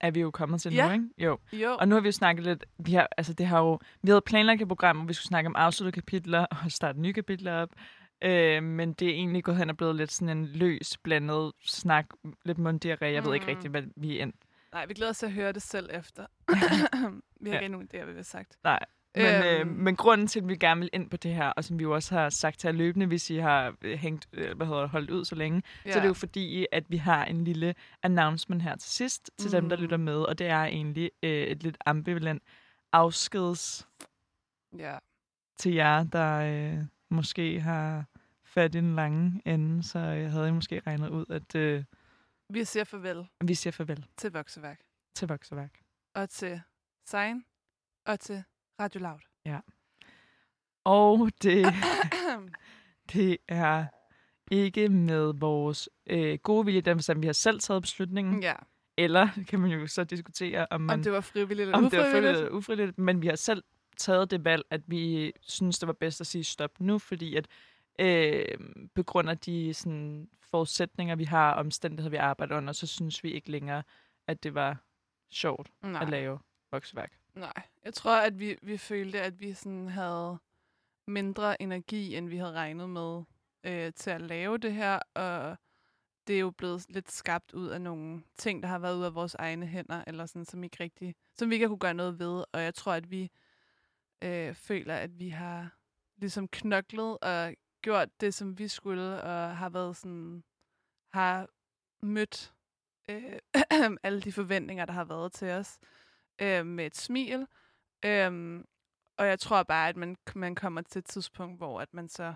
er 0.00 0.10
vi 0.10 0.20
jo 0.20 0.30
kommet 0.30 0.60
til 0.60 0.74
Ja. 0.74 0.86
nu, 0.86 0.92
ikke? 0.92 1.08
Jo. 1.18 1.38
Jo. 1.52 1.76
Og 1.80 1.88
nu 1.88 1.94
har 1.94 2.00
vi 2.00 2.08
jo 2.08 2.12
snakket 2.12 2.44
lidt, 2.44 2.64
vi 2.78 2.92
har, 2.92 3.08
altså 3.16 3.32
det 3.32 3.46
har 3.46 3.58
jo, 3.58 3.78
vi 4.02 4.10
havde 4.10 4.20
planlagt 4.20 4.62
et 4.62 4.68
program, 4.68 4.96
hvor 4.96 5.06
vi 5.06 5.12
skulle 5.12 5.26
snakke 5.28 5.46
om 5.48 5.56
afsluttede 5.56 5.94
kapitler 5.94 6.46
og 6.64 6.70
starte 6.72 7.00
nye 7.00 7.12
kapitler 7.12 7.52
op. 7.52 7.68
Øh, 8.24 8.62
men 8.62 8.92
det 8.92 9.08
er 9.08 9.12
egentlig 9.12 9.44
gået 9.44 9.56
hen 9.56 9.70
og 9.70 9.76
blevet 9.76 9.96
lidt 9.96 10.12
sådan 10.12 10.38
en 10.38 10.46
løs, 10.46 10.96
blandet 11.02 11.52
snak, 11.64 12.06
lidt 12.44 12.58
munddiarré. 12.58 13.04
Jeg 13.04 13.24
ved 13.24 13.34
ikke 13.34 13.46
Mm. 13.46 13.50
rigtigt, 13.50 13.70
hvad 13.70 13.82
vi 13.96 14.18
er 14.18 14.22
endt. 14.22 14.36
Nej, 14.72 14.86
vi 14.86 14.94
glæder 14.94 15.10
os 15.10 15.18
til 15.18 15.26
at 15.26 15.32
høre 15.32 15.52
det 15.52 15.62
selv 15.62 15.90
efter. 15.92 16.26
vi 17.40 17.50
har 17.50 17.56
Ja. 17.56 17.60
ikke 17.60 17.72
nogen 17.72 17.88
idé, 17.94 17.96
hvad 18.04 18.12
vi 18.12 18.18
har 18.18 18.22
sagt. 18.22 18.56
Nej. 18.64 18.78
Men, 19.14 19.24
øh, 19.44 19.60
Øhm. 19.60 19.68
men 19.70 19.96
grunden 19.96 20.26
til, 20.26 20.40
at 20.40 20.48
vi 20.48 20.56
gerne 20.56 20.80
vil 20.80 20.90
ind 20.92 21.10
på 21.10 21.16
det 21.16 21.34
her, 21.34 21.48
og 21.48 21.64
som 21.64 21.78
vi 21.78 21.82
jo 21.82 21.94
også 21.94 22.14
har 22.14 22.30
sagt 22.30 22.58
til 22.58 22.74
løbende, 22.74 23.06
hvis 23.06 23.30
I 23.30 23.36
har 23.36 23.76
øh, 23.82 23.98
hængt, 23.98 24.28
øh, 24.32 24.56
hvad 24.56 24.66
hedder 24.66 24.86
holdt 24.86 25.10
ud 25.10 25.24
så 25.24 25.34
længe, 25.34 25.62
ja. 25.86 25.92
så 25.92 25.98
er 25.98 26.02
det 26.02 26.08
jo 26.08 26.14
fordi, 26.14 26.66
at 26.72 26.84
vi 26.90 26.96
har 26.96 27.24
en 27.24 27.44
lille 27.44 27.74
announcement 28.02 28.62
her 28.62 28.76
til 28.76 28.90
sidst, 28.90 29.30
til 29.38 29.46
mm. 29.48 29.52
dem, 29.52 29.68
der 29.68 29.76
Mm. 29.76 29.82
lytter 29.82 29.96
med, 29.96 30.16
og 30.16 30.38
det 30.38 30.46
er 30.46 30.62
egentlig 30.64 31.10
øh, 31.22 31.30
et 31.30 31.62
lidt 31.62 31.76
ambivalent 31.86 32.42
afskeds 32.92 33.88
Ja. 34.78 34.98
til 35.58 35.74
jer, 35.74 36.04
der 36.04 36.34
øh, 36.40 36.84
måske 37.10 37.60
har 37.60 38.04
fat 38.44 38.74
i 38.74 38.78
den 38.78 38.96
lange 38.96 39.42
ende, 39.44 39.82
så 39.82 39.98
jeg 39.98 40.30
havde 40.30 40.52
måske 40.52 40.80
regnet 40.86 41.08
ud, 41.08 41.26
at 41.30 41.54
øh, 41.54 41.84
Vi 42.50 42.64
siger 42.64 42.84
farvel 42.84 43.26
vi 43.44 43.54
siger 43.54 43.72
farvel 43.72 44.06
til 44.16 44.32
Vokseværk. 44.32 44.80
til 45.14 45.28
Vokseværk. 45.28 45.80
Og 46.14 46.30
til 46.30 46.60
Sein. 47.06 47.44
Og 48.06 48.20
til 48.20 48.44
Radio 48.80 49.00
Loud. 49.00 49.18
Og 50.88 51.30
det, 51.42 51.66
det 53.12 53.36
er 53.48 53.86
ikke 54.50 54.88
med 54.88 55.32
vores 55.34 55.88
øh, 56.06 56.38
gode 56.38 56.64
vilje, 56.64 56.80
dem, 56.80 57.00
som 57.00 57.22
vi 57.22 57.26
har 57.26 57.32
selv 57.32 57.60
taget 57.60 57.82
beslutningen, 57.82 58.42
ja. 58.42 58.54
eller 58.96 59.28
kan 59.48 59.60
man 59.60 59.70
jo 59.70 59.86
så 59.86 60.04
diskutere, 60.04 60.66
om, 60.70 60.80
man, 60.80 60.94
Om 60.94 61.02
det 61.02 61.12
var 61.12 61.20
frivilligt 61.20 61.66
eller 61.66 61.78
om 61.78 61.90
det 61.90 61.98
var 61.98 62.04
ufrivilligt. 62.04 62.14
frivilligt 62.14 62.38
eller 62.38 62.58
ufrivilligt, 62.58 62.98
men 62.98 63.22
vi 63.22 63.26
har 63.26 63.36
selv 63.36 63.62
taget 63.96 64.30
det 64.30 64.44
valg, 64.44 64.62
at 64.70 64.80
vi 64.86 65.32
synes, 65.40 65.78
det 65.78 65.86
var 65.86 65.92
bedst 65.92 66.20
at 66.20 66.26
sige 66.26 66.44
stop 66.44 66.80
nu, 66.80 66.98
fordi 66.98 67.36
at 67.36 67.46
øh, 68.00 68.58
på 68.94 69.02
grund 69.02 69.30
af 69.30 69.38
de 69.38 69.74
sådan, 69.74 70.28
forudsætninger, 70.50 71.16
vi 71.16 71.24
har, 71.24 71.52
omstændigheder, 71.52 72.10
vi 72.10 72.16
arbejder 72.16 72.56
under, 72.56 72.72
så 72.72 72.86
synes 72.86 73.24
vi 73.24 73.30
ikke 73.30 73.50
længere, 73.50 73.82
at 74.26 74.42
det 74.42 74.54
var 74.54 74.76
sjovt 75.30 75.70
Nej. 75.82 76.02
at 76.02 76.10
lave 76.10 76.38
voksværk. 76.70 77.12
Nej, 77.34 77.62
jeg 77.88 77.94
tror, 77.94 78.16
at 78.16 78.38
vi, 78.38 78.56
vi 78.62 78.76
følte, 78.76 79.20
at 79.20 79.40
vi 79.40 79.52
sådan 79.52 79.88
havde 79.88 80.38
mindre 81.06 81.62
energi, 81.62 82.16
end 82.16 82.28
vi 82.28 82.36
havde 82.36 82.52
regnet 82.52 82.90
med 82.90 83.22
øh, 83.64 83.92
til 83.92 84.10
at 84.10 84.20
lave 84.20 84.58
det 84.58 84.72
her. 84.72 84.98
Og 85.14 85.56
det 86.26 86.36
er 86.36 86.40
jo 86.40 86.50
blevet 86.50 86.86
lidt 86.88 87.12
skabt 87.12 87.54
ud 87.54 87.68
af 87.68 87.80
nogle 87.80 88.22
ting, 88.36 88.62
der 88.62 88.68
har 88.68 88.78
været 88.78 88.96
ud 88.96 89.04
af 89.04 89.14
vores 89.14 89.34
egne 89.34 89.66
hænder, 89.66 90.04
eller 90.06 90.26
sådan, 90.26 90.44
som, 90.44 90.64
ikke 90.64 90.76
rigtig, 90.80 91.14
som 91.34 91.50
vi 91.50 91.54
ikke 91.54 91.64
har 91.64 91.68
kunne 91.68 91.78
gøre 91.78 91.94
noget 91.94 92.18
ved. 92.18 92.44
Og 92.52 92.62
jeg 92.62 92.74
tror, 92.74 92.92
at 92.92 93.10
vi 93.10 93.30
øh, 94.24 94.54
føler, 94.54 94.96
at 94.96 95.18
vi 95.18 95.28
har 95.28 95.76
ligesom 96.16 96.48
knoklet 96.48 97.18
og 97.18 97.54
gjort 97.82 98.20
det, 98.20 98.34
som 98.34 98.58
vi 98.58 98.68
skulle, 98.68 99.22
og 99.22 99.56
har 99.56 99.68
været 99.68 99.96
sådan, 99.96 100.44
har 101.12 101.48
mødt 102.02 102.54
øh, 103.10 103.38
alle 104.02 104.20
de 104.20 104.32
forventninger, 104.32 104.84
der 104.84 104.92
har 104.92 105.04
været 105.04 105.32
til 105.32 105.50
os 105.50 105.78
øh, 106.42 106.66
med 106.66 106.86
et 106.86 106.96
smil. 106.96 107.46
Øhm, 108.04 108.64
og 109.18 109.26
jeg 109.26 109.40
tror 109.40 109.62
bare, 109.62 109.88
at 109.88 109.96
man, 109.96 110.16
man 110.34 110.54
kommer 110.54 110.82
til 110.82 110.98
et 110.98 111.04
tidspunkt, 111.04 111.58
hvor 111.58 111.80
at 111.80 111.94
man 111.94 112.08
så 112.08 112.34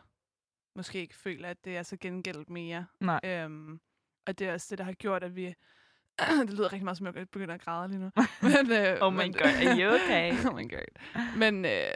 måske 0.76 1.00
ikke 1.00 1.14
føler, 1.14 1.48
at 1.48 1.64
det 1.64 1.76
er 1.76 1.82
så 1.82 1.96
gengældt 1.96 2.50
mere. 2.50 2.86
Nej. 3.00 3.20
Øhm, 3.24 3.80
og 4.26 4.38
det 4.38 4.48
er 4.48 4.52
også 4.52 4.66
det, 4.70 4.78
der 4.78 4.84
har 4.84 4.92
gjort, 4.92 5.24
at 5.24 5.36
vi... 5.36 5.54
det 6.46 6.50
lyder 6.50 6.72
rigtig 6.72 6.84
meget 6.84 6.98
som, 6.98 7.06
jeg 7.06 7.14
begynder 7.14 7.54
at 7.54 7.60
græde 7.60 7.88
lige 7.88 8.00
nu. 8.00 8.10
men, 8.42 8.72
øh, 8.72 8.98
Oh 9.00 9.12
my 9.12 9.16
men, 9.16 9.32
god, 9.32 9.42
are 9.42 9.78
you 9.80 9.94
okay? 9.94 10.32
oh 10.48 10.56
my 10.56 10.70
god. 10.70 11.36
Men, 11.36 11.64
øh, 11.64 11.92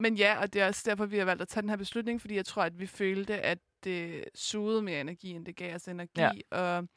men 0.00 0.16
ja, 0.16 0.40
og 0.40 0.52
det 0.52 0.62
er 0.62 0.66
også 0.66 0.82
derfor, 0.90 1.06
vi 1.06 1.18
har 1.18 1.24
valgt 1.24 1.42
at 1.42 1.48
tage 1.48 1.62
den 1.62 1.70
her 1.70 1.76
beslutning, 1.76 2.20
fordi 2.20 2.34
jeg 2.34 2.46
tror, 2.46 2.62
at 2.62 2.78
vi 2.78 2.86
følte, 2.86 3.40
at 3.40 3.58
det 3.84 4.24
sugede 4.34 4.82
mere 4.82 5.00
energi, 5.00 5.30
end 5.30 5.46
det 5.46 5.56
gav 5.56 5.74
os 5.74 5.88
energi. 5.88 6.20
Ja. 6.20 6.30
Og 6.50 6.88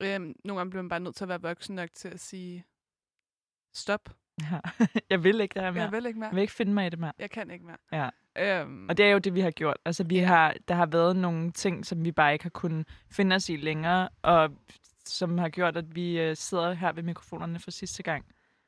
øhm, 0.00 0.34
nogle 0.44 0.58
gange 0.58 0.70
bliver 0.70 0.82
man 0.82 0.88
bare 0.88 1.00
nødt 1.00 1.16
til 1.16 1.24
at 1.24 1.28
være 1.28 1.42
voksen 1.42 1.74
nok 1.74 1.88
til 1.94 2.08
at 2.08 2.20
sige, 2.20 2.64
stop, 3.74 4.08
Ja. 4.52 4.86
jeg 5.10 5.24
vil 5.24 5.40
ikke 5.40 5.54
det 5.54 5.62
her 5.62 5.70
mere. 5.70 5.82
jeg 5.82 5.92
vil 5.92 6.06
ikke 6.06 6.18
mere. 6.18 6.28
Jeg 6.28 6.34
vil 6.34 6.40
ikke 6.42 6.52
finde 6.52 6.72
mig 6.72 6.86
i 6.86 6.88
det 6.90 6.98
mere. 6.98 7.12
Jeg 7.18 7.30
kan 7.30 7.50
ikke 7.50 7.64
mere. 7.64 7.76
Ja. 7.92 8.08
Øhm, 8.38 8.88
Og 8.88 8.96
det 8.96 9.06
er 9.06 9.10
jo 9.10 9.18
det, 9.18 9.34
vi 9.34 9.40
har 9.40 9.50
gjort. 9.50 9.76
Altså, 9.84 10.04
vi 10.04 10.18
har, 10.18 10.54
der 10.68 10.74
har 10.74 10.86
været 10.86 11.16
nogle 11.16 11.50
ting, 11.52 11.86
som 11.86 12.04
vi 12.04 12.12
bare 12.12 12.32
ikke 12.32 12.44
har 12.44 12.50
kunnet 12.50 12.88
finde 13.10 13.36
os 13.36 13.48
i 13.48 13.56
længere, 13.56 14.08
og 14.22 14.50
som 15.04 15.38
har 15.38 15.48
gjort, 15.48 15.76
at 15.76 15.94
vi 15.94 16.20
øh, 16.20 16.36
sidder 16.36 16.72
her 16.72 16.92
ved 16.92 17.02
mikrofonerne 17.02 17.58
for 17.58 17.70
sidste 17.70 18.02
gang. 18.02 18.24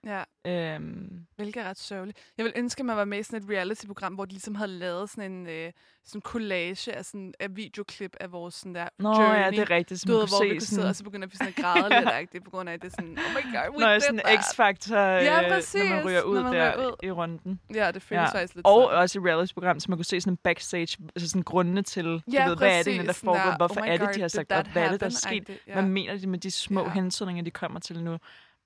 Ja, 0.07 0.23
Øhm, 0.47 1.27
hvilket 1.37 1.63
er 1.63 1.69
ret 1.69 1.79
sørgeligt. 1.79 2.19
Jeg 2.39 2.45
vil 2.45 2.53
ønske, 2.57 2.81
at 2.81 2.87
man 2.87 2.97
var 2.97 3.05
med 3.05 3.19
i 3.19 3.23
sådan 3.23 3.43
et 3.43 3.51
reality-program, 3.51 4.15
hvor 4.15 4.25
de 4.25 4.31
ligesom 4.33 4.55
havde 4.55 4.71
lavet 4.71 5.11
sådan 5.11 5.33
en 5.33 5.47
øh, 5.47 5.73
sådan 6.05 6.21
collage 6.21 6.93
af, 6.97 7.05
sådan, 7.05 7.35
af 7.41 7.57
videoklip 7.57 8.17
af 8.21 8.33
vores 8.33 8.55
sådan 8.55 8.75
der 8.75 8.89
Nå 8.99 9.09
journey. 9.09 9.39
ja, 9.41 9.51
det 9.51 9.59
er 9.59 9.71
rigtigt. 9.71 10.01
Så 10.01 10.07
Du 10.07 10.13
ved, 10.13 10.21
kunne 10.21 10.29
hvor 10.29 10.43
vi 10.45 10.49
se 10.51 10.55
kunne 10.55 10.61
sidde, 10.61 10.75
sådan, 10.81 10.89
og 10.89 10.97
så 10.97 11.05
begynder 11.05 11.29
vi 11.29 11.37
sådan 11.37 11.53
at 11.57 11.65
græde 11.65 11.89
lidt 12.01 12.09
af 12.19 12.29
det, 12.33 12.45
på 12.45 12.51
grund 12.51 12.69
af, 12.69 12.73
at 12.73 12.83
det 12.83 12.87
er 12.89 12.91
sådan, 12.91 13.19
oh 13.19 13.25
my 13.37 13.55
god, 13.57 13.75
we 13.75 13.81
Nå, 13.87 13.93
did 13.95 14.01
sådan 14.01 14.21
that. 14.25 14.39
X-Factor, 14.41 14.97
øh, 14.97 15.25
Ja, 15.25 15.35
når 15.35 15.43
man 15.49 15.51
præcis, 15.51 15.83
ryger 16.05 16.23
ud 16.23 16.43
man 16.43 16.53
der 16.53 16.79
ryger 16.79 16.87
ud. 16.89 16.93
i 17.03 17.11
runden. 17.11 17.61
Ja, 17.75 17.91
det 17.91 18.03
føles 18.03 18.21
Ja. 18.21 18.39
faktisk 18.39 18.55
lidt 18.55 18.67
Og 18.67 18.83
sådan. 18.89 18.99
også 18.99 19.19
i 19.19 19.23
reality-program, 19.23 19.81
så 19.81 19.87
man 19.91 19.99
kunne 19.99 20.05
se 20.05 20.21
sådan 20.21 20.33
en 20.33 20.37
backstage, 20.37 20.97
altså 21.17 21.29
sådan 21.29 21.43
grundene 21.43 21.83
til, 21.83 22.05
du 22.05 22.21
Ja, 22.33 22.49
ved, 22.49 22.57
hvad 22.57 22.69
er 22.79 22.83
det 22.83 22.85
præcis, 23.01 23.07
der 23.07 23.13
foregår, 23.13 23.57
hvorfor 23.57 23.81
oh 23.81 23.87
my 23.87 23.91
er 23.91 23.97
det, 23.97 24.07
God, 24.07 24.15
de 24.15 24.21
har 24.21 24.29
sagt 24.29 24.49
hvad 24.73 24.83
er 24.83 24.91
det, 24.91 25.01
der 25.01 25.07
er 25.07 25.11
sket, 25.11 25.59
hvad 25.73 25.83
mener 25.83 26.17
de 26.19 26.27
med 26.27 26.39
de 26.39 26.51
små 26.51 26.89
hensynninger, 26.89 27.43
de 27.43 27.51
kommer 27.51 27.81
til 27.81 28.05
nu. 28.05 28.19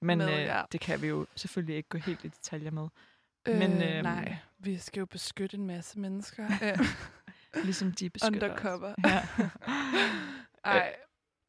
Men 0.06 0.18
Med, 0.18 0.32
øh, 0.32 0.40
ja. 0.40 0.62
det 0.72 0.80
kan 0.80 1.02
vi 1.02 1.06
jo 1.06 1.26
selvfølgelig 1.36 1.76
ikke 1.76 1.88
gå 1.88 1.98
helt 1.98 2.24
i 2.24 2.28
detaljer 2.28 2.70
med. 2.70 2.88
Øh, 3.48 3.58
men, 3.58 3.82
øhm, 3.82 4.02
nej, 4.02 4.36
vi 4.58 4.78
skal 4.78 5.00
jo 5.00 5.06
beskytte 5.06 5.56
en 5.56 5.66
masse 5.66 5.98
mennesker. 5.98 6.46
Øh, 7.56 7.64
Ligesom 7.64 7.92
de 7.92 8.10
beskytter 8.10 8.52
os. 8.54 8.64
Undercover. 8.64 8.94
Ja. 9.04 9.22
Ej, 10.64 10.94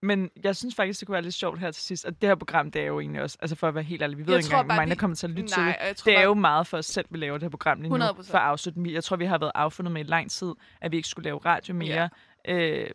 Men 0.01 0.29
jeg 0.43 0.55
synes 0.55 0.75
faktisk, 0.75 0.99
det 0.99 1.07
kunne 1.07 1.13
være 1.13 1.21
lidt 1.21 1.33
sjovt 1.35 1.59
her 1.59 1.71
til 1.71 1.83
sidst. 1.83 2.05
Og 2.05 2.21
det 2.21 2.29
her 2.29 2.35
program, 2.35 2.71
det 2.71 2.81
er 2.81 2.85
jo 2.85 2.99
egentlig 2.99 3.21
også, 3.21 3.37
altså 3.41 3.55
for 3.55 3.67
at 3.67 3.75
være 3.75 3.83
helt 3.83 4.01
ærlig, 4.01 4.17
vi 4.17 4.27
ved 4.27 4.33
Jeg 4.33 4.39
ikke 4.39 4.45
engang, 4.47 4.65
hvor 4.67 4.75
mange 4.75 4.89
der 4.89 4.95
kommer 4.99 5.15
til 5.15 5.27
at 5.27 5.31
lytte 5.31 5.49
til 5.49 5.59
nej, 5.63 5.77
det. 5.81 5.87
jeg 5.87 5.95
tror 5.95 6.09
Det 6.11 6.13
er 6.13 6.17
bare, 6.17 6.25
jo 6.27 6.33
meget 6.33 6.67
for 6.67 6.77
os 6.77 6.85
selv, 6.85 7.05
vi 7.09 7.17
laver 7.17 7.33
det 7.37 7.43
her 7.43 7.49
program 7.49 7.81
lige 7.81 7.89
nu, 7.97 8.05
100%. 8.05 8.31
for 8.31 8.37
at 8.37 8.43
afslutte. 8.43 8.81
Jeg 8.93 9.03
tror, 9.03 9.15
vi 9.17 9.25
har 9.25 9.37
været 9.37 9.51
affundet 9.55 9.91
med 9.91 10.01
i 10.01 10.07
lang 10.07 10.31
tid, 10.31 10.53
at 10.81 10.91
vi 10.91 10.97
ikke 10.97 11.09
skulle 11.09 11.23
lave 11.23 11.37
radio 11.37 11.73
mere. 11.73 12.09
Ja, 12.45 12.53
øh, 12.55 12.89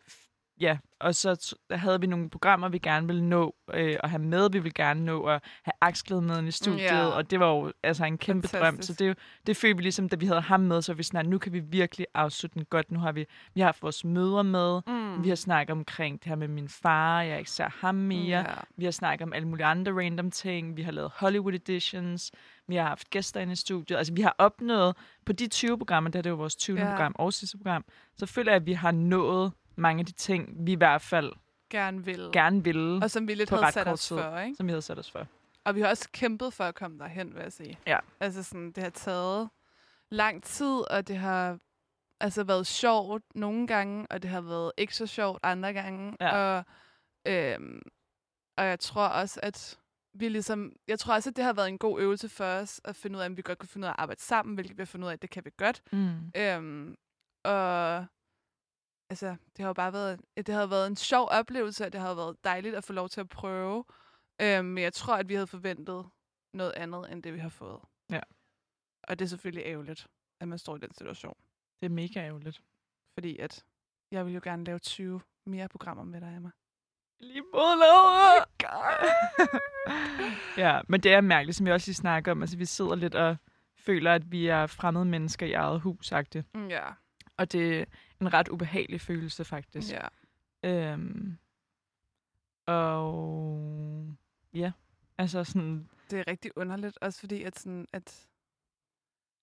ja. 0.60 0.78
og 1.00 1.14
så 1.14 1.54
havde 1.70 2.00
vi 2.00 2.06
nogle 2.06 2.30
programmer, 2.30 2.68
vi 2.68 2.78
gerne 2.78 3.06
ville 3.06 3.24
nå 3.28 3.54
øh, 3.74 3.96
at 4.02 4.10
have 4.10 4.22
med. 4.22 4.50
Vi 4.50 4.58
ville 4.58 4.72
gerne 4.74 5.04
nå 5.04 5.22
at 5.24 5.42
have 5.62 5.72
Aksglæde 5.80 6.22
med 6.22 6.44
i 6.44 6.50
studiet, 6.50 6.82
Ja. 6.82 7.04
og 7.06 7.30
det 7.30 7.40
var 7.40 7.48
jo 7.48 7.72
altså 7.82 8.04
en 8.04 8.18
kæmpe 8.18 8.48
drøm. 8.48 8.60
Fantastisk. 8.60 8.86
Så 8.86 8.92
det, 8.92 9.04
er 9.04 9.08
jo- 9.08 9.14
det 9.46 9.56
følte 9.56 9.76
vi 9.76 9.82
ligesom, 9.82 10.08
da 10.08 10.16
vi 10.16 10.26
havde 10.26 10.40
ham 10.40 10.60
med, 10.60 10.82
så 10.82 10.94
vi 10.94 11.04
at 11.16 11.26
nu 11.26 11.38
kan 11.38 11.52
vi 11.52 11.60
virkelig 11.60 12.06
afslutte 12.14 12.54
den 12.54 12.64
godt. 12.64 12.90
Nu 12.90 12.98
har 12.98 13.12
vi, 13.12 13.26
vi 13.54 13.60
har 13.60 13.66
haft 13.66 13.82
vores 13.82 14.04
møder 14.04 14.42
med, 14.42 14.80
mm, 14.86 15.24
vi 15.24 15.28
har 15.28 15.36
snakket 15.36 15.72
omkring 15.72 16.20
det 16.22 16.28
her 16.28 16.36
med 16.36 16.48
min 16.48 16.68
far, 16.68 17.22
jeg 17.22 17.38
ikke 17.38 17.50
ser 17.50 17.68
ham 17.80 17.94
mere. 17.94 18.38
Ja. 18.38 18.44
Vi 18.76 18.84
har 18.84 18.92
snakket 18.92 19.26
om 19.26 19.32
alle 19.32 19.48
mulige 19.48 19.66
andre 19.66 19.92
random 19.92 20.30
ting. 20.30 20.76
Vi 20.76 20.82
har 20.82 20.92
lavet 20.92 21.10
Hollywood 21.14 21.54
editions. 21.54 22.32
Vi 22.68 22.76
har 22.76 22.88
haft 22.88 23.10
gæster 23.10 23.40
inde 23.40 23.52
i 23.52 23.56
studiet. 23.56 23.96
Altså, 23.98 24.12
vi 24.12 24.20
har 24.22 24.34
opnået 24.38 24.96
på 25.26 25.32
de 25.32 25.46
20 25.48 25.78
programmer, 25.78 26.10
det 26.10 26.14
her 26.18 26.22
det 26.22 26.28
er 26.28 26.32
jo 26.32 26.36
vores 26.36 26.56
20. 26.56 26.78
Ja. 26.80 26.88
program 26.90 27.12
og 27.18 27.32
sidste 27.32 27.58
program, 27.58 27.84
så 28.16 28.26
føler 28.26 28.52
jeg, 28.52 28.56
at 28.56 28.66
vi 28.66 28.72
har 28.72 28.90
nået 28.92 29.52
mange 29.76 30.00
af 30.00 30.06
de 30.06 30.12
ting, 30.12 30.66
vi 30.66 30.72
i 30.72 30.74
hvert 30.74 31.02
fald 31.02 31.32
gerne 31.70 32.04
vil. 32.04 32.30
gerne 32.32 32.64
ville, 32.64 33.02
Og 33.02 33.10
som 33.10 33.28
vi 33.28 33.34
lidt 33.34 33.48
på 33.48 33.56
havde 33.56 33.72
sat 33.72 33.88
os 33.88 34.06
tid. 34.06 34.16
for, 34.18 34.38
ikke? 34.38 34.56
som 34.56 34.66
vi 34.66 34.72
havde 34.72 34.82
sat 34.82 34.98
os 34.98 35.10
for. 35.10 35.26
Og 35.64 35.74
vi 35.74 35.80
har 35.80 35.88
også 35.88 36.08
kæmpet 36.12 36.52
for 36.52 36.64
at 36.64 36.74
komme 36.74 36.98
derhen, 36.98 37.34
vil 37.34 37.42
jeg 37.42 37.52
sige. 37.52 37.78
Ja. 37.86 37.98
Altså 38.20 38.42
sådan, 38.42 38.72
det 38.72 38.82
har 38.82 38.90
taget 38.90 39.48
lang 40.10 40.42
tid, 40.42 40.90
og 40.90 41.08
det 41.08 41.16
har 41.16 41.58
altså 42.20 42.44
været 42.44 42.66
sjovt 42.66 43.22
nogle 43.34 43.66
gange, 43.66 44.06
og 44.10 44.22
det 44.22 44.30
har 44.30 44.40
været 44.40 44.72
ikke 44.76 44.96
så 44.96 45.06
sjovt 45.06 45.40
andre 45.42 45.72
gange. 45.72 46.16
Ja. 46.20 46.36
Og, 46.36 46.64
øhm, 47.26 47.82
og 48.56 48.64
jeg 48.64 48.80
tror 48.80 49.06
også, 49.06 49.40
at 49.42 49.78
vi 50.14 50.28
ligesom, 50.28 50.72
jeg 50.88 50.98
tror 50.98 51.14
også, 51.14 51.30
at 51.30 51.36
det 51.36 51.44
har 51.44 51.52
været 51.52 51.68
en 51.68 51.78
god 51.78 52.00
øvelse 52.00 52.28
for 52.28 52.44
os, 52.44 52.80
at 52.84 52.96
finde 52.96 53.16
ud 53.16 53.22
af, 53.22 53.26
om 53.26 53.36
vi 53.36 53.42
godt 53.42 53.58
kan 53.58 53.68
finde 53.68 53.84
ud 53.84 53.88
af 53.88 53.92
at 53.92 53.96
arbejde 53.98 54.20
sammen, 54.20 54.54
hvilket 54.54 54.76
vi 54.76 54.80
har 54.80 54.86
fundet 54.86 55.06
ud 55.06 55.10
af, 55.10 55.12
at 55.14 55.22
det 55.22 55.30
kan 55.30 55.44
vi 55.44 55.50
godt. 55.56 55.82
Mm. 55.92 56.32
Øhm, 56.36 56.96
og 57.44 58.06
altså, 59.12 59.26
det 59.26 59.58
har 59.58 59.66
jo 59.66 59.72
bare 59.72 59.92
været, 59.92 60.20
det 60.36 60.48
har 60.54 60.66
været 60.66 60.86
en 60.86 60.96
sjov 60.96 61.28
oplevelse, 61.30 61.86
og 61.86 61.92
det 61.92 62.00
har 62.00 62.14
været 62.14 62.36
dejligt 62.44 62.74
at 62.74 62.84
få 62.84 62.92
lov 62.92 63.08
til 63.08 63.20
at 63.20 63.28
prøve. 63.28 63.84
Øhm, 64.42 64.64
men 64.64 64.82
jeg 64.84 64.92
tror, 64.92 65.16
at 65.16 65.28
vi 65.28 65.34
havde 65.34 65.46
forventet 65.46 66.06
noget 66.54 66.72
andet, 66.72 67.12
end 67.12 67.22
det 67.22 67.34
vi 67.34 67.38
har 67.38 67.48
fået. 67.48 67.80
Ja. 68.10 68.20
Og 69.02 69.18
det 69.18 69.24
er 69.24 69.28
selvfølgelig 69.28 69.64
ærgerligt, 69.66 70.06
at 70.40 70.48
man 70.48 70.58
står 70.58 70.76
i 70.76 70.78
den 70.78 70.94
situation. 70.94 71.34
Det 71.80 71.86
er 71.86 71.90
mega 71.90 72.20
ærgerligt. 72.20 72.62
Fordi 73.14 73.38
at 73.38 73.64
jeg 74.10 74.26
vil 74.26 74.34
jo 74.34 74.40
gerne 74.44 74.64
lave 74.64 74.78
20 74.78 75.20
mere 75.46 75.68
programmer 75.68 76.04
med 76.04 76.20
dig, 76.20 76.36
Emma. 76.36 76.50
Lige 77.20 77.42
mod 77.42 77.78
Laura! 77.78 78.46
ja, 80.66 80.80
men 80.88 81.00
det 81.00 81.12
er 81.12 81.20
mærkeligt, 81.20 81.56
som 81.56 81.66
jeg 81.66 81.74
også 81.74 81.88
lige 81.88 81.94
snakker 81.94 82.32
om. 82.32 82.42
Altså, 82.42 82.56
vi 82.56 82.64
sidder 82.64 82.94
lidt 82.94 83.14
og 83.14 83.36
føler, 83.78 84.14
at 84.14 84.32
vi 84.32 84.46
er 84.46 84.66
fremmede 84.66 85.04
mennesker 85.04 85.46
i 85.46 85.52
eget 85.52 85.80
hus 85.80 86.12
-agtigt. 86.12 86.42
Mm, 86.54 86.68
Ja, 86.68 86.84
Og 87.36 87.52
det 87.52 87.88
en 88.22 88.32
ret 88.32 88.48
ubehagelig 88.48 89.00
følelse, 89.00 89.44
faktisk. 89.44 89.92
ja. 89.92 90.08
Øhm, 90.64 91.38
og 92.66 94.14
ja, 94.54 94.72
altså 95.18 95.44
sådan, 95.44 95.88
Det 96.10 96.18
er 96.18 96.24
rigtig 96.28 96.50
underligt, 96.56 96.98
også 97.00 97.20
fordi 97.20 97.42
at, 97.42 97.58
sådan, 97.58 97.86
at 97.92 98.28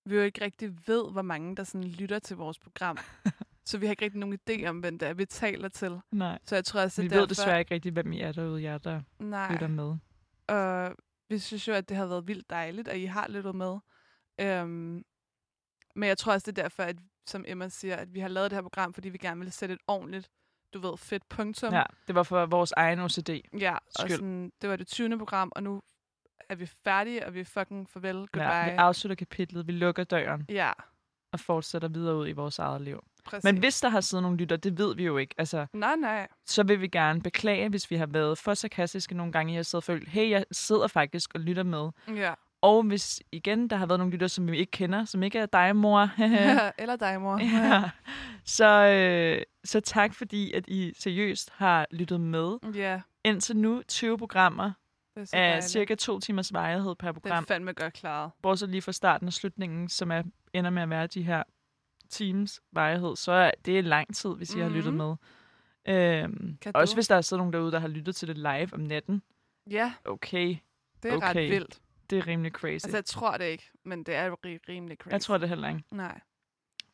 vi 0.05 0.15
jo 0.15 0.21
ikke 0.21 0.43
rigtig 0.43 0.87
ved, 0.87 1.11
hvor 1.11 1.21
mange 1.21 1.55
der 1.55 1.63
sådan 1.63 1.87
lytter 1.87 2.19
til 2.19 2.37
vores 2.37 2.59
program. 2.59 2.97
så 3.65 3.77
vi 3.77 3.85
har 3.85 3.91
ikke 3.91 4.05
rigtig 4.05 4.19
nogen 4.19 4.39
idé 4.49 4.65
om, 4.65 4.79
hvem 4.79 4.99
det 4.99 5.07
er, 5.07 5.13
vi 5.13 5.25
taler 5.25 5.69
til. 5.69 5.99
nej. 6.11 6.39
Så 6.45 6.55
jeg 6.55 6.65
tror 6.65 6.81
også, 6.81 7.01
Vi 7.01 7.05
at 7.05 7.11
ved 7.11 7.17
derfor, 7.17 7.27
desværre 7.27 7.59
ikke 7.59 7.73
rigtig, 7.73 7.91
hvem 7.91 8.11
I 8.11 8.19
er 8.21 8.31
derude, 8.31 8.63
jer 8.63 8.77
der 8.77 9.01
Nej, 9.19 9.51
lytter 9.53 9.67
med. 9.67 9.97
og 10.47 10.95
vi 11.29 11.39
synes 11.39 11.67
jo, 11.67 11.73
at 11.73 11.89
det 11.89 11.97
har 11.97 12.05
været 12.05 12.27
vildt 12.27 12.49
dejligt, 12.49 12.87
at 12.87 12.97
I 12.97 13.05
har 13.05 13.27
lyttet 13.29 13.55
med. 13.55 13.77
Øhm, 14.41 15.05
men 15.95 16.07
jeg 16.09 16.17
tror 16.17 16.33
også, 16.33 16.51
det 16.51 16.57
er 16.57 16.63
derfor, 16.63 16.83
at, 16.83 16.95
som 17.29 17.45
Emma 17.47 17.69
siger, 17.69 17.95
at 17.95 18.13
vi 18.13 18.19
har 18.19 18.27
lavet 18.27 18.51
det 18.51 18.57
her 18.57 18.61
program, 18.61 18.93
fordi 18.93 19.09
vi 19.09 19.17
gerne 19.17 19.39
vil 19.41 19.51
sætte 19.51 19.73
et 19.75 19.81
ordentligt, 19.87 20.29
du 20.73 20.79
ved, 20.79 20.97
fedt 20.97 21.29
punktum. 21.29 21.73
Ja, 21.73 21.83
det 22.07 22.15
var 22.15 22.23
for 22.23 22.45
vores 22.45 22.71
egen 22.77 22.99
OCD. 22.99 23.29
ja 23.59 23.73
og 23.73 23.79
Skyld. 23.99 24.09
sådan, 24.11 24.51
det 24.61 24.69
var 24.69 24.75
det 24.75 24.87
20. 24.87 25.17
program, 25.17 25.51
og 25.55 25.63
nu 25.63 25.81
er 26.49 26.55
vi 26.55 26.65
færdige, 26.65 27.25
og 27.25 27.33
vi 27.33 27.39
er 27.39 27.45
fucking 27.45 27.89
farvel, 27.89 28.15
goodbye. 28.15 28.41
Ja, 28.41 28.63
vi 28.71 28.75
afslutter 28.77 29.15
kapitlet, 29.15 29.67
vi 29.67 29.71
lukker 29.71 30.03
døren 30.03 30.45
ja 30.49 30.71
og 31.33 31.39
fortsætter 31.39 31.87
videre 31.87 32.15
ud 32.15 32.27
i 32.27 32.31
vores 32.31 32.59
eget 32.59 32.81
liv. 32.81 33.03
præcis. 33.25 33.43
Men 33.43 33.57
hvis 33.57 33.81
der 33.81 33.89
har 33.89 34.01
siddet 34.01 34.23
nogle 34.23 34.37
lytter, 34.37 34.57
det 34.57 34.77
ved 34.77 34.95
vi 34.95 35.03
jo 35.05 35.17
ikke. 35.17 35.35
Altså, 35.37 35.65
Nej, 35.73 35.95
nej. 35.95 36.27
så 36.45 36.63
vil 36.63 36.81
vi 36.81 36.87
gerne 36.87 37.21
beklage, 37.21 37.69
hvis 37.69 37.91
vi 37.91 37.95
har 37.95 38.05
været 38.05 38.37
for 38.37 38.53
sarkastiske 38.53 39.15
nogle 39.15 39.31
gange. 39.31 39.53
Jeg 39.53 39.57
har 39.57 39.63
siddet 39.63 39.83
og 39.83 39.83
følt, 39.83 40.09
hey, 40.09 40.29
jeg 40.29 40.45
sidder 40.51 40.87
faktisk 40.87 41.35
og 41.35 41.39
lytter 41.39 41.63
med. 41.63 41.89
Ja. 42.07 42.33
Og 42.61 42.83
hvis 42.83 43.21
igen, 43.31 43.67
der 43.69 43.75
har 43.75 43.85
været 43.85 43.99
nogle 43.99 44.11
lytter, 44.13 44.27
som 44.27 44.51
vi 44.51 44.57
ikke 44.57 44.71
kender, 44.71 45.05
som 45.05 45.23
ikke 45.23 45.39
er 45.39 45.45
dig, 45.45 45.75
mor. 45.75 46.09
Eller 46.81 46.95
dig, 46.95 47.21
mor. 47.21 47.39
ja. 47.39 47.89
så, 48.45 48.65
øh, 48.85 49.43
så 49.63 49.79
tak, 49.79 50.13
fordi 50.13 50.51
at 50.53 50.67
I 50.67 50.93
seriøst 50.97 51.49
har 51.55 51.87
lyttet 51.91 52.21
med. 52.21 52.57
ja 52.75 53.01
Indtil 53.23 53.57
nu 53.57 53.81
20 53.87 54.17
programmer 54.17 54.71
er 55.15 55.21
af 55.21 55.27
dejligt. 55.33 55.65
cirka 55.65 55.95
to 55.95 56.19
timers 56.19 56.53
varighed 56.53 56.95
per 56.95 57.11
Det 57.11 57.17
er 57.17 57.21
program. 57.21 57.45
fandme 57.45 57.73
godt 57.73 57.93
klaret. 57.93 58.31
Bortset 58.41 58.69
lige 58.69 58.81
fra 58.81 58.91
starten 58.91 59.27
og 59.27 59.33
slutningen, 59.33 59.89
som 59.89 60.11
er, 60.11 60.23
ender 60.53 60.69
med 60.69 60.81
at 60.83 60.89
være 60.89 61.07
de 61.07 61.21
her 61.23 61.43
times 62.09 62.61
varighed, 62.71 63.15
så 63.15 63.31
er 63.31 63.51
det 63.65 63.83
lang 63.85 64.15
tid, 64.15 64.29
hvis 64.29 64.55
I 64.55 64.59
har 64.59 64.69
lyttet 64.69 64.93
Mhm. 64.93 64.97
med. 64.97 65.15
Øhm, 65.87 66.57
Kan 66.61 66.71
også 66.75 66.93
du? 66.93 66.95
hvis 66.95 67.07
der 67.07 67.15
er 67.15 67.21
siddet 67.21 67.39
nogen 67.39 67.53
derude, 67.53 67.71
der 67.71 67.79
har 67.79 67.87
lyttet 67.87 68.15
til 68.15 68.27
det 68.27 68.37
live 68.37 68.73
om 68.73 68.79
natten. 68.79 69.21
Ja, 69.71 69.93
Okay, 70.05 70.55
det 71.03 71.11
er. 71.11 71.15
Okay. 71.15 71.27
ret 71.27 71.35
vildt. 71.51 71.79
Det 72.09 72.17
er 72.17 72.27
rimelig 72.27 72.51
crazy. 72.51 72.85
Altså, 72.85 72.97
jeg 72.97 73.05
tror 73.05 73.37
det 73.37 73.45
ikke, 73.45 73.71
men 73.85 74.03
det 74.03 74.15
er 74.15 74.35
rimelig 74.69 74.97
crazy. 74.97 75.11
jeg 75.11 75.21
tror 75.21 75.37
det 75.37 75.49
heller 75.49 75.67
ikke. 75.69 75.83
Nej. 75.91 76.19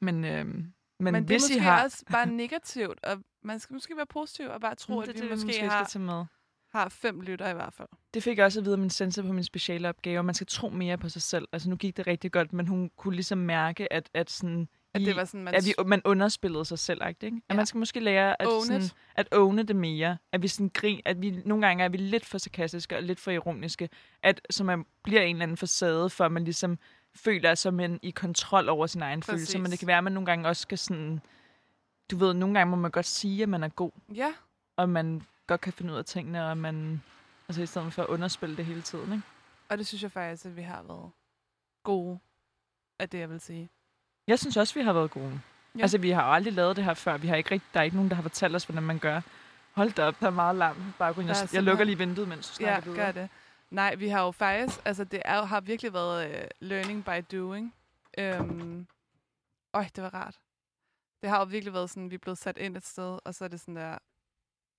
Men, 0.02 0.26
øhm, 0.26 0.74
men, 1.00 1.14
Men, 1.14 1.14
det 1.14 1.24
hvis 1.24 1.44
er 1.44 1.46
måske 1.46 1.56
I 1.56 1.60
har... 1.60 1.84
også 1.84 2.04
bare 2.12 2.26
negativt, 2.26 3.06
og 3.06 3.24
man 3.44 3.60
skal 3.60 3.74
måske 3.74 3.98
være 3.98 4.06
positiv 4.06 4.46
og 4.50 4.62
bare 4.62 4.76
tro, 4.76 5.02
det, 5.02 5.10
at 5.10 5.10
er 5.10 5.14
vi 5.14 5.22
det, 5.22 5.30
måske, 5.32 5.46
måske 5.46 5.70
har, 5.70 5.86
skal 5.86 6.02
med. 6.02 6.26
har 6.72 6.90
fem 6.90 7.22
lytter 7.22 7.50
i 7.50 7.54
hvert 7.54 7.74
fald. 7.74 7.88
Det 8.14 8.24
fik 8.24 8.38
jeg 8.38 8.46
også 8.46 8.60
at 8.60 8.66
vide 8.66 8.74
af 8.74 8.80
min 8.80 8.90
sensor 8.90 9.22
på 9.22 9.34
min 9.34 9.44
speciale 9.44 9.90
opgave. 9.90 10.24
Man 10.24 10.36
skal 10.36 10.48
tro 10.48 10.70
mere 10.70 10.98
på 10.98 11.10
sig 11.10 11.22
selv. 11.22 11.48
Altså 11.52 11.70
nu 11.70 11.76
gik 11.76 11.98
det 11.98 12.08
rigtig 12.08 12.32
godt, 12.32 12.54
men 12.54 12.68
hun 12.68 12.92
kunne 12.98 13.16
ligesom 13.16 13.38
mærke, 13.38 13.94
at, 13.94 14.10
at, 14.14 14.30
sådan, 14.30 14.70
At 14.96 15.02
det 15.02 15.16
var 15.16 15.26
sådan, 15.26 15.44
man... 15.44 15.54
at 15.56 15.66
vi, 15.66 15.74
man 15.86 16.02
underspillede 16.06 16.66
sig 16.66 16.80
selv. 16.80 17.02
Ikke? 17.08 17.28
At 17.28 17.34
Ja. 17.50 17.56
man 17.56 17.66
skal 17.66 17.78
måske 17.80 18.00
lære 18.00 18.42
at, 18.42 18.48
Own 18.48 18.66
sådan, 18.66 18.82
it. 18.82 18.96
at 19.16 19.28
owne 19.32 19.64
det 19.64 19.76
mere. 19.76 20.18
At 20.32 20.42
vi 20.42 20.48
sådan 20.48 20.72
grin, 20.74 21.02
at 21.06 21.22
vi 21.22 21.42
nogle 21.46 21.68
gange 21.68 21.84
er 21.84 21.90
vi 21.90 21.98
lidt 21.98 22.26
for 22.26 22.38
sarkastiske 22.38 22.98
og 22.98 23.04
lidt 23.04 23.20
for 23.20 23.32
ironiske. 23.32 23.90
At, 24.24 24.42
så 24.50 24.64
man 24.64 24.86
bliver 25.04 25.22
en 25.22 25.36
eller 25.36 25.44
anden 25.44 25.58
facade, 25.58 26.10
for 26.10 26.28
man 26.28 26.44
ligesom 26.44 26.80
føler 27.16 27.56
sig 27.56 27.74
man 27.74 28.00
i 28.02 28.12
kontrol 28.12 28.70
over 28.70 28.88
sin 28.88 29.02
egen 29.02 29.20
Præcis. 29.20 29.32
følelse. 29.32 29.60
Men 29.60 29.72
det 29.72 29.80
kan 29.80 29.88
være, 29.88 29.98
at 29.98 30.04
man 30.04 30.14
nogle 30.14 30.26
gange 30.26 30.48
også 30.48 30.62
skal 30.62 30.78
sådan... 30.78 31.22
Du 32.12 32.18
ved, 32.18 32.34
nogle 32.34 32.56
gange 32.60 32.70
må 32.72 32.76
man 32.76 32.92
godt 32.92 33.06
sige, 33.06 33.44
at 33.44 33.50
man 33.50 33.64
er 33.64 33.70
god. 33.70 33.92
Ja, 34.16 34.34
Og 34.78 34.90
man 34.90 35.22
godt 35.48 35.62
kan 35.62 35.74
finde 35.74 35.94
ud 35.94 35.98
af 35.98 36.06
tingene, 36.06 36.46
og 36.48 36.58
man... 36.58 37.04
Altså 37.48 37.62
i 37.62 37.66
stedet 37.66 37.94
for 37.94 38.02
at 38.04 38.08
underspille 38.08 38.58
det 38.58 38.66
hele 38.66 38.82
tiden, 38.82 39.12
ikke? 39.14 39.24
og 39.70 39.78
det 39.78 39.88
synes 39.88 40.04
jeg 40.04 40.12
faktisk, 40.12 40.46
at 40.46 40.56
vi 40.56 40.62
har 40.62 40.84
været 40.84 41.12
gode 41.84 42.20
af 43.00 43.10
det, 43.10 43.20
jeg 43.20 43.30
vil 43.30 43.40
sige. 43.40 43.70
Jeg 44.28 44.40
synes 44.40 44.58
også, 44.58 44.74
vi 44.74 44.82
har 44.82 44.94
været 44.94 45.12
gode. 45.12 45.26
Ja. 45.26 45.40
Ja. 45.78 45.82
Altså, 45.82 45.98
vi 45.98 46.10
har 46.10 46.26
jo 46.28 46.34
aldrig 46.34 46.54
lavet 46.54 46.76
det 46.76 46.84
her 46.84 46.94
før. 46.94 47.18
Vi 47.18 47.28
har 47.28 47.36
ikke 47.36 47.52
rigtig, 47.52 47.70
der 47.74 47.80
er 47.80 47.84
ikke 47.84 47.96
nogen, 47.96 48.10
der 48.10 48.16
har 48.16 48.22
fortalt 48.22 48.56
os, 48.56 48.66
hvordan 48.66 48.84
man 48.84 49.00
gør. 49.00 49.22
Hold 49.74 49.92
da 49.94 50.04
op, 50.04 50.20
der 50.20 50.28
er 50.28 50.32
meget 50.32 50.56
larm. 50.56 50.94
Der 50.98 51.06
er 51.06 51.14
Jeg, 51.22 51.50
jeg 51.54 51.64
lukker 51.64 51.84
lige 51.86 51.98
vinduet, 51.98 52.28
mens 52.28 52.58
du 52.58 52.64
Ja, 52.64 52.70
snakker 52.74 52.92
videre. 52.92 53.06
gør 53.06 53.12
det. 53.22 53.30
Nej, 53.70 53.96
vi 53.96 54.08
har 54.08 54.22
jo 54.26 54.32
faktisk, 54.32 54.80
altså 54.86 55.04
det 55.04 55.22
er, 55.26 55.46
har 55.46 55.62
virkelig 55.62 55.94
været 55.94 56.30
uh, 56.36 56.48
learning 56.60 57.06
by 57.06 57.36
doing. 57.38 57.74
Øhm, 58.18 58.88
øj, 59.74 59.86
det 59.96 60.04
var 60.04 60.14
rart. 60.14 60.40
Det 61.22 61.30
har 61.30 61.40
jo 61.40 61.46
virkelig 61.46 61.74
været 61.74 61.90
sådan, 61.90 62.10
vi 62.10 62.16
er 62.16 62.20
blevet 62.20 62.38
sat 62.38 62.58
ind 62.58 62.78
et 62.78 62.86
sted, 62.86 63.20
og 63.26 63.36
så 63.36 63.44
er 63.44 63.48
det 63.48 63.60
sådan 63.60 63.76
der, 63.76 63.98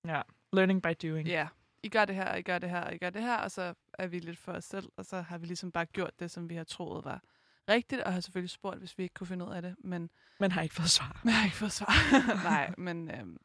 Ja, 0.04 0.22
learning 0.52 0.82
by 0.82 0.88
doing. 1.02 1.28
ja, 1.28 1.34
yeah, 1.34 1.48
I 1.82 1.88
gør 1.88 2.04
det 2.04 2.14
her, 2.14 2.24
og 2.24 2.38
I 2.38 2.42
gør 2.42 2.58
det 2.58 2.70
her, 2.70 2.80
og 2.80 2.94
I 2.94 2.98
gør 2.98 3.10
det 3.10 3.22
her, 3.22 3.36
og 3.36 3.50
så 3.50 3.74
er 3.92 4.06
vi 4.06 4.18
lidt 4.18 4.38
for 4.38 4.52
os 4.52 4.64
selv, 4.64 4.88
og 4.96 5.04
så 5.04 5.20
har 5.20 5.38
vi 5.38 5.46
ligesom 5.46 5.72
bare 5.72 5.86
gjort 5.86 6.20
det, 6.20 6.30
som 6.30 6.50
vi 6.50 6.54
har 6.54 6.64
troet 6.64 7.04
var 7.04 7.20
rigtigt, 7.68 8.00
og 8.02 8.12
har 8.12 8.20
selvfølgelig 8.20 8.50
spurgt, 8.50 8.78
hvis 8.78 8.98
vi 8.98 9.02
ikke 9.02 9.14
kunne 9.14 9.26
finde 9.26 9.44
ud 9.44 9.52
af 9.52 9.62
det, 9.62 9.74
men 9.78 10.10
Men 10.40 10.52
har 10.52 10.62
ikke 10.62 10.74
fået 10.74 10.90
svar. 10.90 11.20
Jeg 11.24 11.34
har 11.38 11.44
ikke 11.44 11.56
fået 11.56 11.72
svar. 11.72 11.92
Nej, 12.50 12.74
men 12.78 13.10
øhm, 13.10 13.36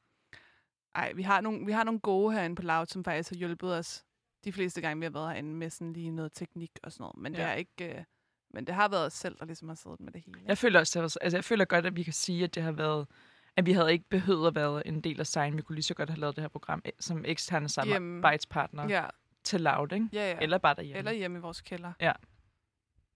ej, 0.95 1.13
vi, 1.13 1.22
har 1.22 1.41
nogle, 1.41 1.65
vi 1.65 1.72
har 1.72 1.84
nogle 1.84 1.99
gode 1.99 2.34
herinde 2.34 2.55
på 2.55 2.61
Loud, 2.61 2.86
som 2.86 3.03
faktisk 3.03 3.30
har 3.30 3.38
hjulpet 3.38 3.78
os 3.78 4.03
de 4.43 4.53
fleste 4.53 4.82
gange, 4.82 4.99
vi 4.99 5.05
har 5.05 5.11
været 5.11 5.30
herinde 5.30 5.53
med 5.55 5.69
sådan 5.69 5.93
lige 5.93 6.11
noget 6.11 6.32
teknik 6.34 6.72
og 6.84 6.91
sådan 6.91 7.03
noget. 7.03 7.17
Men, 7.17 7.32
det, 7.34 7.39
Ja. 7.39 7.47
er 7.47 7.53
ikke, 7.53 7.97
øh, 7.97 8.03
men 8.53 8.67
det 8.67 8.76
har 8.76 8.88
været 8.89 9.05
os 9.05 9.13
selv, 9.13 9.36
der 9.39 9.45
ligesom 9.45 9.67
har 9.67 9.76
siddet 9.76 9.99
med 9.99 10.11
det 10.11 10.22
hele. 10.26 10.39
Jeg 10.45 10.57
føler 10.57 10.80
også, 10.80 10.99
altså, 11.22 11.38
jeg 11.38 11.43
føler 11.43 11.65
godt, 11.65 11.86
at 11.86 11.95
vi 11.95 12.03
kan 12.03 12.13
sige, 12.13 12.43
at 12.43 12.55
det 12.55 12.63
har 12.63 12.72
været 12.72 13.07
at 13.55 13.65
vi 13.65 13.72
havde 13.72 13.91
ikke 13.91 14.05
behøvet 14.09 14.47
at 14.47 14.55
være 14.55 14.88
en 14.88 15.01
del 15.01 15.19
af 15.19 15.28
Sign. 15.28 15.57
Vi 15.57 15.61
kunne 15.61 15.76
lige 15.76 15.84
så 15.84 15.93
godt 15.93 16.09
have 16.09 16.19
lavet 16.19 16.36
det 16.36 16.41
her 16.41 16.49
program 16.49 16.82
eh, 16.86 16.91
som 16.99 17.26
eksterne 17.28 17.69
samarbejdspartner 17.69 18.88
ja, 18.89 19.05
til 19.43 19.61
Loud, 19.61 19.91
ikke? 19.93 20.09
ja, 20.13 20.32
ja. 20.32 20.38
Eller 20.41 20.57
bare 20.57 20.76
derhjemme. 20.76 20.97
Eller 20.97 21.11
hjemme 21.11 21.38
i 21.38 21.41
vores 21.41 21.61
kælder. 21.61 21.93
Ja. 21.99 22.11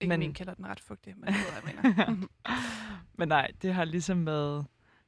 Ikke 0.00 0.08
Men- 0.08 0.20
min 0.20 0.34
kælder, 0.34 0.54
den 0.54 0.64
er 0.64 0.68
ret 0.68 0.80
fugtig, 0.80 1.14
men 1.18 1.34
ved 1.34 1.34
jeg, 1.54 1.74
mener. 1.84 2.26
Men 3.18 3.28
nej, 3.28 3.50
det 3.62 3.74
har 3.74 3.84
ligesom 3.84 4.26
været 4.26 4.66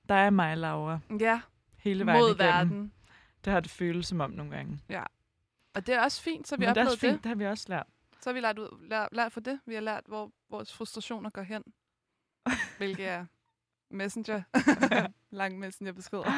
dig 0.09 0.27
og 0.27 0.33
mig, 0.33 0.57
Laura, 0.57 0.99
ja, 1.21 1.41
hele 1.77 2.07
vejen 2.07 2.21
mod 2.21 2.29
igennem. 2.35 2.39
verden. 2.71 2.93
Det 3.45 3.53
har 3.53 3.61
det 3.61 3.71
føles 3.71 4.07
som 4.07 4.21
om 4.21 4.31
nogle 4.31 4.57
gange. 4.57 4.81
Og 5.75 5.87
det 5.87 5.95
er 5.95 6.01
også 6.03 6.23
fint, 6.23 6.49
så 6.49 6.57
vi 6.57 6.65
har 6.65 6.75
det 6.75 6.81
er 6.81 6.85
også 6.87 6.99
fint, 6.99 7.23
det. 7.25 7.29
har 7.29 7.35
vi 7.35 7.47
også 7.47 7.65
lært. 7.69 7.87
Så 8.21 8.31
har 8.31 8.35
vi 8.35 8.41
lært, 8.41 8.59
ud, 8.59 8.87
lært, 8.89 9.09
lært 9.13 9.33
for 9.33 9.41
det. 9.41 9.61
Vi 9.67 9.75
har 9.75 9.81
lært, 9.81 10.05
hvor 10.07 10.33
vores 10.51 10.73
frustrationer 10.75 11.31
går 11.31 11.43
hen. 11.43 11.63
Hvilket 12.79 13.07
er 13.09 13.27
messenger. 13.91 14.43
Lang 15.31 15.59
messengerbeskeder. 15.59 16.31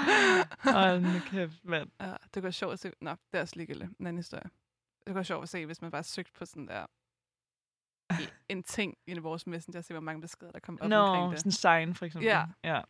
Hold 0.73 1.01
nu 1.01 1.19
kæft, 1.27 1.65
mand. 1.65 1.91
Ja, 2.01 2.15
det 2.35 2.43
være 2.43 2.53
sjovt 2.53 2.73
at 2.73 2.79
se. 2.79 2.93
Nå, 3.01 3.11
det 3.11 3.39
er 3.39 3.41
også 3.41 3.57
ligegyldigt. 3.57 3.91
En 4.01 4.07
anden 4.07 4.19
historie. 4.19 4.51
Det 5.07 5.15
være 5.15 5.25
sjovt 5.25 5.43
at 5.43 5.49
se, 5.49 5.67
hvis 5.67 5.83
man 5.83 5.91
bare 5.91 6.03
søgte 6.03 6.33
på 6.33 6.45
sådan 6.45 6.67
der 6.67 6.87
en 8.51 8.63
ting 8.63 8.95
i 9.07 9.19
vores 9.19 9.47
messenger, 9.47 9.81
se, 9.81 9.95
hvor 9.95 10.01
mange 10.01 10.21
beskeder, 10.21 10.53
der 10.53 10.59
kom 10.61 10.79
op 10.81 10.89
Nå, 10.89 10.97
omkring 10.97 11.31
det. 11.33 11.39
sådan 11.39 11.53
sign 11.53 11.95
for 11.95 12.05
eksempel. 12.07 12.27
Ja. 12.27 12.45
ja. 12.65 12.81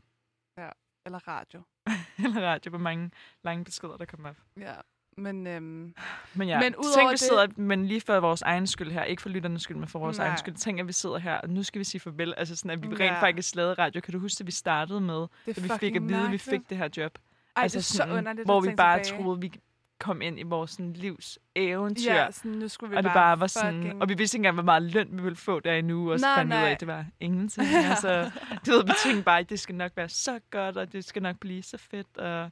Eller 1.07 1.29
radio. 1.29 1.63
Eller 2.25 2.43
radio, 2.43 2.71
hvor 2.71 2.79
mange 2.79 3.11
lange 3.45 3.65
beskeder, 3.65 3.97
der 3.97 4.05
kommer 4.05 4.29
op. 4.29 4.37
Ja. 4.61 4.75
Men 5.17 5.47
øhm, 5.47 5.95
Men 6.35 6.49
ja, 6.49 6.61
Men 6.61 6.73
tænk, 6.73 7.09
vi 7.09 7.11
det- 7.11 7.21
sidder, 7.21 7.47
men 7.57 7.87
lige 7.87 8.01
for 8.01 8.21
vores 8.21 8.43
egen 8.43 8.67
skyld 8.67 8.91
her, 8.93 9.05
ikke 9.05 9.23
for 9.23 9.29
lytternes 9.29 9.63
skyld, 9.63 9.77
men 9.77 9.89
for 9.89 9.99
vores 9.99 10.19
Nej. 10.19 10.27
egen 10.27 10.39
skyld. 10.39 10.55
Tænk, 10.55 10.81
at 10.81 10.87
vi 10.87 10.93
sidder 10.93 11.19
her, 11.19 11.35
og 11.41 11.51
nu 11.51 11.63
skal 11.63 11.79
vi 11.79 11.85
sige 11.85 12.01
farvel. 12.01 12.35
Altså 12.37 12.57
sådan, 12.57 12.71
at 12.71 12.83
vi 12.83 12.89
Ja. 12.89 13.05
rent 13.05 13.21
faktisk 13.21 13.55
lavede 13.55 13.75
radio. 13.75 14.01
Kan 14.01 14.13
du 14.13 14.19
huske, 14.19 14.43
at 14.43 14.47
vi 14.47 14.53
startede 14.53 15.01
med, 15.01 15.15
det 15.47 15.57
at 15.59 15.63
vi 15.65 15.69
fik 15.81 15.97
at 15.97 16.09
vide, 16.09 16.25
at 16.25 16.33
vi 16.33 16.39
fik 16.39 16.71
det 16.71 16.77
her 16.79 16.89
job? 16.97 17.19
Ej, 17.57 17.63
altså 17.63 17.77
det 17.79 17.83
er 17.83 17.85
så 17.85 17.97
sådan, 17.97 18.15
underligt 18.19 18.47
Hvor 18.47 18.61
vi 18.61 18.75
bare 18.77 19.03
tilbage. 19.03 19.23
troede, 19.23 19.41
vi 19.41 19.53
kom 20.01 20.23
ind 20.23 20.39
i 20.39 20.43
vores 20.43 20.71
sådan, 20.71 20.93
livs 20.93 21.39
eventyr. 21.55 22.13
Ja, 22.15 22.31
sådan, 22.31 22.51
nu 22.51 22.69
skulle 22.69 22.91
vi 22.91 22.97
og 22.97 23.03
det 23.03 23.09
bare, 23.13 23.15
bare 23.15 23.41
var 23.41 23.47
sådan, 23.47 23.83
fucking... 23.83 24.03
og 24.03 24.09
vi 24.09 24.15
vidste 24.15 24.37
ikke 24.37 24.41
engang, 24.41 24.55
hvor 24.55 24.63
meget 24.63 24.83
løn 24.83 25.09
vi 25.17 25.23
ville 25.23 25.37
få 25.37 25.61
der 25.61 25.73
endnu, 25.75 26.13
og 26.13 26.21
så 26.21 26.27
Nej, 26.27 26.37
fandt 26.37 26.51
vi 26.51 26.55
ud 26.55 26.59
af, 26.59 26.63
nej. 26.65 26.73
at 26.73 26.81
det 26.81 26.89
var 26.89 27.07
ingenting. 27.21 27.67
altså, 27.91 28.31
du 28.67 28.71
ved, 28.71 28.85
vi 28.85 28.93
tænkte 29.05 29.23
bare, 29.25 29.39
at 29.39 29.51
det 29.51 29.61
skal 29.61 29.75
nok 29.75 29.93
være 29.97 30.09
så 30.09 30.41
godt, 30.51 30.77
og 30.77 30.93
det 30.93 31.05
skal 31.05 31.23
nok 31.23 31.39
blive 31.41 31.63
så 31.63 31.77
fedt, 31.79 32.17
og 32.19 32.51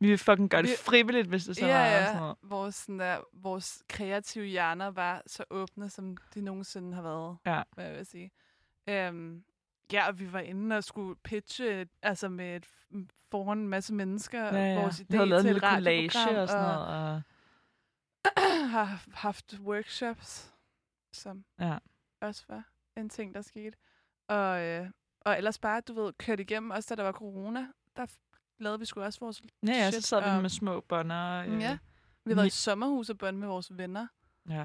vi 0.00 0.08
vil 0.08 0.18
fucking 0.18 0.50
gøre 0.50 0.62
det 0.62 0.70
Vi- 0.70 0.74
frivilligt, 0.84 1.28
hvis 1.28 1.44
det 1.44 1.56
så 1.56 1.66
ja, 1.66 1.72
var. 1.78 1.84
ja. 1.86 2.04
Sådan 2.06 2.20
noget. 2.20 2.36
Vores, 2.42 2.74
sådan 2.74 2.98
der, 2.98 3.16
vores 3.32 3.82
kreative 3.88 4.44
hjerner 4.46 4.90
var 4.90 5.22
så 5.26 5.44
åbne, 5.50 5.90
som 5.90 6.16
de 6.34 6.40
nogensinde 6.40 6.94
har 6.94 7.02
været, 7.02 7.36
Ja. 7.46 7.62
hvad 7.74 7.84
jeg 7.84 7.94
vil 7.96 8.06
sige. 8.06 8.30
Øhm, 8.88 9.42
ja, 9.92 10.08
og 10.08 10.18
vi 10.18 10.32
var 10.32 10.40
inde 10.40 10.76
og 10.76 10.84
skulle 10.84 11.16
pitche 11.24 11.88
altså 12.02 12.28
med 12.28 12.56
et, 12.56 12.66
foran 13.30 13.58
en 13.58 13.68
masse 13.68 13.94
mennesker 13.94 14.44
Ja, 14.44 14.56
ja. 14.74 14.80
vores 14.80 15.00
idé 15.00 15.04
vi 15.08 15.16
havde 15.16 15.28
lavet 15.28 15.44
til 15.44 15.54
en 15.54 15.60
collage 15.60 16.40
og 16.42 16.48
sådan 16.48 16.62
noget. 16.62 16.86
Og, 16.86 17.22
har 18.70 19.04
haft 19.14 19.54
workshops, 19.60 20.54
som 21.12 21.44
ja. 21.60 21.78
også 22.20 22.44
var 22.48 22.64
en 22.96 23.08
ting, 23.08 23.34
der 23.34 23.42
skete. 23.42 23.76
Og, 24.28 24.60
øh, 24.60 24.90
og 25.20 25.36
ellers 25.36 25.58
bare, 25.58 25.80
du 25.80 25.92
ved, 26.04 26.12
kørt 26.12 26.40
igennem, 26.40 26.70
også 26.70 26.86
da 26.94 26.96
der 26.96 27.02
var 27.06 27.12
corona, 27.12 27.66
der 27.96 28.06
lavede 28.58 28.78
vi 28.78 28.84
sgu 28.84 29.00
også 29.02 29.20
vores 29.20 29.42
Ja, 29.66 29.72
ja, 29.72 29.90
så 29.90 30.00
sad 30.00 30.20
vi 30.22 30.28
og- 30.28 30.42
med 30.42 30.50
små 30.50 30.80
bånder. 30.80 31.44
Øh, 31.48 31.60
Ja. 31.60 31.78
Vi 32.24 32.36
været 32.36 32.46
i 32.46 32.50
sommerhus 32.50 33.10
og 33.10 33.18
børn 33.18 33.36
med 33.36 33.48
vores 33.48 33.78
venner. 33.78 34.06
ja. 34.48 34.64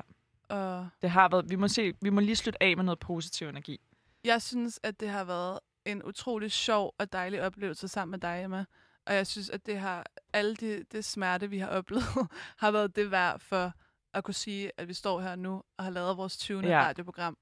Og 0.49 0.89
Det 1.01 1.09
har 1.09 1.29
været, 1.29 1.49
vi 1.49 1.55
må, 1.55 1.67
se, 1.67 1.93
vi 2.01 2.09
må 2.09 2.19
lige 2.19 2.35
slutte 2.35 2.63
af 2.63 2.75
med 2.77 2.83
noget 2.83 2.99
positiv 2.99 3.47
energi. 3.47 3.79
Jeg 4.25 4.41
synes, 4.41 4.79
at 4.83 4.99
det 4.99 5.09
har 5.09 5.23
været 5.23 5.59
en 5.85 6.03
utrolig 6.03 6.51
sjov 6.51 6.95
og 6.99 7.13
dejlig 7.13 7.41
oplevelse 7.41 7.87
sammen 7.87 8.11
med 8.11 8.19
dig, 8.19 8.43
Emma. 8.43 8.65
Og 9.05 9.13
jeg 9.15 9.27
synes, 9.27 9.49
at 9.49 9.65
det 9.65 9.79
har 9.79 10.05
alle 10.33 10.55
de, 10.55 10.83
det 10.91 11.05
smerte, 11.05 11.49
vi 11.49 11.59
har 11.59 11.67
oplevet, 11.67 12.03
har 12.63 12.71
været 12.71 12.95
det 12.95 13.11
værd 13.11 13.39
for 13.39 13.73
at 14.13 14.23
kunne 14.23 14.33
sige, 14.33 14.71
at 14.77 14.87
vi 14.87 14.93
står 14.93 15.21
her 15.21 15.35
nu 15.35 15.63
og 15.77 15.83
har 15.83 15.91
lavet 15.91 16.17
vores 16.17 16.37
20. 16.37 16.61
Ja. 16.61 16.81
Radioprogram, 16.83 17.37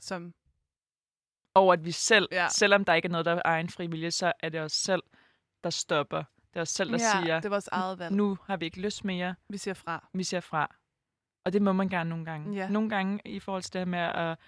som 0.00 0.34
Og 1.54 1.72
at 1.72 1.84
vi 1.84 1.90
selv, 1.90 2.28
ja. 2.32 2.48
selvom 2.48 2.84
der 2.84 2.94
ikke 2.94 3.06
er 3.06 3.10
noget, 3.10 3.26
der 3.26 3.32
er 3.32 3.42
egen 3.44 3.68
frivillige, 3.68 4.10
så 4.10 4.32
er 4.40 4.48
det 4.48 4.60
os 4.60 4.72
selv, 4.72 5.02
der 5.64 5.70
stopper. 5.70 6.24
Det 6.52 6.56
er 6.56 6.60
os 6.60 6.68
selv, 6.68 6.90
der 6.90 6.98
ja, 6.98 7.22
siger, 7.22 7.36
det 7.36 7.44
er 7.44 7.48
vores 7.48 7.68
eget 7.68 7.98
valg. 7.98 8.14
nu 8.14 8.38
har 8.44 8.56
vi 8.56 8.64
ikke 8.64 8.80
lyst 8.80 9.04
mere, 9.04 9.34
Vi 9.48 9.58
siger 9.58 9.74
fra. 9.74 10.08
vi 10.12 10.24
siger 10.24 10.40
fra. 10.40 10.76
Og 11.44 11.52
det 11.52 11.62
må 11.62 11.72
man 11.72 11.88
gerne 11.88 12.10
nogle 12.10 12.24
gange. 12.24 12.54
Ja. 12.56 12.68
Nogle 12.68 12.90
gange 12.90 13.20
i 13.24 13.40
forhold 13.40 13.62
til 13.62 13.72
det 13.72 13.80
her 13.80 13.86
med 13.86 13.98
at... 13.98 14.38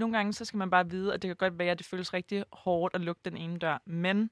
Nogle 0.00 0.16
gange, 0.16 0.32
så 0.32 0.44
skal 0.44 0.56
man 0.58 0.70
bare 0.70 0.90
vide, 0.90 1.14
at 1.14 1.22
det 1.22 1.28
kan 1.28 1.36
godt 1.36 1.58
være, 1.58 1.70
at 1.70 1.78
det 1.78 1.86
føles 1.86 2.14
rigtig 2.14 2.44
hårdt 2.52 2.94
at 2.94 3.00
lukke 3.00 3.20
den 3.24 3.36
ene 3.36 3.58
dør, 3.58 3.78
men 3.84 4.30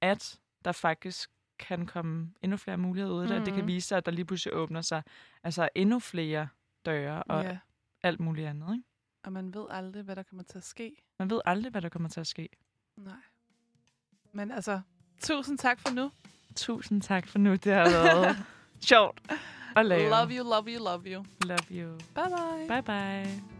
at 0.00 0.38
der 0.64 0.72
faktisk 0.72 1.30
kan 1.58 1.86
komme 1.86 2.32
endnu 2.42 2.56
flere 2.56 2.76
muligheder 2.76 3.14
ud 3.14 3.22
af 3.22 3.28
det, 3.28 3.38
og 3.40 3.46
det 3.46 3.54
kan 3.54 3.62
Mhm. 3.62 3.68
vise 3.68 3.88
sig, 3.88 3.98
at 3.98 4.06
der 4.06 4.12
lige 4.12 4.24
pludselig 4.24 4.54
åbner 4.54 4.80
sig 4.80 5.02
altså 5.42 5.68
endnu 5.74 5.98
flere 5.98 6.48
døre 6.86 7.22
og 7.22 7.44
Ja. 7.44 7.58
alt 8.02 8.20
muligt 8.20 8.48
andet. 8.48 8.74
Ikke? 8.74 8.84
Og 9.24 9.32
man 9.32 9.54
ved 9.54 9.66
aldrig, 9.70 10.02
hvad 10.02 10.16
der 10.16 10.22
kommer 10.22 10.42
til 10.42 10.58
at 10.58 10.64
ske. 10.64 10.96
Man 11.18 11.30
ved 11.30 11.40
aldrig, 11.44 11.70
hvad 11.70 11.82
der 11.82 11.88
kommer 11.88 12.08
til 12.08 12.20
at 12.20 12.26
ske. 12.26 12.48
Nej. 12.96 13.14
Men 14.32 14.50
altså, 14.50 14.80
tusind 15.22 15.58
tak 15.58 15.80
for 15.80 15.94
nu. 15.94 16.10
Tusind 16.56 17.02
tak 17.02 17.28
for 17.28 17.38
nu. 17.38 17.50
Det 17.54 17.72
har 17.72 17.84
været 17.90 18.36
sjovt 18.90 19.20
at 19.76 19.86
lave. 19.86 20.10
Love 20.10 20.30
you, 20.36 20.44
love 20.44 20.66
you, 20.68 20.84
love 20.84 21.02
you. 21.06 21.24
Love 21.44 21.66
you. 21.70 21.98
Bye 22.14 22.68
bye. 22.68 22.68
Bye 22.68 22.82
bye. 22.82 23.55